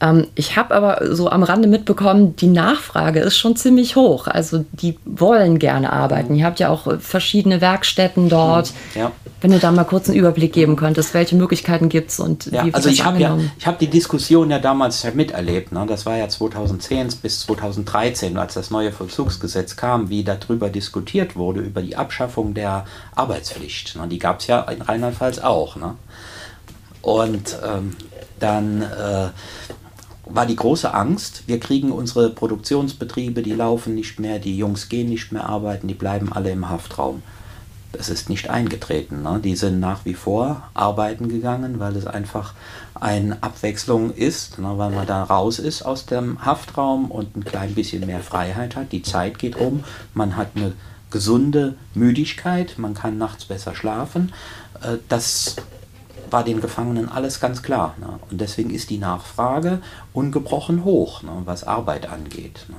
Ähm, 0.00 0.28
ich 0.36 0.56
habe 0.56 0.74
aber 0.74 1.14
so 1.14 1.28
am 1.28 1.42
Rande 1.42 1.66
mitbekommen, 1.66 2.36
die 2.36 2.46
Nachfrage 2.46 3.20
ist 3.20 3.36
schon 3.36 3.56
ziemlich 3.56 3.96
hoch. 3.96 4.28
Also 4.28 4.64
die 4.72 4.96
wollen 5.04 5.58
gerne 5.58 5.92
arbeiten. 5.92 6.36
Ihr 6.36 6.44
habt 6.44 6.60
ja 6.60 6.68
auch 6.68 6.86
äh, 6.86 6.98
verschiedene 6.98 7.60
Werkstätten 7.60 8.28
dort. 8.28 8.72
Ja. 8.94 9.10
Wenn 9.40 9.50
du 9.50 9.58
da 9.58 9.72
mal 9.72 9.84
kurz 9.84 10.08
einen 10.08 10.18
Überblick 10.18 10.52
geben 10.52 10.76
könntest, 10.76 11.14
welche 11.14 11.34
Möglichkeiten 11.36 11.88
gibt 11.88 12.10
es 12.10 12.20
und 12.20 12.46
ja, 12.46 12.64
wie 12.64 12.74
Also 12.74 12.88
ich 12.88 13.04
habe 13.04 13.18
ja, 13.18 13.36
ich 13.58 13.66
habe 13.66 13.76
die 13.80 13.88
Diskussion 13.88 14.50
ja 14.50 14.58
damals 14.58 15.04
miterlebt. 15.14 15.72
Ne? 15.72 15.84
Das 15.88 16.06
war 16.06 16.16
ja 16.16 16.28
2010 16.28 17.08
bis 17.22 17.40
2013, 17.40 18.36
als 18.36 18.54
das 18.54 18.70
neue 18.70 18.92
Vollzugsgesetz 18.92 19.76
kam, 19.76 20.10
wie 20.10 20.22
darüber 20.22 20.68
diskutiert 20.68 21.34
wurde, 21.34 21.60
über 21.60 21.82
die 21.82 21.96
Abschaffung 21.96 22.54
der 22.54 22.84
Arbeitspflicht. 23.14 23.96
Ne? 23.96 24.06
Die 24.08 24.18
gab 24.18 24.40
es 24.40 24.46
ja 24.46 24.60
in 24.62 24.82
Rheinland-Pfalz 24.82 25.38
auch. 25.38 25.76
Ne? 25.76 25.94
Und 27.02 27.56
ähm, 27.64 27.96
dann 28.40 28.82
äh, 28.82 29.28
war 30.30 30.46
die 30.46 30.56
große 30.56 30.92
Angst, 30.92 31.44
wir 31.46 31.60
kriegen 31.60 31.92
unsere 31.92 32.30
Produktionsbetriebe, 32.30 33.42
die 33.42 33.54
laufen 33.54 33.94
nicht 33.94 34.20
mehr, 34.20 34.38
die 34.38 34.56
Jungs 34.56 34.88
gehen 34.88 35.08
nicht 35.08 35.32
mehr 35.32 35.48
arbeiten, 35.48 35.88
die 35.88 35.94
bleiben 35.94 36.32
alle 36.32 36.50
im 36.50 36.68
Haftraum. 36.68 37.22
Das 37.92 38.10
ist 38.10 38.28
nicht 38.28 38.50
eingetreten. 38.50 39.22
Ne? 39.22 39.40
Die 39.42 39.56
sind 39.56 39.80
nach 39.80 40.04
wie 40.04 40.14
vor 40.14 40.68
arbeiten 40.74 41.28
gegangen, 41.28 41.80
weil 41.80 41.96
es 41.96 42.06
einfach 42.06 42.52
eine 42.94 43.42
Abwechslung 43.42 44.12
ist, 44.12 44.58
ne? 44.58 44.76
weil 44.76 44.90
man 44.90 45.06
da 45.06 45.22
raus 45.22 45.58
ist 45.58 45.82
aus 45.82 46.04
dem 46.04 46.44
Haftraum 46.44 47.10
und 47.10 47.36
ein 47.36 47.44
klein 47.44 47.74
bisschen 47.74 48.04
mehr 48.06 48.20
Freiheit 48.20 48.76
hat. 48.76 48.92
Die 48.92 49.02
Zeit 49.02 49.38
geht 49.38 49.56
um, 49.56 49.84
man 50.12 50.36
hat 50.36 50.48
eine 50.54 50.74
gesunde 51.10 51.76
Müdigkeit, 51.94 52.74
man 52.76 52.92
kann 52.92 53.16
nachts 53.16 53.46
besser 53.46 53.74
schlafen. 53.74 54.32
Äh, 54.82 54.98
das 55.08 55.56
war 56.30 56.44
den 56.44 56.60
Gefangenen 56.60 57.08
alles 57.08 57.40
ganz 57.40 57.62
klar. 57.62 57.94
Ne? 58.00 58.18
Und 58.30 58.40
deswegen 58.40 58.70
ist 58.70 58.90
die 58.90 58.98
Nachfrage 58.98 59.80
ungebrochen 60.12 60.84
hoch, 60.84 61.22
ne? 61.22 61.42
was 61.44 61.64
Arbeit 61.64 62.08
angeht. 62.08 62.66
Ne? 62.68 62.76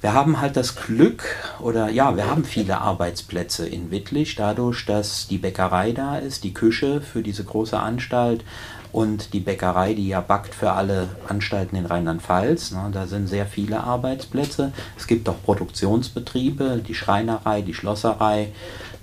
Wir 0.00 0.14
haben 0.14 0.40
halt 0.40 0.56
das 0.56 0.76
Glück, 0.76 1.24
oder 1.58 1.90
ja, 1.90 2.16
wir 2.16 2.30
haben 2.30 2.44
viele 2.44 2.80
Arbeitsplätze 2.80 3.66
in 3.66 3.90
Wittlich, 3.90 4.36
dadurch, 4.36 4.86
dass 4.86 5.26
die 5.26 5.38
Bäckerei 5.38 5.90
da 5.90 6.18
ist, 6.18 6.44
die 6.44 6.54
Küche 6.54 7.00
für 7.00 7.22
diese 7.22 7.42
große 7.42 7.76
Anstalt 7.76 8.44
und 8.92 9.32
die 9.32 9.40
Bäckerei, 9.40 9.94
die 9.94 10.08
ja 10.08 10.20
backt 10.20 10.54
für 10.54 10.72
alle 10.72 11.08
Anstalten 11.28 11.76
in 11.76 11.86
Rheinland-Pfalz. 11.86 12.70
Ne, 12.70 12.90
da 12.92 13.06
sind 13.06 13.26
sehr 13.26 13.46
viele 13.46 13.82
Arbeitsplätze. 13.82 14.72
Es 14.96 15.06
gibt 15.06 15.28
auch 15.28 15.42
Produktionsbetriebe, 15.44 16.80
die 16.86 16.94
Schreinerei, 16.94 17.62
die 17.62 17.74
Schlosserei, 17.74 18.52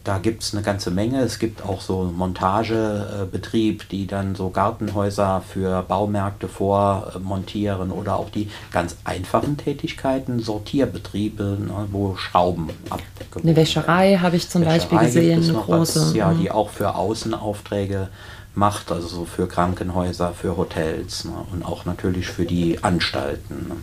da 0.06 0.20
gibt 0.20 0.44
es 0.44 0.54
eine 0.54 0.62
ganze 0.62 0.92
Menge. 0.92 1.22
Es 1.22 1.40
gibt 1.40 1.66
auch 1.66 1.82
so 1.82 2.04
Montagebetrieb, 2.04 3.90
die 3.90 4.06
dann 4.06 4.36
so 4.36 4.52
Gartenhäuser 4.52 5.42
für 5.52 5.82
Baumärkte 5.82 6.48
vormontieren 6.48 7.92
oder 7.92 8.16
auch 8.16 8.30
die 8.30 8.50
ganz 8.72 8.98
einfachen 9.04 9.58
Tätigkeiten, 9.58 10.40
Sortierbetriebe, 10.40 11.58
ne, 11.60 11.88
wo 11.92 12.16
Schrauben 12.16 12.70
abgebaut 12.90 13.44
Eine 13.44 13.56
Wäscherei 13.56 14.18
habe 14.18 14.36
ich 14.36 14.48
zum 14.48 14.62
Wäscherei 14.62 14.78
Beispiel 14.78 15.00
gesehen, 15.00 15.44
eine 15.44 15.54
große. 15.54 16.02
Was, 16.02 16.16
ja, 16.16 16.34
die 16.34 16.44
mhm. 16.44 16.52
auch 16.52 16.70
für 16.70 16.94
Außenaufträge 16.94 18.10
macht, 18.54 18.92
also 18.92 19.08
so 19.08 19.26
für 19.26 19.48
Krankenhäuser, 19.48 20.34
für 20.34 20.56
Hotels 20.56 21.26
ne, 21.26 21.34
und 21.52 21.66
auch 21.66 21.86
natürlich 21.86 22.28
für 22.28 22.46
die 22.46 22.84
Anstalten. 22.84 23.70
Ne. 23.70 23.76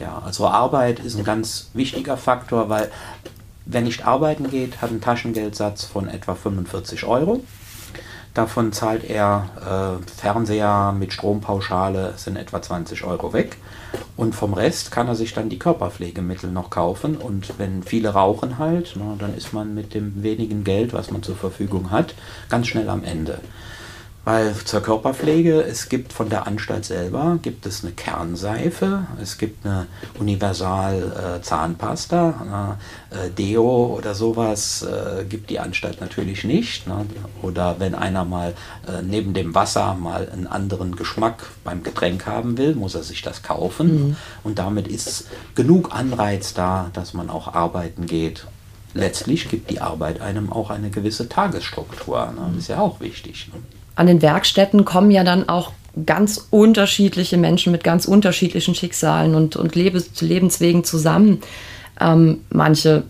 Ja, 0.00 0.22
also 0.24 0.48
Arbeit 0.48 1.00
ist 1.00 1.18
ein 1.18 1.24
ganz 1.24 1.68
wichtiger 1.74 2.16
Faktor, 2.16 2.70
weil 2.70 2.90
Wer 3.72 3.82
nicht 3.82 4.04
arbeiten 4.04 4.50
geht, 4.50 4.82
hat 4.82 4.90
einen 4.90 5.00
Taschengeldsatz 5.00 5.84
von 5.84 6.08
etwa 6.08 6.34
45 6.34 7.04
Euro. 7.04 7.44
Davon 8.34 8.72
zahlt 8.72 9.04
er 9.04 10.00
äh, 10.00 10.10
Fernseher 10.20 10.92
mit 10.98 11.12
Strompauschale, 11.12 12.14
sind 12.16 12.36
etwa 12.36 12.60
20 12.60 13.04
Euro 13.04 13.32
weg. 13.32 13.58
Und 14.16 14.34
vom 14.34 14.54
Rest 14.54 14.90
kann 14.90 15.06
er 15.06 15.14
sich 15.14 15.34
dann 15.34 15.48
die 15.48 15.60
Körperpflegemittel 15.60 16.50
noch 16.50 16.70
kaufen. 16.70 17.16
Und 17.16 17.60
wenn 17.60 17.84
viele 17.84 18.08
rauchen 18.08 18.58
halt, 18.58 18.96
na, 18.96 19.14
dann 19.16 19.36
ist 19.36 19.52
man 19.52 19.72
mit 19.72 19.94
dem 19.94 20.20
wenigen 20.20 20.64
Geld, 20.64 20.92
was 20.92 21.12
man 21.12 21.22
zur 21.22 21.36
Verfügung 21.36 21.92
hat, 21.92 22.14
ganz 22.48 22.66
schnell 22.66 22.88
am 22.88 23.04
Ende. 23.04 23.38
Weil 24.24 24.54
zur 24.54 24.82
Körperpflege, 24.82 25.62
es 25.62 25.88
gibt 25.88 26.12
von 26.12 26.28
der 26.28 26.46
Anstalt 26.46 26.84
selber, 26.84 27.38
gibt 27.40 27.64
es 27.64 27.82
eine 27.82 27.92
Kernseife, 27.92 29.06
es 29.20 29.38
gibt 29.38 29.64
eine 29.64 29.86
Universal 30.18 31.38
äh, 31.38 31.42
Zahnpasta, 31.42 32.76
äh, 33.10 33.30
Deo 33.30 33.96
oder 33.96 34.14
sowas 34.14 34.82
äh, 34.82 35.24
gibt 35.24 35.48
die 35.48 35.58
Anstalt 35.58 36.02
natürlich 36.02 36.44
nicht. 36.44 36.86
Ne? 36.86 37.06
Oder 37.40 37.76
wenn 37.78 37.94
einer 37.94 38.26
mal 38.26 38.54
äh, 38.86 39.00
neben 39.02 39.32
dem 39.32 39.54
Wasser 39.54 39.94
mal 39.94 40.28
einen 40.30 40.46
anderen 40.46 40.96
Geschmack 40.96 41.46
beim 41.64 41.82
Getränk 41.82 42.26
haben 42.26 42.58
will, 42.58 42.74
muss 42.74 42.94
er 42.94 43.02
sich 43.02 43.22
das 43.22 43.42
kaufen. 43.42 44.08
Mhm. 44.08 44.16
Und 44.44 44.58
damit 44.58 44.86
ist 44.86 45.28
genug 45.54 45.94
Anreiz 45.94 46.52
da, 46.52 46.90
dass 46.92 47.14
man 47.14 47.30
auch 47.30 47.54
arbeiten 47.54 48.04
geht 48.04 48.46
letztlich 48.92 49.48
gibt 49.48 49.70
die 49.70 49.80
Arbeit 49.80 50.20
einem 50.20 50.52
auch 50.52 50.68
eine 50.68 50.90
gewisse 50.90 51.28
Tagesstruktur. 51.28 52.32
Ne? 52.32 52.48
Das 52.48 52.64
ist 52.64 52.68
ja 52.68 52.80
auch 52.80 52.98
wichtig. 52.98 53.48
Ne? 53.54 53.60
An 54.00 54.06
den 54.06 54.22
Werkstätten 54.22 54.86
kommen 54.86 55.10
ja 55.10 55.24
dann 55.24 55.50
auch 55.50 55.72
ganz 56.06 56.46
unterschiedliche 56.48 57.36
Menschen 57.36 57.70
mit 57.70 57.84
ganz 57.84 58.06
unterschiedlichen 58.06 58.74
Schicksalen 58.74 59.34
und, 59.34 59.56
und 59.56 59.74
Lebens 59.74 60.18
Lebenswegen 60.22 60.84
zusammen. 60.84 61.42
Ähm, 62.00 62.38
manche 62.48 63.02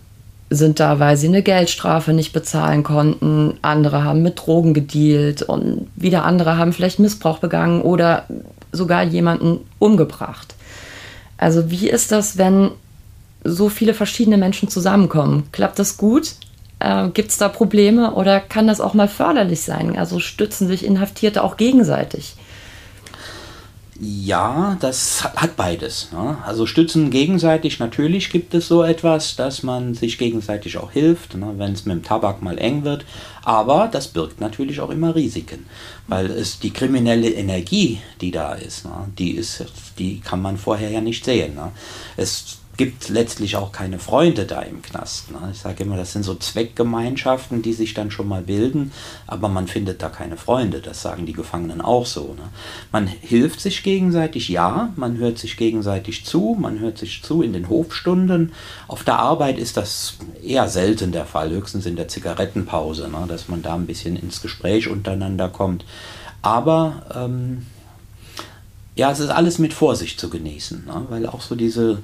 sind 0.50 0.80
da, 0.80 0.98
weil 0.98 1.16
sie 1.16 1.28
eine 1.28 1.44
Geldstrafe 1.44 2.12
nicht 2.12 2.32
bezahlen 2.32 2.82
konnten. 2.82 3.54
Andere 3.62 4.02
haben 4.02 4.24
mit 4.24 4.44
Drogen 4.44 4.74
gedealt 4.74 5.42
und 5.42 5.86
wieder 5.94 6.24
andere 6.24 6.56
haben 6.56 6.72
vielleicht 6.72 6.98
Missbrauch 6.98 7.38
begangen 7.38 7.82
oder 7.82 8.24
sogar 8.72 9.04
jemanden 9.04 9.60
umgebracht. 9.78 10.56
Also 11.38 11.70
wie 11.70 11.88
ist 11.88 12.10
das, 12.10 12.36
wenn 12.36 12.72
so 13.44 13.68
viele 13.68 13.94
verschiedene 13.94 14.38
Menschen 14.38 14.68
zusammenkommen? 14.68 15.44
Klappt 15.52 15.78
das 15.78 15.96
gut? 15.96 16.32
Äh, 16.80 17.08
Gibt 17.10 17.30
es 17.30 17.38
da 17.38 17.48
Probleme 17.48 18.14
oder 18.14 18.40
kann 18.40 18.66
das 18.66 18.80
auch 18.80 18.94
mal 18.94 19.08
förderlich 19.08 19.62
sein? 19.62 19.96
Also 19.96 20.18
stützen 20.18 20.66
sich 20.66 20.84
Inhaftierte 20.84 21.44
auch 21.44 21.56
gegenseitig? 21.56 22.34
Ja, 24.02 24.78
das 24.80 25.24
hat 25.36 25.56
beides. 25.56 26.10
Ne? 26.10 26.38
Also 26.46 26.64
stützen 26.64 27.10
gegenseitig, 27.10 27.80
natürlich 27.80 28.30
gibt 28.30 28.54
es 28.54 28.66
so 28.66 28.82
etwas, 28.82 29.36
dass 29.36 29.62
man 29.62 29.92
sich 29.92 30.16
gegenseitig 30.16 30.78
auch 30.78 30.90
hilft, 30.90 31.36
ne? 31.36 31.52
wenn 31.58 31.74
es 31.74 31.84
mit 31.84 31.96
dem 31.96 32.02
Tabak 32.02 32.40
mal 32.40 32.56
eng 32.56 32.82
wird. 32.82 33.04
Aber 33.44 33.90
das 33.92 34.08
birgt 34.08 34.40
natürlich 34.40 34.80
auch 34.80 34.88
immer 34.88 35.14
Risiken, 35.14 35.66
weil 36.08 36.30
es 36.30 36.58
die 36.60 36.70
kriminelle 36.70 37.28
Energie, 37.28 38.00
die 38.22 38.30
da 38.30 38.54
ist, 38.54 38.86
ne? 38.86 39.08
die 39.18 39.32
ist, 39.32 39.66
die 39.98 40.20
kann 40.20 40.40
man 40.40 40.56
vorher 40.56 40.88
ja 40.88 41.02
nicht 41.02 41.26
sehen. 41.26 41.58
Es 42.16 42.59
gibt 42.80 43.10
letztlich 43.10 43.56
auch 43.56 43.72
keine 43.72 43.98
Freunde 43.98 44.46
da 44.46 44.62
im 44.62 44.80
Knast. 44.80 45.30
Ne? 45.30 45.50
Ich 45.52 45.58
sage 45.58 45.84
immer, 45.84 45.98
das 45.98 46.14
sind 46.14 46.22
so 46.22 46.34
Zweckgemeinschaften, 46.34 47.60
die 47.60 47.74
sich 47.74 47.92
dann 47.92 48.10
schon 48.10 48.26
mal 48.26 48.40
bilden, 48.40 48.92
aber 49.26 49.50
man 49.50 49.66
findet 49.66 50.00
da 50.00 50.08
keine 50.08 50.38
Freunde. 50.38 50.80
Das 50.80 51.02
sagen 51.02 51.26
die 51.26 51.34
Gefangenen 51.34 51.82
auch 51.82 52.06
so. 52.06 52.32
Ne? 52.38 52.48
Man 52.90 53.06
hilft 53.06 53.60
sich 53.60 53.82
gegenseitig, 53.82 54.48
ja, 54.48 54.94
man 54.96 55.18
hört 55.18 55.36
sich 55.36 55.58
gegenseitig 55.58 56.24
zu, 56.24 56.56
man 56.58 56.78
hört 56.78 56.96
sich 56.96 57.22
zu 57.22 57.42
in 57.42 57.52
den 57.52 57.68
Hofstunden. 57.68 58.52
Auf 58.88 59.04
der 59.04 59.18
Arbeit 59.18 59.58
ist 59.58 59.76
das 59.76 60.14
eher 60.42 60.66
selten 60.70 61.12
der 61.12 61.26
Fall, 61.26 61.50
höchstens 61.50 61.84
in 61.84 61.96
der 61.96 62.08
Zigarettenpause, 62.08 63.10
ne? 63.10 63.26
dass 63.28 63.48
man 63.48 63.60
da 63.60 63.74
ein 63.74 63.84
bisschen 63.84 64.16
ins 64.16 64.40
Gespräch 64.40 64.88
untereinander 64.88 65.50
kommt. 65.50 65.84
Aber 66.40 67.02
ähm, 67.14 67.66
ja, 69.00 69.10
es 69.10 69.20
ist 69.20 69.30
alles 69.30 69.58
mit 69.58 69.72
Vorsicht 69.72 70.20
zu 70.20 70.28
genießen, 70.28 70.84
ne? 70.84 71.06
weil 71.08 71.26
auch 71.26 71.40
so 71.40 71.54
diese 71.54 72.02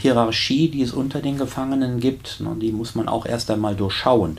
Hierarchie, 0.00 0.68
die 0.68 0.82
es 0.82 0.92
unter 0.92 1.20
den 1.20 1.38
Gefangenen 1.38 2.00
gibt, 2.00 2.40
ne, 2.40 2.56
die 2.60 2.72
muss 2.72 2.94
man 2.94 3.08
auch 3.08 3.26
erst 3.26 3.50
einmal 3.50 3.74
durchschauen. 3.74 4.38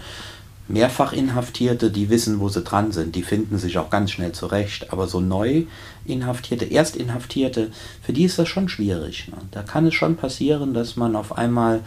Mehrfachinhaftierte, 0.70 1.90
die 1.90 2.10
wissen, 2.10 2.40
wo 2.40 2.48
sie 2.48 2.62
dran 2.62 2.92
sind, 2.92 3.16
die 3.16 3.24
finden 3.24 3.58
sich 3.58 3.80
auch 3.80 3.90
ganz 3.90 4.12
schnell 4.12 4.34
zurecht. 4.34 4.94
Aber 4.94 5.08
so 5.08 5.20
neu 5.20 5.64
Inhaftierte, 6.06 6.66
Erstinhaftierte, 6.66 7.72
für 8.02 8.14
die 8.14 8.24
ist 8.24 8.40
das 8.40 8.48
schon 8.48 8.70
schwierig. 8.70 9.28
Ne? 9.30 9.38
Da 9.52 9.64
kann 9.64 9.88
es 9.88 9.96
schon 9.96 10.16
passieren, 10.16 10.74
dass 10.74 10.96
man 10.96 11.16
auf 11.16 11.38
einmal 11.38 11.82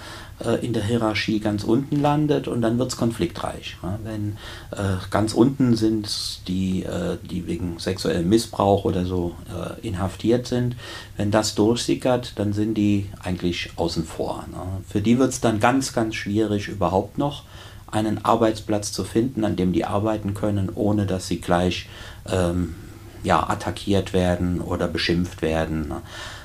äh, 0.45 0.65
in 0.65 0.73
der 0.73 0.85
Hierarchie 0.85 1.39
ganz 1.39 1.65
unten 1.65 2.01
landet 2.01 2.49
und 2.49 2.61
dann 2.61 2.79
wird 2.79 2.91
es 2.91 2.97
konfliktreich. 2.97 3.77
Ne? 3.83 3.99
Wenn 4.03 4.37
äh, 4.73 4.99
ganz 5.11 5.33
unten 5.33 5.77
sind 5.77 6.47
die, 6.49 6.83
äh, 6.83 7.19
die 7.23 7.47
wegen 7.47 7.79
sexuellem 7.79 8.29
Missbrauch 8.29 8.85
oder 8.85 9.05
so 9.05 9.35
äh, 9.49 9.87
inhaftiert 9.87 10.47
sind, 10.47 10.77
wenn 11.17 11.31
das 11.31 11.55
durchsickert, 11.55 12.33
dann 12.37 12.53
sind 12.53 12.75
die 12.75 13.09
eigentlich 13.23 13.71
außen 13.77 14.05
vor. 14.05 14.45
Ne? 14.51 14.83
Für 14.89 15.01
die 15.01 15.19
wird 15.19 15.31
es 15.31 15.41
dann 15.41 15.61
ganz, 15.61 15.93
ganz 15.93 16.17
schwierig 16.17 16.69
überhaupt 16.69 17.19
noch 17.19 17.45
einen 17.93 18.25
Arbeitsplatz 18.25 18.91
zu 18.91 19.05
finden, 19.05 19.45
an 19.45 19.55
dem 19.55 19.73
die 19.73 19.85
arbeiten 19.85 20.35
können, 20.35 20.71
ohne 20.75 21.07
dass 21.07 21.29
sie 21.29 21.41
gleich 21.41 21.89
ähm, 22.29 22.75
ja, 23.23 23.49
attackiert 23.49 24.13
werden 24.13 24.61
oder 24.61 24.89
beschimpft 24.89 25.43
werden. 25.43 25.93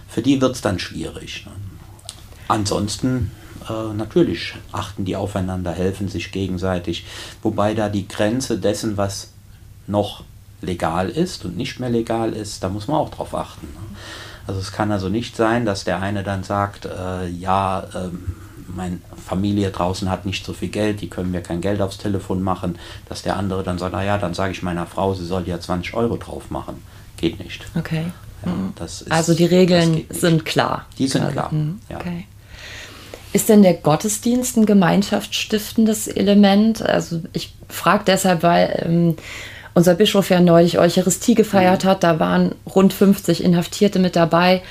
Für 0.07 0.21
die 0.21 0.41
wird 0.41 0.55
es 0.55 0.61
dann 0.61 0.77
schwierig. 0.77 1.45
Ne. 1.45 1.51
Ansonsten 2.49 3.31
äh, 3.67 3.93
natürlich 3.93 4.53
achten 4.71 5.05
die 5.05 5.15
aufeinander, 5.15 5.71
helfen 5.71 6.07
sich 6.07 6.31
gegenseitig, 6.31 7.05
wobei 7.41 7.73
da 7.73 7.89
die 7.89 8.07
Grenze 8.07 8.59
dessen, 8.59 8.97
was 8.97 9.31
noch 9.87 10.23
legal 10.61 11.09
ist 11.09 11.45
und 11.45 11.55
nicht 11.55 11.79
mehr 11.79 11.89
legal 11.89 12.33
ist, 12.33 12.63
da 12.63 12.69
muss 12.69 12.87
man 12.87 12.97
auch 12.97 13.09
drauf 13.09 13.33
achten. 13.33 13.67
Ne. 13.67 13.97
Also 14.47 14.59
es 14.59 14.71
kann 14.71 14.91
also 14.91 15.09
nicht 15.09 15.35
sein, 15.35 15.65
dass 15.65 15.83
der 15.83 16.01
eine 16.01 16.23
dann 16.23 16.43
sagt, 16.43 16.85
äh, 16.85 17.27
ja, 17.27 17.85
ähm, 17.95 18.35
meine 18.75 18.99
Familie 19.25 19.71
draußen 19.71 20.09
hat 20.09 20.25
nicht 20.25 20.45
so 20.45 20.53
viel 20.53 20.69
Geld, 20.69 21.01
die 21.01 21.09
können 21.09 21.31
mir 21.31 21.41
kein 21.41 21.61
Geld 21.61 21.81
aufs 21.81 21.97
Telefon 21.97 22.41
machen, 22.41 22.77
dass 23.09 23.21
der 23.21 23.37
andere 23.37 23.63
dann 23.63 23.77
sagt, 23.77 23.93
naja, 23.93 24.17
dann 24.17 24.33
sage 24.33 24.51
ich 24.51 24.63
meiner 24.63 24.85
Frau, 24.85 25.13
sie 25.13 25.25
soll 25.25 25.47
ja 25.47 25.59
20 25.59 25.93
Euro 25.93 26.17
drauf 26.17 26.49
machen. 26.49 26.81
Geht 27.17 27.39
nicht. 27.43 27.65
Okay. 27.75 28.05
Ja, 28.45 28.51
mhm. 28.51 28.73
ist, 28.83 29.11
also 29.11 29.33
die 29.33 29.45
Regeln 29.45 30.05
sind 30.09 30.45
klar. 30.45 30.85
Die 30.97 31.07
sind 31.07 31.29
klar. 31.31 31.51
Mhm. 31.51 31.79
Ja. 31.89 31.97
Okay. 31.97 32.25
Ist 33.33 33.49
denn 33.49 33.61
der 33.61 33.73
Gottesdienst 33.73 34.57
ein 34.57 34.65
gemeinschaftsstiftendes 34.65 36.07
Element? 36.07 36.81
Also 36.81 37.21
ich 37.33 37.53
frage 37.67 38.03
deshalb, 38.07 38.43
weil 38.43 38.83
ähm, 38.85 39.15
unser 39.73 39.95
Bischof 39.95 40.29
ja 40.29 40.39
neulich 40.39 40.79
Eucharistie 40.79 41.35
gefeiert 41.35 41.83
mhm. 41.83 41.89
hat. 41.89 42.03
Da 42.03 42.19
waren 42.19 42.55
rund 42.73 42.93
50 42.93 43.43
Inhaftierte 43.43 43.99
mit 43.99 44.15
dabei. 44.15 44.61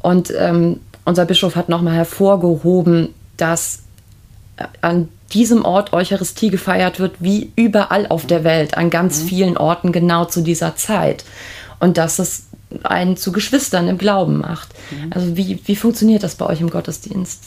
Und 0.00 0.32
ähm, 0.36 0.80
unser 1.04 1.24
Bischof 1.24 1.56
hat 1.56 1.68
nochmal 1.68 1.94
hervorgehoben, 1.94 3.14
dass 3.36 3.80
an 4.80 5.08
diesem 5.32 5.64
Ort 5.64 5.92
Eucharistie 5.92 6.50
gefeiert 6.50 7.00
wird, 7.00 7.16
wie 7.20 7.52
überall 7.56 8.06
auf 8.06 8.26
der 8.26 8.44
Welt, 8.44 8.76
an 8.76 8.90
ganz 8.90 9.22
mhm. 9.22 9.28
vielen 9.28 9.56
Orten 9.56 9.92
genau 9.92 10.24
zu 10.24 10.42
dieser 10.42 10.76
Zeit. 10.76 11.24
Und 11.80 11.98
dass 11.98 12.18
es 12.18 12.44
einen 12.84 13.16
zu 13.16 13.32
Geschwistern 13.32 13.88
im 13.88 13.98
Glauben 13.98 14.38
macht. 14.38 14.70
Mhm. 14.90 15.12
Also 15.12 15.36
wie, 15.36 15.58
wie 15.64 15.76
funktioniert 15.76 16.22
das 16.22 16.36
bei 16.36 16.46
euch 16.46 16.60
im 16.60 16.70
Gottesdienst? 16.70 17.42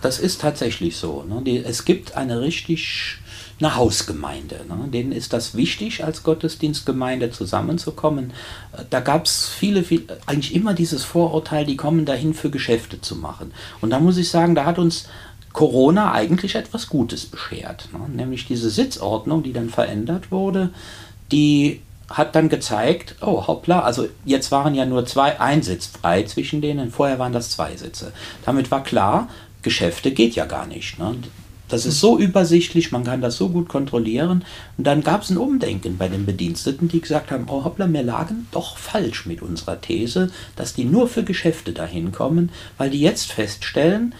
Das 0.00 0.18
ist 0.18 0.40
tatsächlich 0.40 0.96
so. 0.96 1.24
Ne? 1.28 1.42
Die, 1.44 1.58
es 1.58 1.84
gibt 1.84 2.16
eine 2.16 2.40
richtig 2.40 3.18
eine 3.58 3.76
Hausgemeinde. 3.76 4.60
Ne? 4.68 4.88
Denen 4.88 5.12
ist 5.12 5.32
das 5.32 5.54
wichtig, 5.54 6.04
als 6.04 6.22
Gottesdienstgemeinde 6.22 7.30
zusammenzukommen. 7.30 8.32
Da 8.90 9.00
gab 9.00 9.26
es 9.26 9.48
viele, 9.48 9.84
viele, 9.84 10.18
eigentlich 10.26 10.54
immer 10.54 10.74
dieses 10.74 11.04
Vorurteil, 11.04 11.64
die 11.64 11.76
kommen 11.76 12.04
dahin 12.04 12.34
für 12.34 12.50
Geschäfte 12.50 13.00
zu 13.00 13.16
machen. 13.16 13.52
Und 13.80 13.90
da 13.90 14.00
muss 14.00 14.16
ich 14.16 14.30
sagen, 14.30 14.54
da 14.54 14.64
hat 14.64 14.78
uns 14.78 15.06
Corona 15.52 16.12
eigentlich 16.12 16.54
etwas 16.54 16.88
Gutes 16.88 17.26
beschert. 17.26 17.88
Ne? 17.92 18.00
Nämlich 18.08 18.46
diese 18.46 18.70
Sitzordnung, 18.70 19.42
die 19.42 19.52
dann 19.52 19.68
verändert 19.68 20.30
wurde, 20.30 20.70
die 21.30 21.80
hat 22.08 22.34
dann 22.34 22.48
gezeigt, 22.48 23.16
oh 23.20 23.46
hoppla, 23.46 23.80
also 23.80 24.08
jetzt 24.24 24.50
waren 24.50 24.74
ja 24.74 24.84
nur 24.84 25.06
zwei, 25.06 25.40
ein 25.40 25.62
Sitz 25.62 25.86
frei 25.86 26.24
zwischen 26.24 26.60
denen, 26.60 26.90
vorher 26.90 27.18
waren 27.18 27.32
das 27.32 27.50
zwei 27.50 27.76
Sitze. 27.76 28.12
Damit 28.44 28.70
war 28.70 28.82
klar, 28.82 29.28
Geschäfte 29.62 30.10
geht 30.10 30.34
ja 30.34 30.44
gar 30.44 30.66
nicht. 30.66 30.98
Ne? 30.98 31.16
Das 31.72 31.86
ist 31.86 32.00
so 32.00 32.18
übersichtlich, 32.18 32.92
man 32.92 33.04
kann 33.04 33.22
das 33.22 33.38
so 33.38 33.48
gut 33.48 33.70
kontrollieren. 33.70 34.44
Und 34.76 34.86
dann 34.86 35.02
gab 35.02 35.22
es 35.22 35.30
ein 35.30 35.38
Umdenken 35.38 35.96
bei 35.96 36.06
den 36.06 36.26
Bediensteten, 36.26 36.88
die 36.88 37.00
gesagt 37.00 37.30
haben, 37.30 37.46
oh 37.48 37.64
hoppla, 37.64 37.90
wir 37.90 38.02
lagen 38.02 38.46
doch 38.50 38.76
falsch 38.76 39.24
mit 39.24 39.40
unserer 39.40 39.80
These, 39.80 40.30
dass 40.54 40.74
die 40.74 40.84
nur 40.84 41.08
für 41.08 41.22
Geschäfte 41.24 41.72
dahin 41.72 42.12
kommen, 42.12 42.50
weil 42.76 42.90
die 42.90 43.00
jetzt 43.00 43.32
feststellen, 43.32 44.14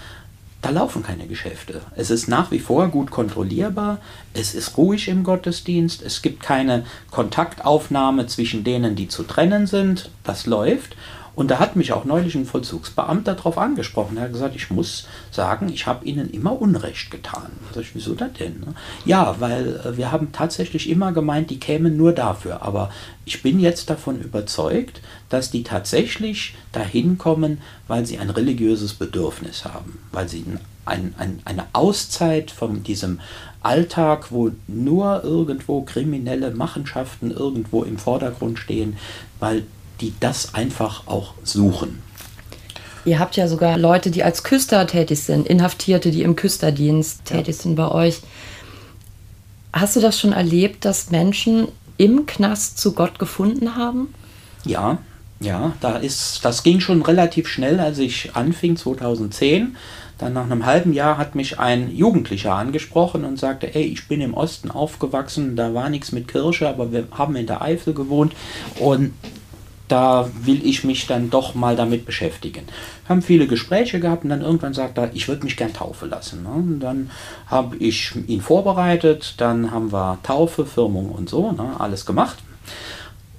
da 0.62 0.70
laufen 0.70 1.02
keine 1.02 1.26
Geschäfte. 1.26 1.82
Es 1.94 2.08
ist 2.08 2.26
nach 2.26 2.50
wie 2.52 2.58
vor 2.58 2.88
gut 2.88 3.10
kontrollierbar, 3.10 3.98
es 4.32 4.54
ist 4.54 4.78
ruhig 4.78 5.08
im 5.08 5.22
Gottesdienst, 5.22 6.00
es 6.00 6.22
gibt 6.22 6.42
keine 6.42 6.86
Kontaktaufnahme 7.10 8.28
zwischen 8.28 8.64
denen, 8.64 8.96
die 8.96 9.08
zu 9.08 9.24
trennen 9.24 9.66
sind, 9.66 10.08
das 10.24 10.46
läuft. 10.46 10.96
Und 11.34 11.50
da 11.50 11.58
hat 11.58 11.76
mich 11.76 11.92
auch 11.92 12.04
neulich 12.04 12.34
ein 12.34 12.44
Vollzugsbeamter 12.44 13.34
darauf 13.34 13.56
angesprochen. 13.56 14.16
Er 14.16 14.24
hat 14.24 14.32
gesagt, 14.32 14.54
ich 14.54 14.70
muss 14.70 15.06
sagen, 15.30 15.70
ich 15.72 15.86
habe 15.86 16.04
Ihnen 16.04 16.30
immer 16.30 16.60
Unrecht 16.60 17.10
getan. 17.10 17.50
Da 17.72 17.80
ich, 17.80 17.94
wieso 17.94 18.14
das 18.14 18.32
denn? 18.34 18.60
Ne? 18.60 18.74
Ja, 19.04 19.36
weil 19.38 19.80
äh, 19.84 19.96
wir 19.96 20.12
haben 20.12 20.32
tatsächlich 20.32 20.90
immer 20.90 21.12
gemeint, 21.12 21.50
die 21.50 21.58
kämen 21.58 21.96
nur 21.96 22.12
dafür. 22.12 22.62
Aber 22.62 22.90
ich 23.24 23.42
bin 23.42 23.60
jetzt 23.60 23.88
davon 23.88 24.20
überzeugt, 24.20 25.00
dass 25.30 25.50
die 25.50 25.62
tatsächlich 25.62 26.54
dahin 26.72 27.16
kommen, 27.16 27.58
weil 27.88 28.04
sie 28.04 28.18
ein 28.18 28.30
religiöses 28.30 28.94
Bedürfnis 28.94 29.64
haben, 29.64 29.98
weil 30.12 30.28
sie 30.28 30.44
ein, 30.84 31.14
ein, 31.16 31.40
eine 31.44 31.64
Auszeit 31.72 32.50
von 32.50 32.82
diesem 32.82 33.20
Alltag, 33.62 34.32
wo 34.32 34.50
nur 34.66 35.22
irgendwo 35.22 35.82
kriminelle 35.82 36.50
Machenschaften 36.50 37.30
irgendwo 37.30 37.84
im 37.84 37.96
Vordergrund 37.96 38.58
stehen, 38.58 38.96
weil 39.38 39.64
die 40.02 40.12
das 40.20 40.54
einfach 40.54 41.06
auch 41.06 41.34
suchen. 41.44 42.02
Ihr 43.04 43.18
habt 43.18 43.36
ja 43.36 43.48
sogar 43.48 43.78
Leute, 43.78 44.10
die 44.10 44.22
als 44.22 44.44
Küster 44.44 44.86
tätig 44.86 45.20
sind, 45.20 45.46
Inhaftierte, 45.46 46.10
die 46.10 46.22
im 46.22 46.36
Küsterdienst 46.36 47.30
ja. 47.30 47.36
tätig 47.36 47.56
sind 47.56 47.74
bei 47.74 47.88
euch. 47.90 48.20
Hast 49.72 49.96
du 49.96 50.00
das 50.00 50.20
schon 50.20 50.32
erlebt, 50.32 50.84
dass 50.84 51.10
Menschen 51.10 51.68
im 51.96 52.26
Knast 52.26 52.78
zu 52.78 52.92
Gott 52.92 53.18
gefunden 53.18 53.76
haben? 53.76 54.12
Ja, 54.64 54.98
ja, 55.40 55.72
da 55.80 55.96
ist, 55.96 56.44
das 56.44 56.62
ging 56.62 56.78
schon 56.78 57.02
relativ 57.02 57.48
schnell, 57.48 57.80
als 57.80 57.98
ich 57.98 58.36
anfing 58.36 58.76
2010. 58.76 59.76
Dann 60.18 60.34
nach 60.34 60.44
einem 60.44 60.66
halben 60.66 60.92
Jahr 60.92 61.18
hat 61.18 61.34
mich 61.34 61.58
ein 61.58 61.92
Jugendlicher 61.92 62.54
angesprochen 62.54 63.24
und 63.24 63.40
sagte, 63.40 63.74
ey, 63.74 63.82
ich 63.82 64.06
bin 64.06 64.20
im 64.20 64.34
Osten 64.34 64.70
aufgewachsen, 64.70 65.56
da 65.56 65.74
war 65.74 65.90
nichts 65.90 66.12
mit 66.12 66.28
Kirche, 66.28 66.68
aber 66.68 66.92
wir 66.92 67.08
haben 67.10 67.34
in 67.34 67.46
der 67.46 67.62
Eifel 67.62 67.92
gewohnt 67.92 68.34
und 68.78 69.12
da 69.92 70.30
will 70.40 70.64
ich 70.64 70.84
mich 70.84 71.06
dann 71.06 71.28
doch 71.28 71.54
mal 71.54 71.76
damit 71.76 72.06
beschäftigen. 72.06 72.64
Haben 73.06 73.20
viele 73.20 73.46
Gespräche 73.46 74.00
gehabt 74.00 74.24
und 74.24 74.30
dann 74.30 74.40
irgendwann 74.40 74.72
sagt 74.72 74.96
er, 74.96 75.10
ich 75.12 75.28
würde 75.28 75.44
mich 75.44 75.58
gern 75.58 75.74
taufen 75.74 76.08
lassen. 76.08 76.44
Ne? 76.44 76.48
Und 76.48 76.80
dann 76.80 77.10
habe 77.46 77.76
ich 77.76 78.14
ihn 78.26 78.40
vorbereitet, 78.40 79.34
dann 79.36 79.70
haben 79.70 79.92
wir 79.92 80.18
Taufe, 80.22 80.64
Firmung 80.64 81.10
und 81.10 81.28
so, 81.28 81.52
ne? 81.52 81.76
alles 81.78 82.06
gemacht. 82.06 82.38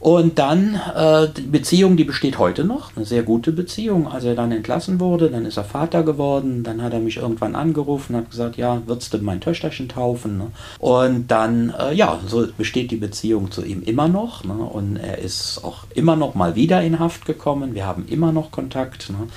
Und 0.04 0.38
dann 0.38 0.78
äh, 0.98 1.30
die 1.30 1.44
Beziehung, 1.44 1.96
die 1.96 2.04
besteht 2.04 2.38
heute 2.38 2.66
noch, 2.66 2.94
eine 2.94 3.06
sehr 3.06 3.24
gute 3.24 3.54
Beziehung. 3.54 4.06
Als 4.06 4.26
er 4.26 4.36
dann 4.36 4.52
entlassen 4.52 5.00
wurde, 5.00 5.30
dann 5.30 5.46
ist 5.46 5.56
er 5.56 5.64
Vater 5.64 6.04
geworden, 6.04 6.62
dann 6.62 6.82
hat 6.82 6.92
er 6.92 7.00
mich 7.00 7.16
irgendwann 7.16 7.56
angerufen, 7.56 8.18
hat 8.18 8.30
gesagt, 8.30 8.58
ja, 8.58 8.82
würdest 8.86 9.14
du 9.14 9.20
mein 9.20 9.40
Töchterchen 9.40 9.88
taufen? 9.88 10.38
Ne? 10.38 10.48
Und 10.80 11.32
dann, 11.32 11.74
äh, 11.80 11.94
ja, 11.94 12.20
so 12.28 12.46
besteht 12.58 12.92
die 12.92 12.98
Beziehung 12.98 13.50
zu 13.50 13.64
ihm 13.64 13.82
immer 13.82 14.10
noch. 14.10 14.44
Ne? 14.44 14.56
Und 14.56 14.98
er 14.98 15.20
ist 15.20 15.64
auch 15.64 15.86
immer 15.96 16.18
noch 16.18 16.36
mal 16.36 16.58
wieder 16.58 16.82
in 16.82 17.00
Haft 17.00 17.26
gekommen. 17.26 17.74
Wir 17.74 17.86
haben 17.86 18.06
immer 18.10 18.34
noch 18.34 18.52
Kontakt. 18.52 19.10
Ne? 19.10 19.30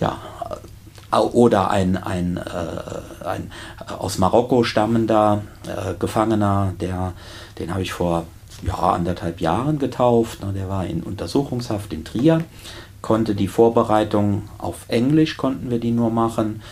Ja, 0.00 0.16
oder 1.12 1.70
ein, 1.70 1.98
ein, 1.98 2.38
äh, 2.38 3.26
ein 3.26 3.52
aus 3.98 4.16
Marokko 4.16 4.64
stammender 4.64 5.42
äh, 5.66 5.92
Gefangener, 5.98 6.72
der, 6.80 7.12
den 7.58 7.70
habe 7.70 7.82
ich 7.82 7.92
vor 7.92 8.24
ja, 8.62 8.74
anderthalb 8.74 9.40
Jahren 9.40 9.78
getauft. 9.78 10.44
Ne, 10.44 10.52
der 10.52 10.68
war 10.68 10.86
in 10.86 11.02
Untersuchungshaft 11.02 11.92
in 11.92 12.04
Trier, 12.04 12.42
konnte 13.02 13.34
die 13.34 13.48
Vorbereitung 13.48 14.48
auf 14.58 14.86
Englisch, 14.88 15.36
konnten 15.36 15.70
wir 15.70 15.78
die 15.78 15.92
nur 15.92 16.10
machen. 16.10 16.62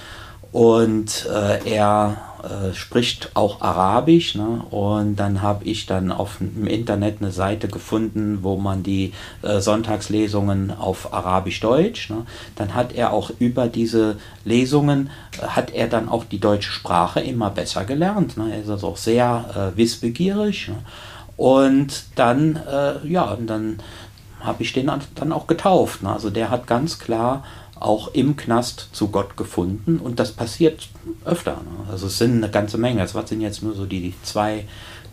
Und 0.51 1.27
äh, 1.31 1.71
er 1.71 2.17
äh, 2.43 2.73
spricht 2.73 3.31
auch 3.35 3.61
Arabisch. 3.61 4.35
Ne? 4.35 4.63
Und 4.71 5.17
dann 5.17 5.43
habe 5.43 5.65
ich 5.65 5.87
dann 5.87 6.13
auf 6.13 6.41
im 6.41 6.67
Internet 6.67 7.17
eine 7.21 7.33
Seite 7.33 7.69
gefunden, 7.69 8.39
wo 8.43 8.57
man 8.57 8.83
die 8.83 9.13
äh, 9.43 9.61
Sonntagslesungen 9.61 10.71
auf 10.71 11.13
Arabisch-Deutsch. 11.13 12.11
Ne? 12.11 12.27
Dann 12.55 12.75
hat 12.75 12.93
er 12.93 13.13
auch 13.13 13.31
über 13.39 13.67
diese 13.67 14.17
Lesungen, 14.45 15.11
äh, 15.41 15.47
hat 15.49 15.75
er 15.75 15.89
dann 15.89 16.09
auch 16.09 16.25
die 16.25 16.39
deutsche 16.39 16.71
Sprache 16.71 17.21
immer 17.21 17.51
besser 17.51 17.85
gelernt. 17.85 18.37
Ne? 18.37 18.53
Er 18.53 18.63
ist 18.63 18.71
also 18.71 18.89
auch 18.89 18.97
sehr 18.97 19.73
äh, 19.75 19.77
wissbegierig. 19.77 20.71
Und 21.39 22.05
dann, 22.17 22.57
äh, 22.57 23.07
ja, 23.07 23.23
und 23.33 23.47
dann 23.47 23.79
habe 24.41 24.63
ich 24.65 24.73
den 24.73 24.91
dann 25.15 25.33
auch 25.33 25.47
getauft. 25.47 26.03
Ne? 26.03 26.13
Also 26.13 26.31
der 26.31 26.51
hat 26.51 26.67
ganz 26.67 26.99
klar 26.99 27.45
auch 27.79 28.09
im 28.13 28.37
Knast 28.37 28.89
zu 28.93 29.09
Gott 29.09 29.37
gefunden 29.37 29.99
und 29.99 30.19
das 30.19 30.33
passiert 30.33 30.89
öfter. 31.25 31.53
Ne? 31.53 31.91
Also 31.91 32.09
es 32.09 32.19
sind 32.19 32.39
eine 32.39 32.51
ganze 32.51 32.77
Menge. 32.77 33.01
Das 33.01 33.13
sind 33.29 33.41
jetzt 33.41 33.63
nur 33.63 33.75
so 33.75 33.87
die 33.87 34.15
zwei 34.25 34.67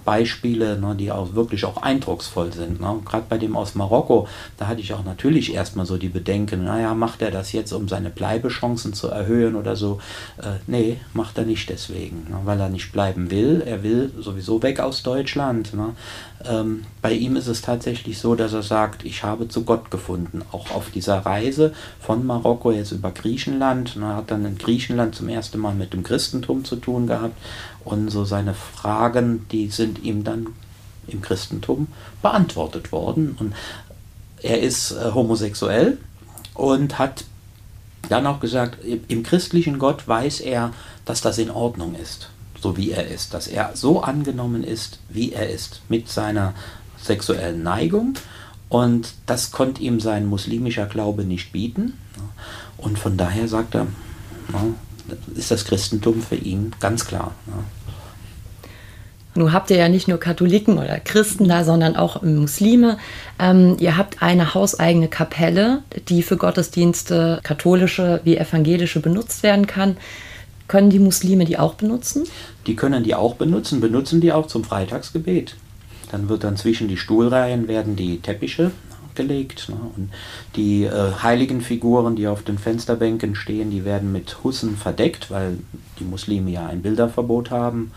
Beispiele, 0.05 0.79
ne, 0.79 0.95
die 0.95 1.11
auch 1.11 1.33
wirklich 1.33 1.65
auch 1.65 1.77
eindrucksvoll 1.77 2.53
sind. 2.53 2.79
Ne? 2.79 2.99
Gerade 3.03 3.25
bei 3.27 3.37
dem 3.37 3.57
aus 3.57 3.75
Marokko, 3.75 4.27
da 4.57 4.67
hatte 4.67 4.81
ich 4.81 4.93
auch 4.93 5.03
natürlich 5.03 5.53
erstmal 5.53 5.85
so 5.85 5.97
die 5.97 6.09
Bedenken, 6.09 6.63
naja, 6.63 6.93
macht 6.93 7.21
er 7.21 7.31
das 7.31 7.51
jetzt, 7.51 7.73
um 7.73 7.89
seine 7.89 8.11
Bleibechancen 8.11 8.93
zu 8.93 9.07
erhöhen 9.07 9.55
oder 9.55 9.75
so? 9.75 9.99
Äh, 10.37 10.59
nee, 10.67 11.01
macht 11.13 11.37
er 11.37 11.45
nicht 11.45 11.69
deswegen, 11.69 12.27
ne? 12.29 12.37
weil 12.45 12.59
er 12.59 12.69
nicht 12.69 12.91
bleiben 12.91 13.31
will. 13.31 13.63
Er 13.65 13.83
will 13.83 14.11
sowieso 14.19 14.61
weg 14.61 14.79
aus 14.79 15.03
Deutschland. 15.03 15.73
Ne? 15.73 15.95
Ähm, 16.47 16.85
bei 17.01 17.11
ihm 17.13 17.35
ist 17.35 17.47
es 17.47 17.61
tatsächlich 17.61 18.19
so, 18.19 18.35
dass 18.35 18.53
er 18.53 18.63
sagt, 18.63 19.03
ich 19.03 19.23
habe 19.23 19.47
zu 19.47 19.63
Gott 19.63 19.89
gefunden, 19.89 20.43
auch 20.51 20.71
auf 20.71 20.91
dieser 20.91 21.17
Reise 21.25 21.73
von 21.99 22.25
Marokko 22.25 22.71
jetzt 22.71 22.91
über 22.91 23.11
Griechenland. 23.11 23.97
Er 23.99 24.17
hat 24.17 24.29
dann 24.29 24.45
in 24.45 24.57
Griechenland 24.57 25.15
zum 25.15 25.29
ersten 25.29 25.59
Mal 25.59 25.73
mit 25.73 25.93
dem 25.93 26.03
Christentum 26.03 26.63
zu 26.63 26.75
tun 26.75 27.07
gehabt 27.07 27.35
und 27.85 28.09
so 28.09 28.25
seine 28.25 28.53
Fragen, 28.53 29.47
die 29.51 29.69
sind 29.69 30.03
ihm 30.03 30.23
dann 30.23 30.47
im 31.07 31.21
Christentum 31.21 31.87
beantwortet 32.21 32.91
worden. 32.91 33.37
Und 33.39 33.53
er 34.41 34.61
ist 34.61 34.91
äh, 34.91 35.11
homosexuell 35.13 35.97
und 36.53 36.99
hat 36.99 37.25
dann 38.09 38.27
auch 38.27 38.39
gesagt, 38.39 38.79
im 38.83 39.23
christlichen 39.23 39.79
Gott 39.79 40.07
weiß 40.07 40.41
er, 40.41 40.73
dass 41.05 41.21
das 41.21 41.37
in 41.37 41.49
Ordnung 41.49 41.95
ist 41.95 42.29
so 42.65 42.77
wie 42.77 42.89
er 42.89 43.07
ist, 43.07 43.35
dass 43.35 43.47
er 43.47 43.75
so 43.75 44.01
angenommen 44.01 44.63
ist, 44.63 44.97
wie 45.07 45.33
er 45.33 45.47
ist, 45.51 45.81
mit 45.87 46.09
seiner 46.09 46.55
sexuellen 46.99 47.61
Neigung. 47.61 48.15
Und 48.69 49.13
das 49.27 49.51
konnte 49.51 49.83
ihm 49.83 49.99
sein 49.99 50.25
muslimischer 50.25 50.87
Glaube 50.87 51.25
nicht 51.25 51.51
bieten. 51.51 51.93
Und 52.77 52.97
von 52.97 53.17
daher 53.17 53.47
sagt 53.47 53.75
er, 53.75 53.85
ist 55.35 55.51
das 55.51 55.65
Christentum 55.65 56.23
für 56.23 56.37
ihn 56.37 56.71
ganz 56.79 57.05
klar. 57.05 57.35
Nun 59.35 59.51
habt 59.51 59.69
ihr 59.69 59.77
ja 59.77 59.89
nicht 59.89 60.07
nur 60.07 60.17
Katholiken 60.17 60.77
oder 60.77 60.99
Christen 60.99 61.49
da, 61.49 61.65
sondern 61.65 61.97
auch 61.97 62.21
Muslime. 62.21 62.97
Ähm, 63.37 63.75
ihr 63.79 63.97
habt 63.97 64.21
eine 64.21 64.53
hauseigene 64.53 65.09
Kapelle, 65.09 65.83
die 66.07 66.23
für 66.23 66.37
Gottesdienste, 66.37 67.41
katholische 67.43 68.21
wie 68.23 68.37
evangelische, 68.37 69.01
benutzt 69.01 69.43
werden 69.43 69.67
kann. 69.67 69.97
Können 70.67 70.89
die 70.89 70.99
Muslime 70.99 71.43
die 71.45 71.59
auch 71.59 71.75
benutzen? 71.75 72.23
Die 72.65 72.75
können 72.75 73.03
die 73.03 73.13
auch 73.13 73.35
benutzen, 73.35 73.81
benutzen 73.81 74.21
die 74.21 74.31
auch 74.31 74.47
zum 74.47 74.63
Freitagsgebet. 74.63 75.55
Dann 76.11 76.29
wird 76.29 76.43
dann 76.45 76.55
zwischen 76.55 76.87
die 76.87 76.97
Stuhlreihen 76.97 77.67
werden 77.67 77.95
die 77.97 78.19
Teppiche 78.19 78.71
gelegt. 79.15 79.69
Ne? 79.69 79.75
Und 79.95 80.11
die 80.55 80.83
äh, 80.83 81.11
heiligen 81.21 81.61
Figuren, 81.61 82.15
die 82.15 82.27
auf 82.27 82.43
den 82.43 82.57
Fensterbänken 82.57 83.35
stehen, 83.35 83.69
die 83.69 83.85
werden 83.85 84.11
mit 84.11 84.43
Hussen 84.43 84.77
verdeckt, 84.77 85.29
weil 85.29 85.57
die 85.99 86.03
Muslime 86.03 86.51
ja 86.51 86.67
ein 86.67 86.81
Bilderverbot 86.81 87.51
haben. 87.51 87.91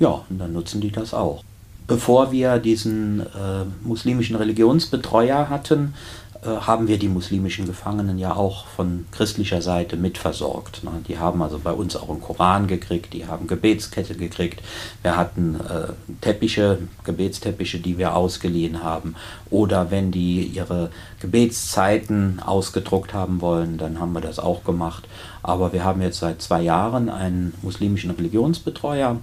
Ja, 0.00 0.24
und 0.28 0.38
dann 0.38 0.52
nutzen 0.52 0.80
die 0.80 0.90
das 0.90 1.14
auch. 1.14 1.44
Bevor 1.86 2.32
wir 2.32 2.58
diesen 2.58 3.20
äh, 3.20 3.64
muslimischen 3.82 4.36
Religionsbetreuer 4.36 5.48
hatten, 5.48 5.94
äh, 6.42 6.46
haben 6.46 6.88
wir 6.88 6.98
die 6.98 7.08
muslimischen 7.08 7.66
Gefangenen 7.66 8.18
ja 8.18 8.34
auch 8.34 8.66
von 8.66 9.04
christlicher 9.12 9.60
Seite 9.60 9.98
mitversorgt. 9.98 10.84
Ne? 10.84 10.90
Die 11.06 11.18
haben 11.18 11.42
also 11.42 11.58
bei 11.58 11.72
uns 11.72 11.96
auch 11.96 12.08
einen 12.08 12.22
Koran 12.22 12.66
gekriegt, 12.66 13.12
die 13.12 13.26
haben 13.26 13.46
Gebetskette 13.46 14.14
gekriegt. 14.14 14.62
Wir 15.02 15.18
hatten 15.18 15.56
äh, 15.56 15.92
Teppiche, 16.22 16.78
Gebetsteppiche, 17.04 17.78
die 17.78 17.98
wir 17.98 18.16
ausgeliehen 18.16 18.82
haben. 18.82 19.16
Oder 19.50 19.90
wenn 19.90 20.12
die 20.12 20.44
ihre 20.44 20.90
Gebetszeiten 21.20 22.40
ausgedruckt 22.40 23.12
haben 23.12 23.42
wollen, 23.42 23.76
dann 23.76 24.00
haben 24.00 24.14
wir 24.14 24.22
das 24.22 24.38
auch 24.38 24.64
gemacht. 24.64 25.06
Aber 25.42 25.74
wir 25.74 25.84
haben 25.84 26.00
jetzt 26.00 26.20
seit 26.20 26.40
zwei 26.40 26.62
Jahren 26.62 27.10
einen 27.10 27.52
muslimischen 27.60 28.12
Religionsbetreuer, 28.12 29.18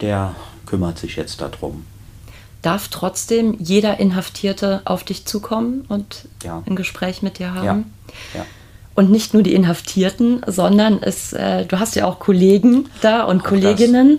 der 0.00 0.34
kümmert 0.66 0.98
sich 0.98 1.16
jetzt 1.16 1.40
darum 1.40 1.84
darf 2.66 2.88
trotzdem 2.88 3.54
jeder 3.60 4.00
Inhaftierte 4.00 4.82
auf 4.86 5.04
dich 5.04 5.24
zukommen 5.24 5.84
und 5.88 6.26
ja. 6.42 6.64
ein 6.66 6.74
Gespräch 6.74 7.22
mit 7.22 7.38
dir 7.38 7.54
haben. 7.54 7.92
Ja. 8.34 8.40
Ja. 8.40 8.46
Und 8.96 9.10
nicht 9.10 9.34
nur 9.34 9.44
die 9.44 9.54
Inhaftierten, 9.54 10.40
sondern 10.46 11.00
es, 11.00 11.32
äh, 11.32 11.64
du 11.66 11.78
hast 11.78 11.94
ja 11.94 12.06
auch 12.06 12.18
Kollegen 12.18 12.88
da 13.02 13.22
und 13.22 13.42
auch 13.42 13.44
Kolleginnen. 13.44 14.18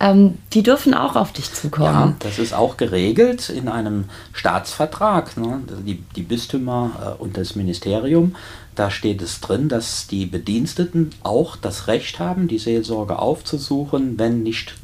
Ähm, 0.00 0.38
die 0.52 0.64
dürfen 0.64 0.92
auch 0.92 1.14
auf 1.14 1.32
dich 1.32 1.52
zukommen. 1.52 1.86
Ja, 1.86 2.14
das 2.18 2.40
ist 2.40 2.52
auch 2.52 2.76
geregelt 2.76 3.48
in 3.48 3.68
einem 3.68 4.06
Staatsvertrag. 4.32 5.36
Ne? 5.36 5.60
Die, 5.86 6.02
die 6.16 6.22
Bistümer 6.22 7.16
äh, 7.16 7.22
und 7.22 7.36
das 7.36 7.54
Ministerium, 7.54 8.34
da 8.74 8.90
steht 8.90 9.22
es 9.22 9.40
drin, 9.40 9.68
dass 9.68 10.08
die 10.08 10.26
Bediensteten 10.26 11.10
auch 11.22 11.54
das 11.54 11.86
Recht 11.86 12.18
haben, 12.18 12.48
die 12.48 12.58
Seelsorge 12.58 13.20
aufzusuchen, 13.20 14.18
wenn 14.18 14.42
nicht 14.42 14.74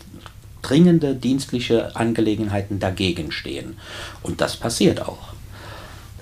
dringende 0.62 1.14
dienstliche 1.14 1.96
Angelegenheiten 1.96 2.78
dagegen 2.78 3.32
stehen. 3.32 3.76
Und 4.22 4.40
das 4.40 4.56
passiert 4.56 5.02
auch. 5.02 5.30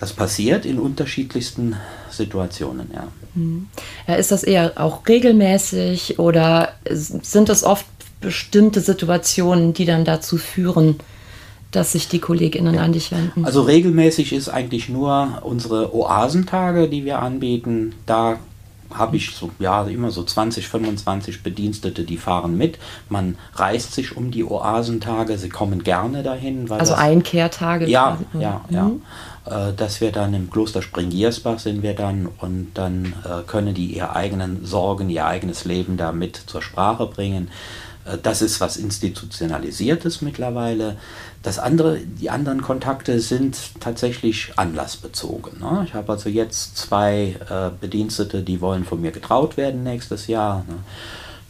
Das 0.00 0.12
passiert 0.12 0.64
in 0.64 0.78
unterschiedlichsten 0.78 1.76
Situationen, 2.10 2.90
ja. 2.94 3.08
Mhm. 3.34 3.66
ja. 4.06 4.14
Ist 4.14 4.30
das 4.30 4.44
eher 4.44 4.72
auch 4.76 5.06
regelmäßig 5.08 6.18
oder 6.18 6.72
sind 6.88 7.48
es 7.48 7.64
oft 7.64 7.86
bestimmte 8.20 8.80
Situationen, 8.80 9.74
die 9.74 9.84
dann 9.84 10.04
dazu 10.04 10.38
führen, 10.38 10.96
dass 11.70 11.92
sich 11.92 12.08
die 12.08 12.18
KollegInnen 12.18 12.74
ja. 12.74 12.82
an 12.82 12.92
dich 12.92 13.10
wenden? 13.10 13.44
Also 13.44 13.62
regelmäßig 13.62 14.32
ist 14.32 14.48
eigentlich 14.48 14.88
nur 14.88 15.42
unsere 15.42 15.94
Oasentage, 15.94 16.88
die 16.88 17.04
wir 17.04 17.20
anbieten. 17.20 17.94
Da 18.06 18.38
habe 18.94 19.16
ich 19.16 19.34
so, 19.34 19.50
ja, 19.58 19.84
immer 19.84 20.10
so 20.10 20.22
20, 20.22 20.68
25 20.68 21.42
Bedienstete, 21.42 22.04
die 22.04 22.16
fahren 22.16 22.56
mit. 22.56 22.78
Man 23.08 23.36
reist 23.54 23.92
sich 23.92 24.16
um 24.16 24.30
die 24.30 24.44
Oasentage, 24.44 25.38
sie 25.38 25.48
kommen 25.48 25.84
gerne 25.84 26.22
dahin. 26.22 26.70
also 26.70 26.92
das, 26.92 27.00
Einkehrtage? 27.00 27.86
Ja, 27.86 28.18
ja, 28.34 28.64
ja. 28.70 28.84
Mhm. 28.84 29.02
Äh, 29.44 29.72
dass 29.74 30.00
wir 30.00 30.12
dann 30.12 30.34
im 30.34 30.50
Kloster 30.50 30.82
Springiersbach 30.82 31.58
sind 31.58 31.82
wir 31.82 31.94
dann 31.94 32.28
und 32.38 32.72
dann 32.74 33.14
äh, 33.24 33.42
können 33.46 33.74
die 33.74 33.86
ihre 33.96 34.14
eigenen 34.14 34.64
Sorgen, 34.64 35.08
ihr 35.08 35.26
eigenes 35.26 35.64
Leben 35.64 35.96
da 35.96 36.12
mit 36.12 36.36
zur 36.36 36.60
Sprache 36.60 37.06
bringen. 37.06 37.48
Äh, 38.04 38.18
das 38.22 38.42
ist 38.42 38.60
was 38.60 38.76
Institutionalisiertes 38.76 40.22
mittlerweile. 40.22 40.96
Das 41.42 41.58
andere, 41.58 41.98
die 41.98 42.30
anderen 42.30 42.62
Kontakte 42.62 43.20
sind 43.20 43.80
tatsächlich 43.80 44.52
anlassbezogen. 44.56 45.60
Ne? 45.60 45.84
Ich 45.86 45.94
habe 45.94 46.12
also 46.12 46.28
jetzt 46.28 46.76
zwei 46.76 47.36
äh, 47.48 47.70
Bedienstete, 47.80 48.42
die 48.42 48.60
wollen 48.60 48.84
von 48.84 49.00
mir 49.00 49.12
getraut 49.12 49.56
werden 49.56 49.84
nächstes 49.84 50.26
Jahr. 50.26 50.64
Ne? 50.68 50.78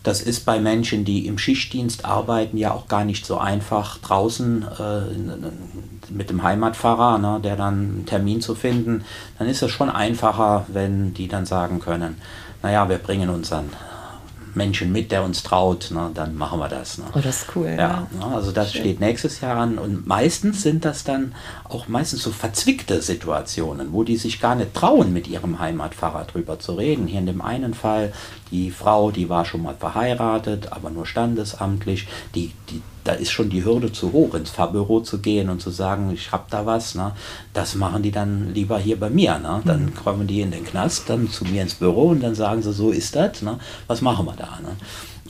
Das 0.02 0.20
ist 0.20 0.44
bei 0.44 0.60
Menschen, 0.60 1.04
die 1.04 1.26
im 1.26 1.38
Schichtdienst 1.38 2.04
arbeiten, 2.04 2.56
ja 2.56 2.72
auch 2.72 2.86
gar 2.86 3.04
nicht 3.04 3.26
so 3.26 3.38
einfach 3.38 3.98
draußen 3.98 4.64
äh, 4.78 6.12
mit 6.12 6.30
dem 6.30 6.42
Heimatpfarrer, 6.42 7.18
ne, 7.18 7.40
der 7.42 7.56
dann 7.56 7.74
einen 7.74 8.06
Termin 8.06 8.40
zu 8.40 8.54
finden. 8.54 9.04
Dann 9.38 9.48
ist 9.48 9.62
es 9.62 9.70
schon 9.70 9.90
einfacher, 9.90 10.66
wenn 10.68 11.14
die 11.14 11.28
dann 11.28 11.46
sagen 11.46 11.80
können, 11.80 12.16
naja, 12.62 12.88
wir 12.88 12.98
bringen 12.98 13.28
unseren 13.28 13.70
Menschen 14.54 14.92
mit, 14.92 15.12
der 15.12 15.24
uns 15.24 15.42
traut, 15.42 15.90
ne, 15.92 16.10
dann 16.14 16.36
machen 16.36 16.58
wir 16.58 16.68
das. 16.68 16.98
Ne. 16.98 17.04
Oh, 17.14 17.20
das 17.20 17.42
ist 17.42 17.56
cool. 17.56 17.68
Ja, 17.68 17.76
ja. 17.76 18.08
Ne, 18.18 18.34
also 18.34 18.52
das 18.52 18.72
Schön. 18.72 18.82
steht 18.82 19.00
nächstes 19.00 19.40
Jahr 19.40 19.56
an 19.56 19.78
und 19.78 20.06
meistens 20.06 20.62
sind 20.62 20.84
das 20.84 21.04
dann 21.04 21.34
auch 21.64 21.88
meistens 21.88 22.22
so 22.22 22.30
verzwickte 22.30 23.02
Situationen, 23.02 23.92
wo 23.92 24.04
die 24.04 24.16
sich 24.16 24.40
gar 24.40 24.54
nicht 24.54 24.74
trauen, 24.74 25.12
mit 25.12 25.28
ihrem 25.28 25.58
Heimatpfarrer 25.58 26.24
drüber 26.24 26.58
zu 26.58 26.74
reden. 26.74 27.06
Hier 27.06 27.20
in 27.20 27.26
dem 27.26 27.42
einen 27.42 27.74
Fall, 27.74 28.12
die 28.50 28.70
Frau, 28.70 29.10
die 29.10 29.28
war 29.28 29.44
schon 29.44 29.62
mal 29.62 29.74
verheiratet, 29.74 30.72
aber 30.72 30.90
nur 30.90 31.06
standesamtlich, 31.06 32.08
die, 32.34 32.52
die 32.70 32.82
da 33.08 33.14
ist 33.14 33.30
schon 33.30 33.48
die 33.48 33.64
Hürde 33.64 33.90
zu 33.90 34.12
hoch, 34.12 34.34
ins 34.34 34.50
Fahrbüro 34.50 35.00
zu 35.00 35.20
gehen 35.20 35.48
und 35.48 35.62
zu 35.62 35.70
sagen, 35.70 36.10
ich 36.12 36.30
habe 36.30 36.44
da 36.50 36.66
was. 36.66 36.94
Ne? 36.94 37.12
Das 37.54 37.74
machen 37.74 38.02
die 38.02 38.10
dann 38.10 38.52
lieber 38.52 38.78
hier 38.78 39.00
bei 39.00 39.08
mir. 39.08 39.38
Ne? 39.38 39.62
Dann 39.64 39.86
mhm. 39.86 39.94
kommen 39.94 40.26
die 40.26 40.42
in 40.42 40.50
den 40.50 40.62
Knast, 40.62 41.08
dann 41.08 41.30
zu 41.30 41.46
mir 41.46 41.62
ins 41.62 41.72
Büro 41.72 42.08
und 42.08 42.22
dann 42.22 42.34
sagen 42.34 42.60
sie, 42.60 42.70
so 42.70 42.90
ist 42.90 43.16
das. 43.16 43.40
Ne? 43.40 43.58
Was 43.86 44.02
machen 44.02 44.26
wir 44.26 44.34
da? 44.34 44.58
Ne? 44.62 44.76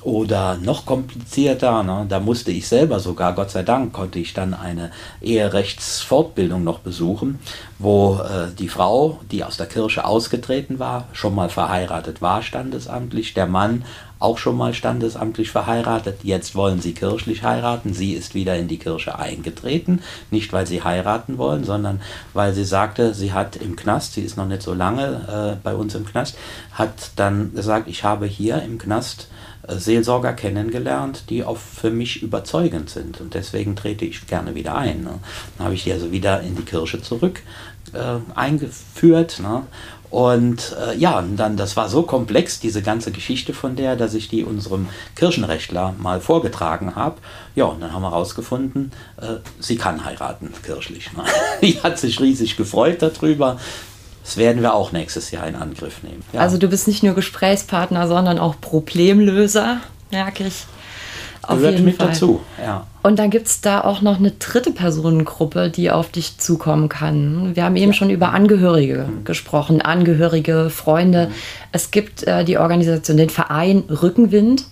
Oder 0.08 0.56
noch 0.56 0.86
komplizierter, 0.86 1.82
ne, 1.82 2.06
da 2.08 2.18
musste 2.18 2.50
ich 2.50 2.66
selber 2.66 2.98
sogar, 2.98 3.34
Gott 3.34 3.50
sei 3.50 3.62
Dank, 3.62 3.92
konnte 3.92 4.18
ich 4.18 4.32
dann 4.32 4.54
eine 4.54 4.90
Eherechtsfortbildung 5.20 6.64
noch 6.64 6.78
besuchen, 6.78 7.38
wo 7.78 8.14
äh, 8.14 8.50
die 8.58 8.70
Frau, 8.70 9.20
die 9.30 9.44
aus 9.44 9.58
der 9.58 9.66
Kirche 9.66 10.06
ausgetreten 10.06 10.78
war, 10.78 11.08
schon 11.12 11.34
mal 11.34 11.50
verheiratet 11.50 12.22
war, 12.22 12.40
standesamtlich, 12.40 13.34
der 13.34 13.46
Mann 13.46 13.84
auch 14.18 14.38
schon 14.38 14.56
mal 14.56 14.72
standesamtlich 14.72 15.50
verheiratet, 15.50 16.20
jetzt 16.22 16.54
wollen 16.54 16.80
sie 16.80 16.94
kirchlich 16.94 17.42
heiraten, 17.42 17.92
sie 17.92 18.14
ist 18.14 18.34
wieder 18.34 18.56
in 18.56 18.66
die 18.66 18.78
Kirche 18.78 19.18
eingetreten, 19.18 20.00
nicht 20.30 20.54
weil 20.54 20.66
sie 20.66 20.82
heiraten 20.82 21.36
wollen, 21.36 21.64
sondern 21.64 22.00
weil 22.32 22.54
sie 22.54 22.64
sagte, 22.64 23.12
sie 23.12 23.34
hat 23.34 23.56
im 23.56 23.76
Knast, 23.76 24.14
sie 24.14 24.22
ist 24.22 24.38
noch 24.38 24.46
nicht 24.46 24.62
so 24.62 24.72
lange 24.72 25.56
äh, 25.56 25.62
bei 25.62 25.74
uns 25.74 25.94
im 25.94 26.06
Knast, 26.06 26.38
hat 26.72 27.10
dann 27.16 27.54
gesagt, 27.54 27.88
ich 27.88 28.04
habe 28.04 28.24
hier 28.24 28.62
im 28.62 28.78
Knast 28.78 29.28
Seelsorger 29.68 30.32
kennengelernt, 30.32 31.24
die 31.30 31.44
auch 31.44 31.58
für 31.58 31.90
mich 31.90 32.22
überzeugend 32.22 32.90
sind 32.90 33.20
und 33.20 33.34
deswegen 33.34 33.76
trete 33.76 34.04
ich 34.04 34.26
gerne 34.26 34.54
wieder 34.54 34.74
ein. 34.74 35.02
Ne? 35.02 35.18
Dann 35.56 35.64
habe 35.64 35.74
ich 35.74 35.84
die 35.84 35.92
also 35.92 36.10
wieder 36.12 36.40
in 36.40 36.56
die 36.56 36.62
Kirche 36.62 37.02
zurück 37.02 37.42
äh, 37.92 38.18
eingeführt 38.34 39.40
ne? 39.40 39.64
Und 40.10 40.74
äh, 40.80 40.96
ja, 40.96 41.18
und 41.18 41.36
dann, 41.36 41.58
das 41.58 41.76
war 41.76 41.90
so 41.90 42.02
komplex, 42.02 42.60
diese 42.60 42.80
ganze 42.80 43.12
Geschichte 43.12 43.52
von 43.52 43.76
der, 43.76 43.94
dass 43.94 44.14
ich 44.14 44.28
die 44.28 44.42
unserem 44.42 44.88
Kirchenrechtler 45.16 45.94
mal 45.98 46.22
vorgetragen 46.22 46.96
habe. 46.96 47.16
Ja, 47.54 47.66
und 47.66 47.80
dann 47.80 47.92
haben 47.92 48.00
wir 48.00 48.10
herausgefunden, 48.10 48.90
äh, 49.20 49.36
sie 49.60 49.76
kann 49.76 50.06
heiraten, 50.06 50.54
kirchlich. 50.62 51.12
Ne? 51.12 51.24
Die 51.60 51.82
hat 51.82 51.98
sich 51.98 52.20
riesig 52.20 52.56
gefreut 52.56 53.02
darüber. 53.02 53.58
Das 54.28 54.36
werden 54.36 54.60
wir 54.60 54.74
auch 54.74 54.92
nächstes 54.92 55.30
Jahr 55.30 55.46
in 55.46 55.56
Angriff 55.56 56.02
nehmen. 56.02 56.22
Ja. 56.34 56.40
Also 56.40 56.58
du 56.58 56.68
bist 56.68 56.86
nicht 56.86 57.02
nur 57.02 57.14
Gesprächspartner, 57.14 58.06
sondern 58.08 58.38
auch 58.38 58.60
Problemlöser, 58.60 59.78
merke 60.10 60.48
ich. 60.48 60.66
Auf 61.40 61.56
Gehört 61.56 61.80
mit 61.80 61.96
Fall. 61.96 62.08
dazu, 62.08 62.42
ja. 62.62 62.86
Und 63.02 63.18
dann 63.18 63.30
gibt 63.30 63.46
es 63.46 63.62
da 63.62 63.80
auch 63.80 64.02
noch 64.02 64.18
eine 64.18 64.32
dritte 64.32 64.70
Personengruppe, 64.70 65.70
die 65.70 65.90
auf 65.90 66.10
dich 66.10 66.36
zukommen 66.36 66.90
kann. 66.90 67.56
Wir 67.56 67.64
haben 67.64 67.76
eben 67.76 67.92
ja. 67.92 67.92
schon 67.94 68.10
über 68.10 68.34
Angehörige 68.34 69.08
mhm. 69.08 69.24
gesprochen, 69.24 69.80
Angehörige, 69.80 70.68
Freunde. 70.68 71.28
Mhm. 71.28 71.34
Es 71.72 71.90
gibt 71.90 72.24
äh, 72.24 72.44
die 72.44 72.58
Organisation, 72.58 73.16
den 73.16 73.30
Verein 73.30 73.84
Rückenwind 73.88 74.66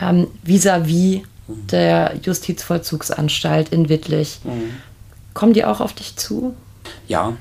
ähm, 0.00 0.28
vis-à-vis 0.44 1.20
mhm. 1.46 1.66
der 1.66 2.14
Justizvollzugsanstalt 2.22 3.68
in 3.68 3.90
Wittlich. 3.90 4.40
Mhm. 4.44 4.76
Kommen 5.34 5.52
die 5.52 5.66
auch 5.66 5.82
auf 5.82 5.92
dich 5.92 6.16
zu? 6.16 6.54
Ja, 7.06 7.34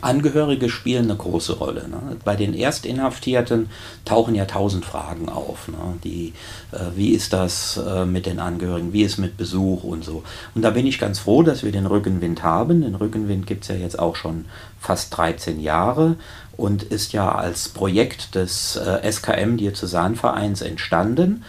Angehörige 0.00 0.68
spielen 0.68 1.04
eine 1.04 1.16
große 1.16 1.54
Rolle. 1.54 1.88
Ne? 1.88 2.16
Bei 2.24 2.36
den 2.36 2.54
Erstinhaftierten 2.54 3.70
tauchen 4.04 4.34
ja 4.34 4.44
tausend 4.44 4.84
Fragen 4.84 5.28
auf. 5.28 5.68
Ne? 5.68 5.76
Die, 6.04 6.32
äh, 6.72 6.78
wie 6.96 7.10
ist 7.10 7.32
das 7.32 7.76
äh, 7.76 8.04
mit 8.04 8.26
den 8.26 8.38
Angehörigen, 8.38 8.92
wie 8.92 9.02
ist 9.02 9.18
mit 9.18 9.36
Besuch 9.36 9.84
und 9.84 10.04
so. 10.04 10.22
Und 10.54 10.62
da 10.62 10.70
bin 10.70 10.86
ich 10.86 10.98
ganz 10.98 11.18
froh, 11.18 11.42
dass 11.42 11.62
wir 11.62 11.72
den 11.72 11.86
Rückenwind 11.86 12.42
haben. 12.42 12.82
Den 12.82 12.94
Rückenwind 12.94 13.46
gibt 13.46 13.62
es 13.64 13.68
ja 13.68 13.76
jetzt 13.76 13.98
auch 13.98 14.16
schon 14.16 14.46
fast 14.80 15.16
13 15.16 15.60
Jahre 15.60 16.16
und 16.56 16.82
ist 16.82 17.12
ja 17.12 17.32
als 17.32 17.68
Projekt 17.68 18.34
des 18.34 18.76
äh, 18.76 19.10
SKM 19.10 19.56
Diözesanvereins 19.56 20.62
entstanden. 20.62 21.44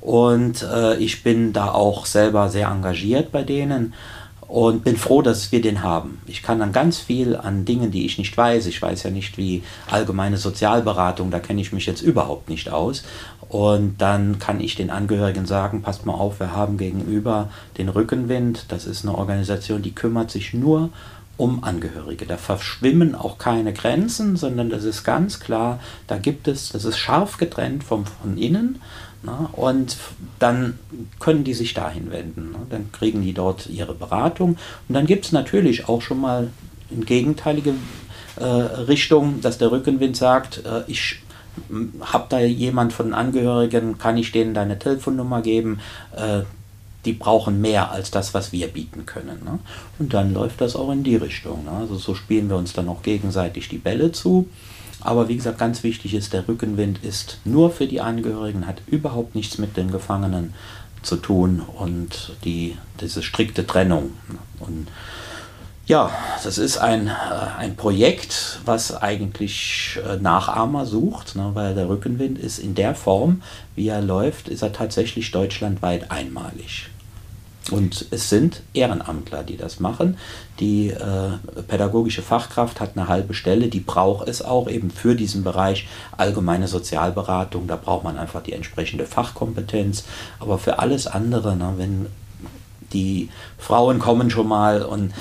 Und 0.00 0.62
äh, 0.62 0.96
ich 0.96 1.22
bin 1.22 1.52
da 1.52 1.72
auch 1.72 2.06
selber 2.06 2.48
sehr 2.48 2.68
engagiert 2.68 3.32
bei 3.32 3.42
denen 3.42 3.94
und 4.48 4.82
bin 4.82 4.96
froh, 4.96 5.20
dass 5.20 5.52
wir 5.52 5.60
den 5.60 5.82
haben. 5.82 6.22
Ich 6.26 6.42
kann 6.42 6.58
dann 6.58 6.72
ganz 6.72 6.98
viel 6.98 7.36
an 7.36 7.66
Dingen, 7.66 7.90
die 7.90 8.06
ich 8.06 8.16
nicht 8.16 8.34
weiß. 8.34 8.66
Ich 8.66 8.80
weiß 8.80 9.02
ja 9.02 9.10
nicht, 9.10 9.36
wie 9.36 9.62
allgemeine 9.90 10.38
Sozialberatung, 10.38 11.30
da 11.30 11.38
kenne 11.38 11.60
ich 11.60 11.72
mich 11.72 11.84
jetzt 11.84 12.00
überhaupt 12.00 12.48
nicht 12.48 12.70
aus. 12.70 13.04
Und 13.50 13.98
dann 13.98 14.38
kann 14.38 14.60
ich 14.60 14.74
den 14.74 14.90
Angehörigen 14.90 15.46
sagen, 15.46 15.82
passt 15.82 16.06
mal 16.06 16.14
auf, 16.14 16.40
wir 16.40 16.52
haben 16.52 16.78
gegenüber 16.78 17.50
den 17.76 17.90
Rückenwind. 17.90 18.66
Das 18.68 18.86
ist 18.86 19.04
eine 19.04 19.16
Organisation, 19.16 19.82
die 19.82 19.94
kümmert 19.94 20.30
sich 20.30 20.54
nur 20.54 20.90
um 21.36 21.62
Angehörige. 21.62 22.26
Da 22.26 22.36
verschwimmen 22.38 23.14
auch 23.14 23.38
keine 23.38 23.72
Grenzen, 23.74 24.36
sondern 24.36 24.70
das 24.70 24.84
ist 24.84 25.04
ganz 25.04 25.40
klar, 25.40 25.78
da 26.06 26.18
gibt 26.18 26.48
es, 26.48 26.70
das 26.70 26.84
ist 26.84 26.98
scharf 26.98 27.36
getrennt 27.36 27.84
vom, 27.84 28.06
von 28.06 28.36
innen 28.36 28.80
na, 29.22 29.50
und 29.52 29.96
dann 30.38 30.78
können 31.18 31.44
die 31.44 31.54
sich 31.54 31.74
dahin 31.74 32.10
wenden. 32.10 32.50
Na, 32.52 32.60
dann 32.70 32.92
kriegen 32.92 33.22
die 33.22 33.32
dort 33.32 33.66
ihre 33.66 33.94
Beratung. 33.94 34.56
Und 34.88 34.94
dann 34.94 35.06
gibt 35.06 35.26
es 35.26 35.32
natürlich 35.32 35.88
auch 35.88 36.02
schon 36.02 36.20
mal 36.20 36.50
in 36.90 37.04
gegenteilige 37.04 37.74
äh, 38.36 38.44
Richtung, 38.44 39.40
dass 39.40 39.58
der 39.58 39.72
Rückenwind 39.72 40.16
sagt, 40.16 40.64
äh, 40.64 40.82
ich 40.86 41.20
habe 42.00 42.26
da 42.28 42.38
jemand 42.38 42.92
von 42.92 43.12
Angehörigen, 43.12 43.98
kann 43.98 44.16
ich 44.16 44.30
denen 44.30 44.54
deine 44.54 44.78
Telefonnummer 44.78 45.42
geben? 45.42 45.80
Äh, 46.14 46.42
die 47.04 47.12
brauchen 47.12 47.60
mehr 47.60 47.90
als 47.90 48.10
das, 48.10 48.34
was 48.34 48.52
wir 48.52 48.68
bieten 48.68 49.06
können. 49.06 49.42
Ne? 49.44 49.58
Und 49.98 50.14
dann 50.14 50.34
läuft 50.34 50.60
das 50.60 50.76
auch 50.76 50.90
in 50.90 51.04
die 51.04 51.16
Richtung. 51.16 51.64
Ne? 51.64 51.70
Also 51.70 51.96
so 51.96 52.14
spielen 52.14 52.48
wir 52.48 52.56
uns 52.56 52.72
dann 52.72 52.88
auch 52.88 53.02
gegenseitig 53.02 53.68
die 53.68 53.78
Bälle 53.78 54.12
zu. 54.12 54.48
Aber 55.00 55.28
wie 55.28 55.36
gesagt, 55.36 55.58
ganz 55.58 55.82
wichtig 55.82 56.14
ist, 56.14 56.32
der 56.32 56.48
Rückenwind 56.48 57.04
ist 57.04 57.38
nur 57.44 57.70
für 57.70 57.86
die 57.86 58.00
Angehörigen, 58.00 58.66
hat 58.66 58.82
überhaupt 58.86 59.34
nichts 59.34 59.58
mit 59.58 59.76
den 59.76 59.90
Gefangenen 59.90 60.54
zu 61.02 61.16
tun 61.16 61.62
und 61.76 62.36
die, 62.44 62.76
diese 63.00 63.22
strikte 63.22 63.66
Trennung. 63.66 64.10
Und 64.58 64.88
Ja, 65.86 66.10
das 66.44 66.58
ist 66.58 66.76
ein, 66.76 67.06
äh, 67.06 67.10
ein 67.56 67.74
Projekt, 67.74 68.60
was 68.66 68.94
eigentlich 68.94 69.98
äh, 70.06 70.16
Nachahmer 70.16 70.84
sucht, 70.84 71.34
ne, 71.34 71.52
weil 71.54 71.74
der 71.74 71.88
Rückenwind 71.88 72.38
ist 72.38 72.58
in 72.58 72.74
der 72.74 72.94
Form, 72.94 73.40
wie 73.74 73.88
er 73.88 74.02
läuft, 74.02 74.48
ist 74.48 74.60
er 74.60 74.74
tatsächlich 74.74 75.30
deutschlandweit 75.30 76.10
einmalig. 76.10 76.90
Und 77.70 78.06
es 78.10 78.28
sind 78.28 78.62
Ehrenamtler, 78.74 79.42
die 79.42 79.56
das 79.56 79.80
machen. 79.80 80.16
Die 80.60 80.88
äh, 80.88 81.62
pädagogische 81.66 82.22
Fachkraft 82.22 82.80
hat 82.80 82.96
eine 82.96 83.08
halbe 83.08 83.34
Stelle, 83.34 83.68
die 83.68 83.80
braucht 83.80 84.28
es 84.28 84.42
auch 84.42 84.68
eben 84.68 84.90
für 84.90 85.14
diesen 85.14 85.44
Bereich 85.44 85.88
allgemeine 86.16 86.68
Sozialberatung. 86.68 87.66
Da 87.66 87.76
braucht 87.76 88.04
man 88.04 88.18
einfach 88.18 88.42
die 88.42 88.52
entsprechende 88.52 89.06
Fachkompetenz. 89.06 90.04
Aber 90.40 90.58
für 90.58 90.78
alles 90.78 91.06
andere, 91.06 91.56
ne, 91.56 91.74
wenn 91.76 92.06
die 92.92 93.28
Frauen 93.58 93.98
kommen 93.98 94.30
schon 94.30 94.48
mal 94.48 94.82
und 94.82 95.12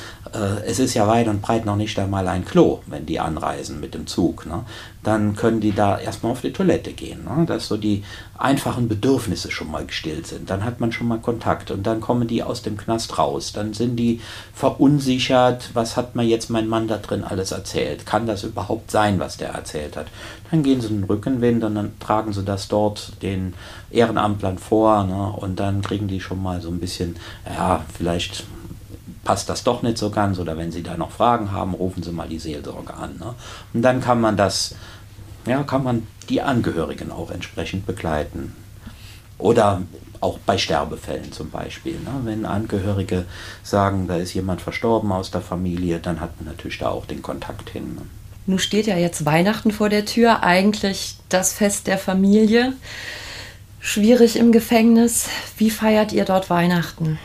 es 0.66 0.80
ist 0.80 0.94
ja 0.94 1.08
weit 1.08 1.28
und 1.28 1.42
breit 1.42 1.66
noch 1.66 1.76
nicht 1.76 1.98
einmal 2.00 2.28
ein 2.28 2.46
Klo, 2.46 2.80
wenn 2.88 3.06
die 3.06 3.20
anreisen 3.20 3.80
mit 3.80 3.94
dem 3.94 4.08
Zug. 4.08 4.46
Ne? 4.46 4.64
Dann 5.04 5.36
können 5.36 5.62
die 5.62 5.72
da 5.72 5.98
erstmal 5.98 6.32
auf 6.32 6.42
die 6.42 6.52
Toilette 6.52 6.94
gehen, 6.94 7.24
ne? 7.24 7.46
dass 7.46 7.68
so 7.68 7.78
die 7.78 8.04
einfachen 8.38 8.88
Bedürfnisse 8.88 9.52
schon 9.52 9.72
mal 9.72 9.86
gestillt 9.86 10.28
sind. 10.28 10.50
Dann 10.50 10.64
hat 10.64 10.80
man 10.80 10.92
schon 10.92 11.08
mal 11.08 11.20
Kontakt 11.20 11.72
und 11.72 11.88
dann 11.88 12.02
kommen 12.02 12.28
die 12.28 12.44
aus 12.44 12.62
dem 12.62 12.78
Knast 12.78 13.18
raus. 13.18 13.54
Dann 13.54 13.74
sind 13.74 13.96
die 13.96 14.22
verunsichert, 14.54 15.72
was 15.74 15.98
hat 15.98 16.16
mir 16.16 16.24
jetzt 16.24 16.50
mein 16.50 16.68
Mann 16.68 16.88
da 16.88 16.98
drin 16.98 17.24
alles 17.24 17.52
erzählt? 17.52 18.06
Kann 18.06 18.28
das 18.28 18.44
überhaupt 18.44 18.92
sein, 18.92 19.20
was 19.20 19.38
der 19.38 19.50
erzählt 19.50 19.96
hat? 19.96 20.08
Dann 20.52 20.64
gehen 20.64 20.82
sie 20.82 20.88
in 20.88 21.02
den 21.02 21.04
Rückenwind 21.06 21.64
und 21.64 21.76
dann 21.76 22.00
tragen 22.00 22.34
sie 22.34 22.44
das 22.44 22.68
dort 22.68 23.22
den 23.22 23.54
Ehrenamtlern 23.92 24.58
vor 24.58 25.04
ne? 25.04 25.34
und 25.38 25.60
dann 25.60 25.82
kriegen 25.82 26.08
die 26.08 26.20
schon 26.20 26.42
mal 26.42 26.62
so 26.62 26.70
ein 26.70 26.80
bisschen, 26.80 27.16
ja, 27.46 27.86
vielleicht 27.98 28.46
passt 29.28 29.50
das 29.50 29.66
doch 29.66 29.82
nicht 29.82 29.98
so 29.98 30.10
ganz 30.10 30.40
oder 30.40 30.56
wenn 30.56 30.72
Sie 30.72 30.84
da 30.84 30.96
noch 30.96 31.12
Fragen 31.12 31.52
haben, 31.52 31.74
rufen 31.74 32.02
Sie 32.02 32.14
mal 32.14 32.30
die 32.30 32.40
Seelsorge 32.40 32.94
an. 32.94 33.18
Ne? 33.20 33.36
Und 33.74 33.82
dann 33.82 34.00
kann 34.00 34.22
man 34.22 34.38
das, 34.38 34.74
ja, 35.46 35.64
kann 35.64 35.84
man 35.84 36.08
die 36.30 36.42
Angehörigen 36.42 37.12
auch 37.12 37.30
entsprechend 37.30 37.86
begleiten. 37.86 38.56
Oder 39.38 39.82
auch 40.22 40.40
bei 40.40 40.58
Sterbefällen 40.58 41.34
zum 41.34 41.50
Beispiel. 41.50 41.96
Ne? 41.96 42.22
Wenn 42.24 42.46
Angehörige 42.46 43.26
sagen, 43.64 44.08
da 44.08 44.16
ist 44.16 44.34
jemand 44.34 44.62
verstorben 44.62 45.12
aus 45.12 45.30
der 45.30 45.42
Familie, 45.42 46.00
dann 46.00 46.22
hat 46.22 46.40
man 46.40 46.48
natürlich 46.50 46.78
da 46.78 46.88
auch 46.88 47.06
den 47.06 47.22
Kontakt 47.22 47.70
hin. 47.70 47.96
Ne? 47.96 48.04
Nun 48.46 48.60
steht 48.60 48.88
ja 48.88 48.96
jetzt 48.96 49.26
Weihnachten 49.26 49.72
vor 49.72 49.90
der 49.90 50.06
Tür, 50.06 50.42
eigentlich 50.42 51.18
das 51.28 51.52
Fest 51.52 51.88
der 51.88 51.98
Familie. 51.98 52.72
Schwierig 53.82 54.38
im 54.38 54.54
Gefängnis. 54.54 55.28
Wie 55.58 55.70
feiert 55.70 56.14
ihr 56.14 56.24
dort 56.24 56.50
Weihnachten? 56.50 57.20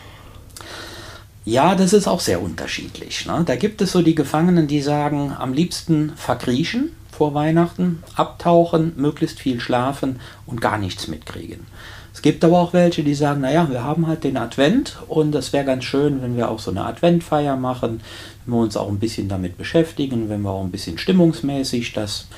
Ja, 1.44 1.74
das 1.74 1.92
ist 1.92 2.06
auch 2.06 2.20
sehr 2.20 2.40
unterschiedlich. 2.40 3.26
Ne? 3.26 3.42
Da 3.44 3.56
gibt 3.56 3.82
es 3.82 3.92
so 3.92 4.02
die 4.02 4.14
Gefangenen, 4.14 4.68
die 4.68 4.80
sagen, 4.80 5.34
am 5.36 5.52
liebsten 5.52 6.12
verkriechen 6.16 6.92
vor 7.10 7.34
Weihnachten, 7.34 8.02
abtauchen, 8.16 8.92
möglichst 8.96 9.40
viel 9.40 9.60
schlafen 9.60 10.20
und 10.46 10.60
gar 10.60 10.78
nichts 10.78 11.08
mitkriegen. 11.08 11.66
Es 12.14 12.20
gibt 12.20 12.44
aber 12.44 12.60
auch 12.60 12.72
welche, 12.72 13.02
die 13.02 13.14
sagen, 13.14 13.40
naja, 13.40 13.70
wir 13.70 13.84
haben 13.84 14.06
halt 14.06 14.22
den 14.24 14.36
Advent 14.36 14.98
und 15.08 15.34
es 15.34 15.52
wäre 15.52 15.64
ganz 15.64 15.84
schön, 15.84 16.20
wenn 16.20 16.36
wir 16.36 16.50
auch 16.50 16.58
so 16.58 16.70
eine 16.70 16.84
Adventfeier 16.84 17.56
machen, 17.56 18.02
wenn 18.44 18.54
wir 18.54 18.60
uns 18.60 18.76
auch 18.76 18.88
ein 18.88 18.98
bisschen 18.98 19.28
damit 19.28 19.56
beschäftigen, 19.56 20.28
wenn 20.28 20.42
wir 20.42 20.50
auch 20.50 20.62
ein 20.62 20.70
bisschen 20.70 20.98
stimmungsmäßig 20.98 21.94
das, 21.94 22.28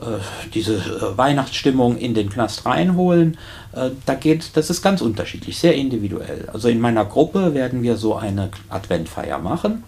äh, 0.00 0.18
diese 0.54 0.76
äh, 0.76 1.16
Weihnachtsstimmung 1.16 1.98
in 1.98 2.14
den 2.14 2.30
Knast 2.30 2.64
reinholen. 2.64 3.36
Äh, 3.72 3.90
da 4.06 4.14
geht, 4.14 4.56
das 4.56 4.70
ist 4.70 4.82
ganz 4.82 5.00
unterschiedlich, 5.00 5.58
sehr 5.58 5.74
individuell. 5.74 6.48
Also 6.52 6.68
in 6.68 6.80
meiner 6.80 7.04
Gruppe 7.04 7.54
werden 7.54 7.82
wir 7.82 7.96
so 7.96 8.14
eine 8.16 8.50
Adventfeier 8.68 9.38
machen. 9.38 9.84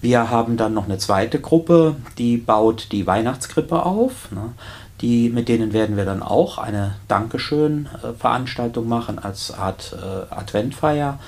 Wir 0.00 0.30
haben 0.30 0.56
dann 0.56 0.74
noch 0.74 0.86
eine 0.86 0.98
zweite 0.98 1.40
Gruppe, 1.40 1.94
die 2.18 2.36
baut 2.36 2.88
die 2.90 3.06
Weihnachtskrippe 3.06 3.86
auf. 3.86 4.32
Ne? 4.32 4.52
Die, 5.00 5.28
mit 5.28 5.48
denen 5.48 5.72
werden 5.72 5.96
wir 5.96 6.04
dann 6.04 6.22
auch 6.22 6.58
eine 6.58 6.96
Dankeschön-Veranstaltung 7.08 8.88
machen 8.88 9.18
als 9.18 9.52
Art 9.52 9.96
äh, 9.96 10.34
Adventfeier. 10.34 11.18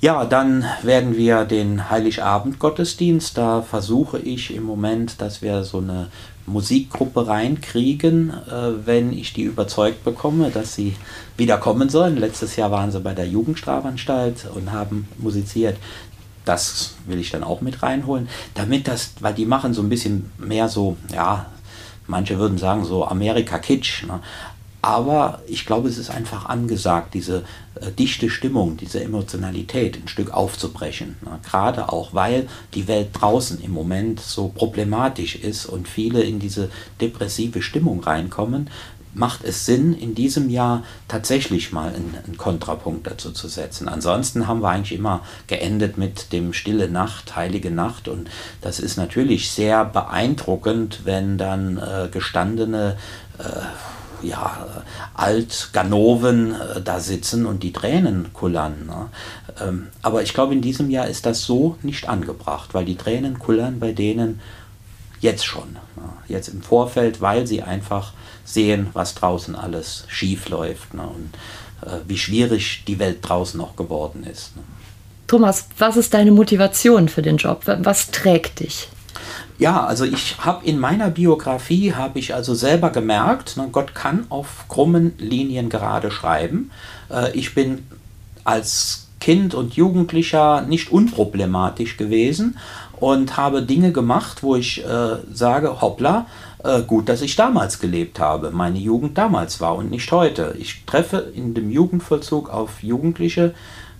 Ja, 0.00 0.26
dann 0.26 0.66
werden 0.82 1.16
wir 1.16 1.46
den 1.46 1.88
Heiligabend-Gottesdienst. 1.88 3.38
Da 3.38 3.62
versuche 3.62 4.18
ich 4.18 4.54
im 4.54 4.64
Moment, 4.64 5.22
dass 5.22 5.40
wir 5.40 5.64
so 5.64 5.78
eine 5.78 6.08
Musikgruppe 6.46 7.26
reinkriegen, 7.26 8.30
äh, 8.30 8.86
wenn 8.86 9.12
ich 9.12 9.32
die 9.32 9.42
überzeugt 9.42 10.04
bekomme, 10.04 10.50
dass 10.50 10.74
sie 10.74 10.94
wieder 11.36 11.58
kommen 11.58 11.88
sollen. 11.88 12.16
Letztes 12.16 12.56
Jahr 12.56 12.70
waren 12.70 12.90
sie 12.90 13.00
bei 13.00 13.14
der 13.14 13.26
Jugendstrafanstalt 13.26 14.46
und 14.54 14.72
haben 14.72 15.08
musiziert. 15.18 15.76
Das 16.44 16.94
will 17.06 17.18
ich 17.18 17.30
dann 17.30 17.42
auch 17.42 17.62
mit 17.62 17.82
reinholen, 17.82 18.28
damit 18.54 18.86
das, 18.86 19.12
weil 19.20 19.32
die 19.32 19.46
machen 19.46 19.72
so 19.72 19.80
ein 19.80 19.88
bisschen 19.88 20.30
mehr 20.36 20.68
so, 20.68 20.96
ja, 21.12 21.46
manche 22.06 22.38
würden 22.38 22.58
sagen 22.58 22.84
so 22.84 23.06
Amerika-Kitsch. 23.06 24.04
Ne? 24.06 24.20
Aber 24.84 25.40
ich 25.46 25.64
glaube, 25.64 25.88
es 25.88 25.96
ist 25.96 26.10
einfach 26.10 26.44
angesagt, 26.44 27.14
diese 27.14 27.44
äh, 27.80 27.90
dichte 27.90 28.28
Stimmung, 28.28 28.76
diese 28.76 29.02
Emotionalität 29.02 29.96
ein 29.96 30.08
Stück 30.08 30.30
aufzubrechen. 30.34 31.16
Ne? 31.22 31.38
Gerade 31.42 31.90
auch, 31.90 32.12
weil 32.12 32.48
die 32.74 32.86
Welt 32.86 33.08
draußen 33.14 33.62
im 33.62 33.70
Moment 33.70 34.20
so 34.20 34.48
problematisch 34.48 35.36
ist 35.36 35.64
und 35.64 35.88
viele 35.88 36.22
in 36.22 36.38
diese 36.38 36.68
depressive 37.00 37.62
Stimmung 37.62 38.00
reinkommen, 38.00 38.68
macht 39.14 39.42
es 39.44 39.64
Sinn, 39.64 39.94
in 39.94 40.14
diesem 40.14 40.50
Jahr 40.50 40.84
tatsächlich 41.08 41.72
mal 41.72 41.88
einen, 41.88 42.14
einen, 42.22 42.36
Kontrapunkt 42.36 43.06
dazu 43.06 43.30
zu 43.30 43.48
setzen. 43.48 43.88
Ansonsten 43.88 44.46
haben 44.46 44.60
wir 44.60 44.68
eigentlich 44.68 44.98
immer 44.98 45.22
geendet 45.46 45.96
mit 45.96 46.30
dem 46.30 46.52
Stille 46.52 46.90
Nacht, 46.90 47.36
Heilige 47.36 47.70
Nacht 47.70 48.06
und 48.06 48.28
das 48.60 48.80
ist 48.80 48.98
natürlich 48.98 49.50
sehr 49.50 49.86
beeindruckend, 49.86 51.00
wenn 51.04 51.38
dann 51.38 51.78
äh, 51.78 52.08
gestandene 52.10 52.98
äh, 53.38 53.44
ja, 54.24 54.66
Altganoven 55.14 56.54
äh, 56.54 56.80
da 56.82 57.00
sitzen 57.00 57.46
und 57.46 57.62
die 57.62 57.72
Tränen 57.72 58.32
kullern. 58.32 58.86
Ne? 58.86 59.08
Ähm, 59.60 59.88
aber 60.02 60.22
ich 60.22 60.34
glaube, 60.34 60.54
in 60.54 60.60
diesem 60.60 60.90
Jahr 60.90 61.06
ist 61.06 61.26
das 61.26 61.42
so 61.42 61.76
nicht 61.82 62.08
angebracht, 62.08 62.74
weil 62.74 62.84
die 62.84 62.96
Tränen 62.96 63.38
kullern 63.38 63.80
bei 63.80 63.92
denen 63.92 64.40
jetzt 65.20 65.44
schon. 65.44 65.72
Ne? 65.96 66.02
Jetzt 66.28 66.48
im 66.48 66.62
Vorfeld, 66.62 67.20
weil 67.20 67.46
sie 67.46 67.62
einfach 67.62 68.12
sehen, 68.44 68.88
was 68.92 69.14
draußen 69.14 69.54
alles 69.54 70.04
schief 70.08 70.48
läuft 70.48 70.94
ne? 70.94 71.02
und 71.02 71.30
äh, 71.88 71.98
wie 72.06 72.18
schwierig 72.18 72.84
die 72.86 72.98
Welt 72.98 73.18
draußen 73.22 73.58
noch 73.58 73.76
geworden 73.76 74.24
ist. 74.24 74.56
Ne? 74.56 74.62
Thomas, 75.26 75.68
was 75.78 75.96
ist 75.96 76.14
deine 76.14 76.32
Motivation 76.32 77.08
für 77.08 77.22
den 77.22 77.38
Job? 77.38 77.62
Was 77.66 78.10
trägt 78.10 78.60
dich? 78.60 78.88
Ja, 79.58 79.84
also 79.84 80.04
ich 80.04 80.36
habe 80.38 80.64
in 80.66 80.78
meiner 80.78 81.10
Biografie, 81.10 81.94
habe 81.94 82.18
ich 82.18 82.34
also 82.34 82.54
selber 82.54 82.90
gemerkt, 82.90 83.56
ne, 83.56 83.68
Gott 83.70 83.94
kann 83.94 84.26
auf 84.28 84.66
krummen 84.68 85.14
Linien 85.18 85.68
gerade 85.68 86.10
schreiben. 86.10 86.70
Äh, 87.10 87.36
ich 87.36 87.54
bin 87.54 87.86
als 88.42 89.08
Kind 89.20 89.54
und 89.54 89.74
Jugendlicher 89.74 90.62
nicht 90.62 90.90
unproblematisch 90.92 91.96
gewesen 91.96 92.58
und 93.00 93.36
habe 93.36 93.62
Dinge 93.62 93.92
gemacht, 93.92 94.42
wo 94.42 94.56
ich 94.56 94.84
äh, 94.84 95.16
sage, 95.32 95.80
hoppla, 95.80 96.26
äh, 96.62 96.82
gut, 96.82 97.08
dass 97.08 97.22
ich 97.22 97.36
damals 97.36 97.78
gelebt 97.78 98.18
habe, 98.18 98.50
meine 98.50 98.78
Jugend 98.78 99.16
damals 99.16 99.60
war 99.60 99.76
und 99.76 99.90
nicht 99.90 100.10
heute. 100.12 100.54
Ich 100.58 100.84
treffe 100.84 101.32
in 101.34 101.54
dem 101.54 101.70
Jugendvollzug 101.70 102.50
auf 102.50 102.82
Jugendliche, 102.82 103.54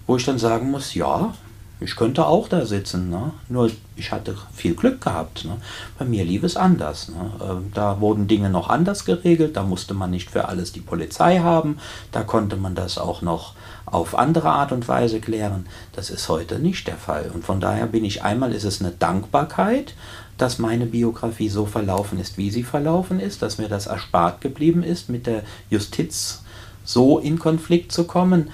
wo 0.06 0.16
ich 0.16 0.24
dann 0.24 0.38
sagen 0.38 0.70
muss, 0.70 0.94
ja, 0.94 1.32
ich 1.80 1.96
könnte 1.96 2.26
auch 2.26 2.48
da 2.48 2.64
sitzen, 2.64 3.10
ne? 3.10 3.32
nur 3.48 3.70
ich 3.96 4.12
hatte 4.12 4.36
viel 4.54 4.74
Glück 4.74 5.00
gehabt. 5.00 5.44
Ne? 5.44 5.56
Bei 5.98 6.04
mir 6.04 6.24
lief 6.24 6.42
es 6.44 6.56
anders. 6.56 7.08
Ne? 7.08 7.32
Ähm, 7.42 7.72
da 7.74 8.00
wurden 8.00 8.28
Dinge 8.28 8.48
noch 8.48 8.68
anders 8.68 9.04
geregelt, 9.04 9.56
da 9.56 9.64
musste 9.64 9.92
man 9.92 10.10
nicht 10.10 10.30
für 10.30 10.48
alles 10.48 10.72
die 10.72 10.80
Polizei 10.80 11.40
haben, 11.40 11.78
da 12.12 12.22
konnte 12.22 12.56
man 12.56 12.74
das 12.74 12.96
auch 12.96 13.22
noch 13.22 13.54
auf 13.86 14.16
andere 14.16 14.50
Art 14.50 14.72
und 14.72 14.88
Weise 14.88 15.20
klären. 15.20 15.66
Das 15.92 16.10
ist 16.10 16.28
heute 16.28 16.58
nicht 16.58 16.86
der 16.86 16.96
Fall. 16.96 17.30
Und 17.34 17.44
von 17.44 17.60
daher 17.60 17.86
bin 17.86 18.04
ich 18.04 18.22
einmal, 18.22 18.52
ist 18.52 18.64
es 18.64 18.80
eine 18.80 18.92
Dankbarkeit, 18.92 19.94
dass 20.38 20.58
meine 20.58 20.86
Biografie 20.86 21.48
so 21.48 21.66
verlaufen 21.66 22.18
ist, 22.18 22.38
wie 22.38 22.50
sie 22.50 22.64
verlaufen 22.64 23.20
ist, 23.20 23.42
dass 23.42 23.58
mir 23.58 23.68
das 23.68 23.86
erspart 23.86 24.40
geblieben 24.40 24.82
ist, 24.82 25.08
mit 25.08 25.26
der 25.26 25.42
Justiz 25.70 26.42
so 26.84 27.18
in 27.18 27.38
Konflikt 27.38 27.92
zu 27.92 28.04
kommen. 28.04 28.50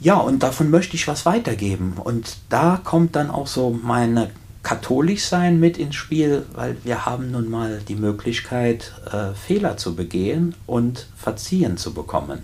Ja, 0.00 0.16
und 0.16 0.42
davon 0.42 0.70
möchte 0.70 0.96
ich 0.96 1.08
was 1.08 1.24
weitergeben. 1.24 1.94
Und 2.02 2.36
da 2.48 2.80
kommt 2.82 3.16
dann 3.16 3.30
auch 3.30 3.46
so 3.46 3.70
meine 3.70 4.30
katholisch 4.62 5.24
sein 5.24 5.60
mit 5.60 5.78
ins 5.78 5.94
Spiel, 5.94 6.44
weil 6.52 6.76
wir 6.82 7.06
haben 7.06 7.30
nun 7.30 7.48
mal 7.48 7.80
die 7.86 7.94
Möglichkeit, 7.94 8.92
äh, 9.12 9.32
Fehler 9.32 9.76
zu 9.76 9.94
begehen 9.94 10.56
und 10.66 11.06
verziehen 11.16 11.76
zu 11.76 11.94
bekommen. 11.94 12.42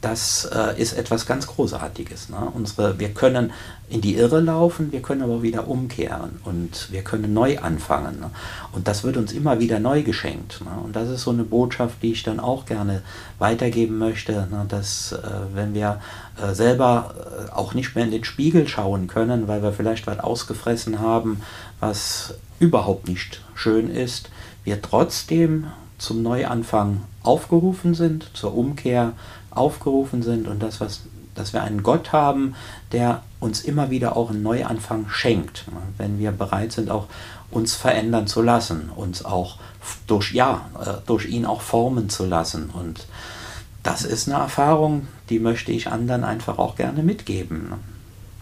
Das 0.00 0.46
äh, 0.46 0.80
ist 0.80 0.94
etwas 0.94 1.26
ganz 1.26 1.46
Großartiges. 1.46 2.30
Ne? 2.30 2.50
Unsere, 2.54 2.98
wir 2.98 3.10
können 3.10 3.52
in 3.90 4.00
die 4.00 4.16
Irre 4.16 4.40
laufen, 4.40 4.92
wir 4.92 5.02
können 5.02 5.20
aber 5.20 5.42
wieder 5.42 5.68
umkehren 5.68 6.40
und 6.44 6.90
wir 6.90 7.02
können 7.02 7.34
neu 7.34 7.58
anfangen. 7.58 8.20
Ne? 8.20 8.30
Und 8.72 8.88
das 8.88 9.04
wird 9.04 9.18
uns 9.18 9.32
immer 9.32 9.60
wieder 9.60 9.78
neu 9.78 10.02
geschenkt. 10.02 10.62
Ne? 10.64 10.70
Und 10.82 10.96
das 10.96 11.10
ist 11.10 11.22
so 11.22 11.32
eine 11.32 11.44
Botschaft, 11.44 12.02
die 12.02 12.12
ich 12.12 12.22
dann 12.22 12.40
auch 12.40 12.64
gerne 12.64 13.02
weitergeben 13.38 13.98
möchte, 13.98 14.32
ne? 14.50 14.64
dass 14.68 15.12
äh, 15.12 15.18
wenn 15.52 15.74
wir 15.74 16.00
äh, 16.40 16.54
selber 16.54 17.14
äh, 17.18 17.52
auch 17.52 17.74
nicht 17.74 17.94
mehr 17.94 18.04
in 18.04 18.10
den 18.10 18.24
Spiegel 18.24 18.66
schauen 18.68 19.06
können, 19.06 19.48
weil 19.48 19.62
wir 19.62 19.72
vielleicht 19.72 20.06
was 20.06 20.18
ausgefressen 20.18 21.00
haben, 21.00 21.42
was 21.78 22.34
überhaupt 22.58 23.06
nicht 23.06 23.42
schön 23.54 23.90
ist, 23.90 24.30
wir 24.64 24.80
trotzdem 24.80 25.66
zum 25.98 26.22
Neuanfang 26.22 27.02
aufgerufen 27.22 27.94
sind, 27.94 28.30
zur 28.32 28.56
Umkehr 28.56 29.12
aufgerufen 29.50 30.22
sind 30.22 30.48
und 30.48 30.62
das, 30.62 30.80
was, 30.80 31.00
dass 31.34 31.52
wir 31.52 31.62
einen 31.62 31.82
Gott 31.82 32.12
haben, 32.12 32.54
der 32.92 33.22
uns 33.40 33.62
immer 33.62 33.90
wieder 33.90 34.16
auch 34.16 34.30
einen 34.30 34.42
Neuanfang 34.42 35.06
schenkt, 35.08 35.64
wenn 35.98 36.18
wir 36.18 36.32
bereit 36.32 36.72
sind, 36.72 36.90
auch 36.90 37.06
uns 37.50 37.74
verändern 37.74 38.26
zu 38.26 38.42
lassen, 38.42 38.90
uns 38.94 39.24
auch 39.24 39.56
durch, 40.06 40.32
ja, 40.32 40.68
äh, 40.80 41.06
durch 41.06 41.26
ihn 41.26 41.46
auch 41.46 41.62
formen 41.62 42.08
zu 42.08 42.24
lassen. 42.24 42.70
Und 42.70 43.06
das 43.82 44.04
ist 44.04 44.28
eine 44.28 44.38
Erfahrung, 44.38 45.08
die 45.30 45.38
möchte 45.38 45.72
ich 45.72 45.88
anderen 45.88 46.24
einfach 46.24 46.58
auch 46.58 46.76
gerne 46.76 47.02
mitgeben. 47.02 47.72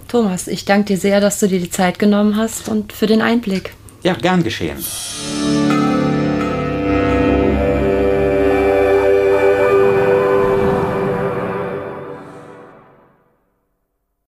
Thomas, 0.08 0.48
ich 0.48 0.64
danke 0.64 0.94
dir 0.94 0.98
sehr, 0.98 1.20
dass 1.20 1.38
du 1.38 1.48
dir 1.48 1.60
die 1.60 1.70
Zeit 1.70 1.98
genommen 1.98 2.36
hast 2.36 2.68
und 2.68 2.92
für 2.92 3.06
den 3.06 3.22
Einblick. 3.22 3.74
Ja, 4.02 4.14
gern 4.14 4.42
geschehen. 4.42 4.78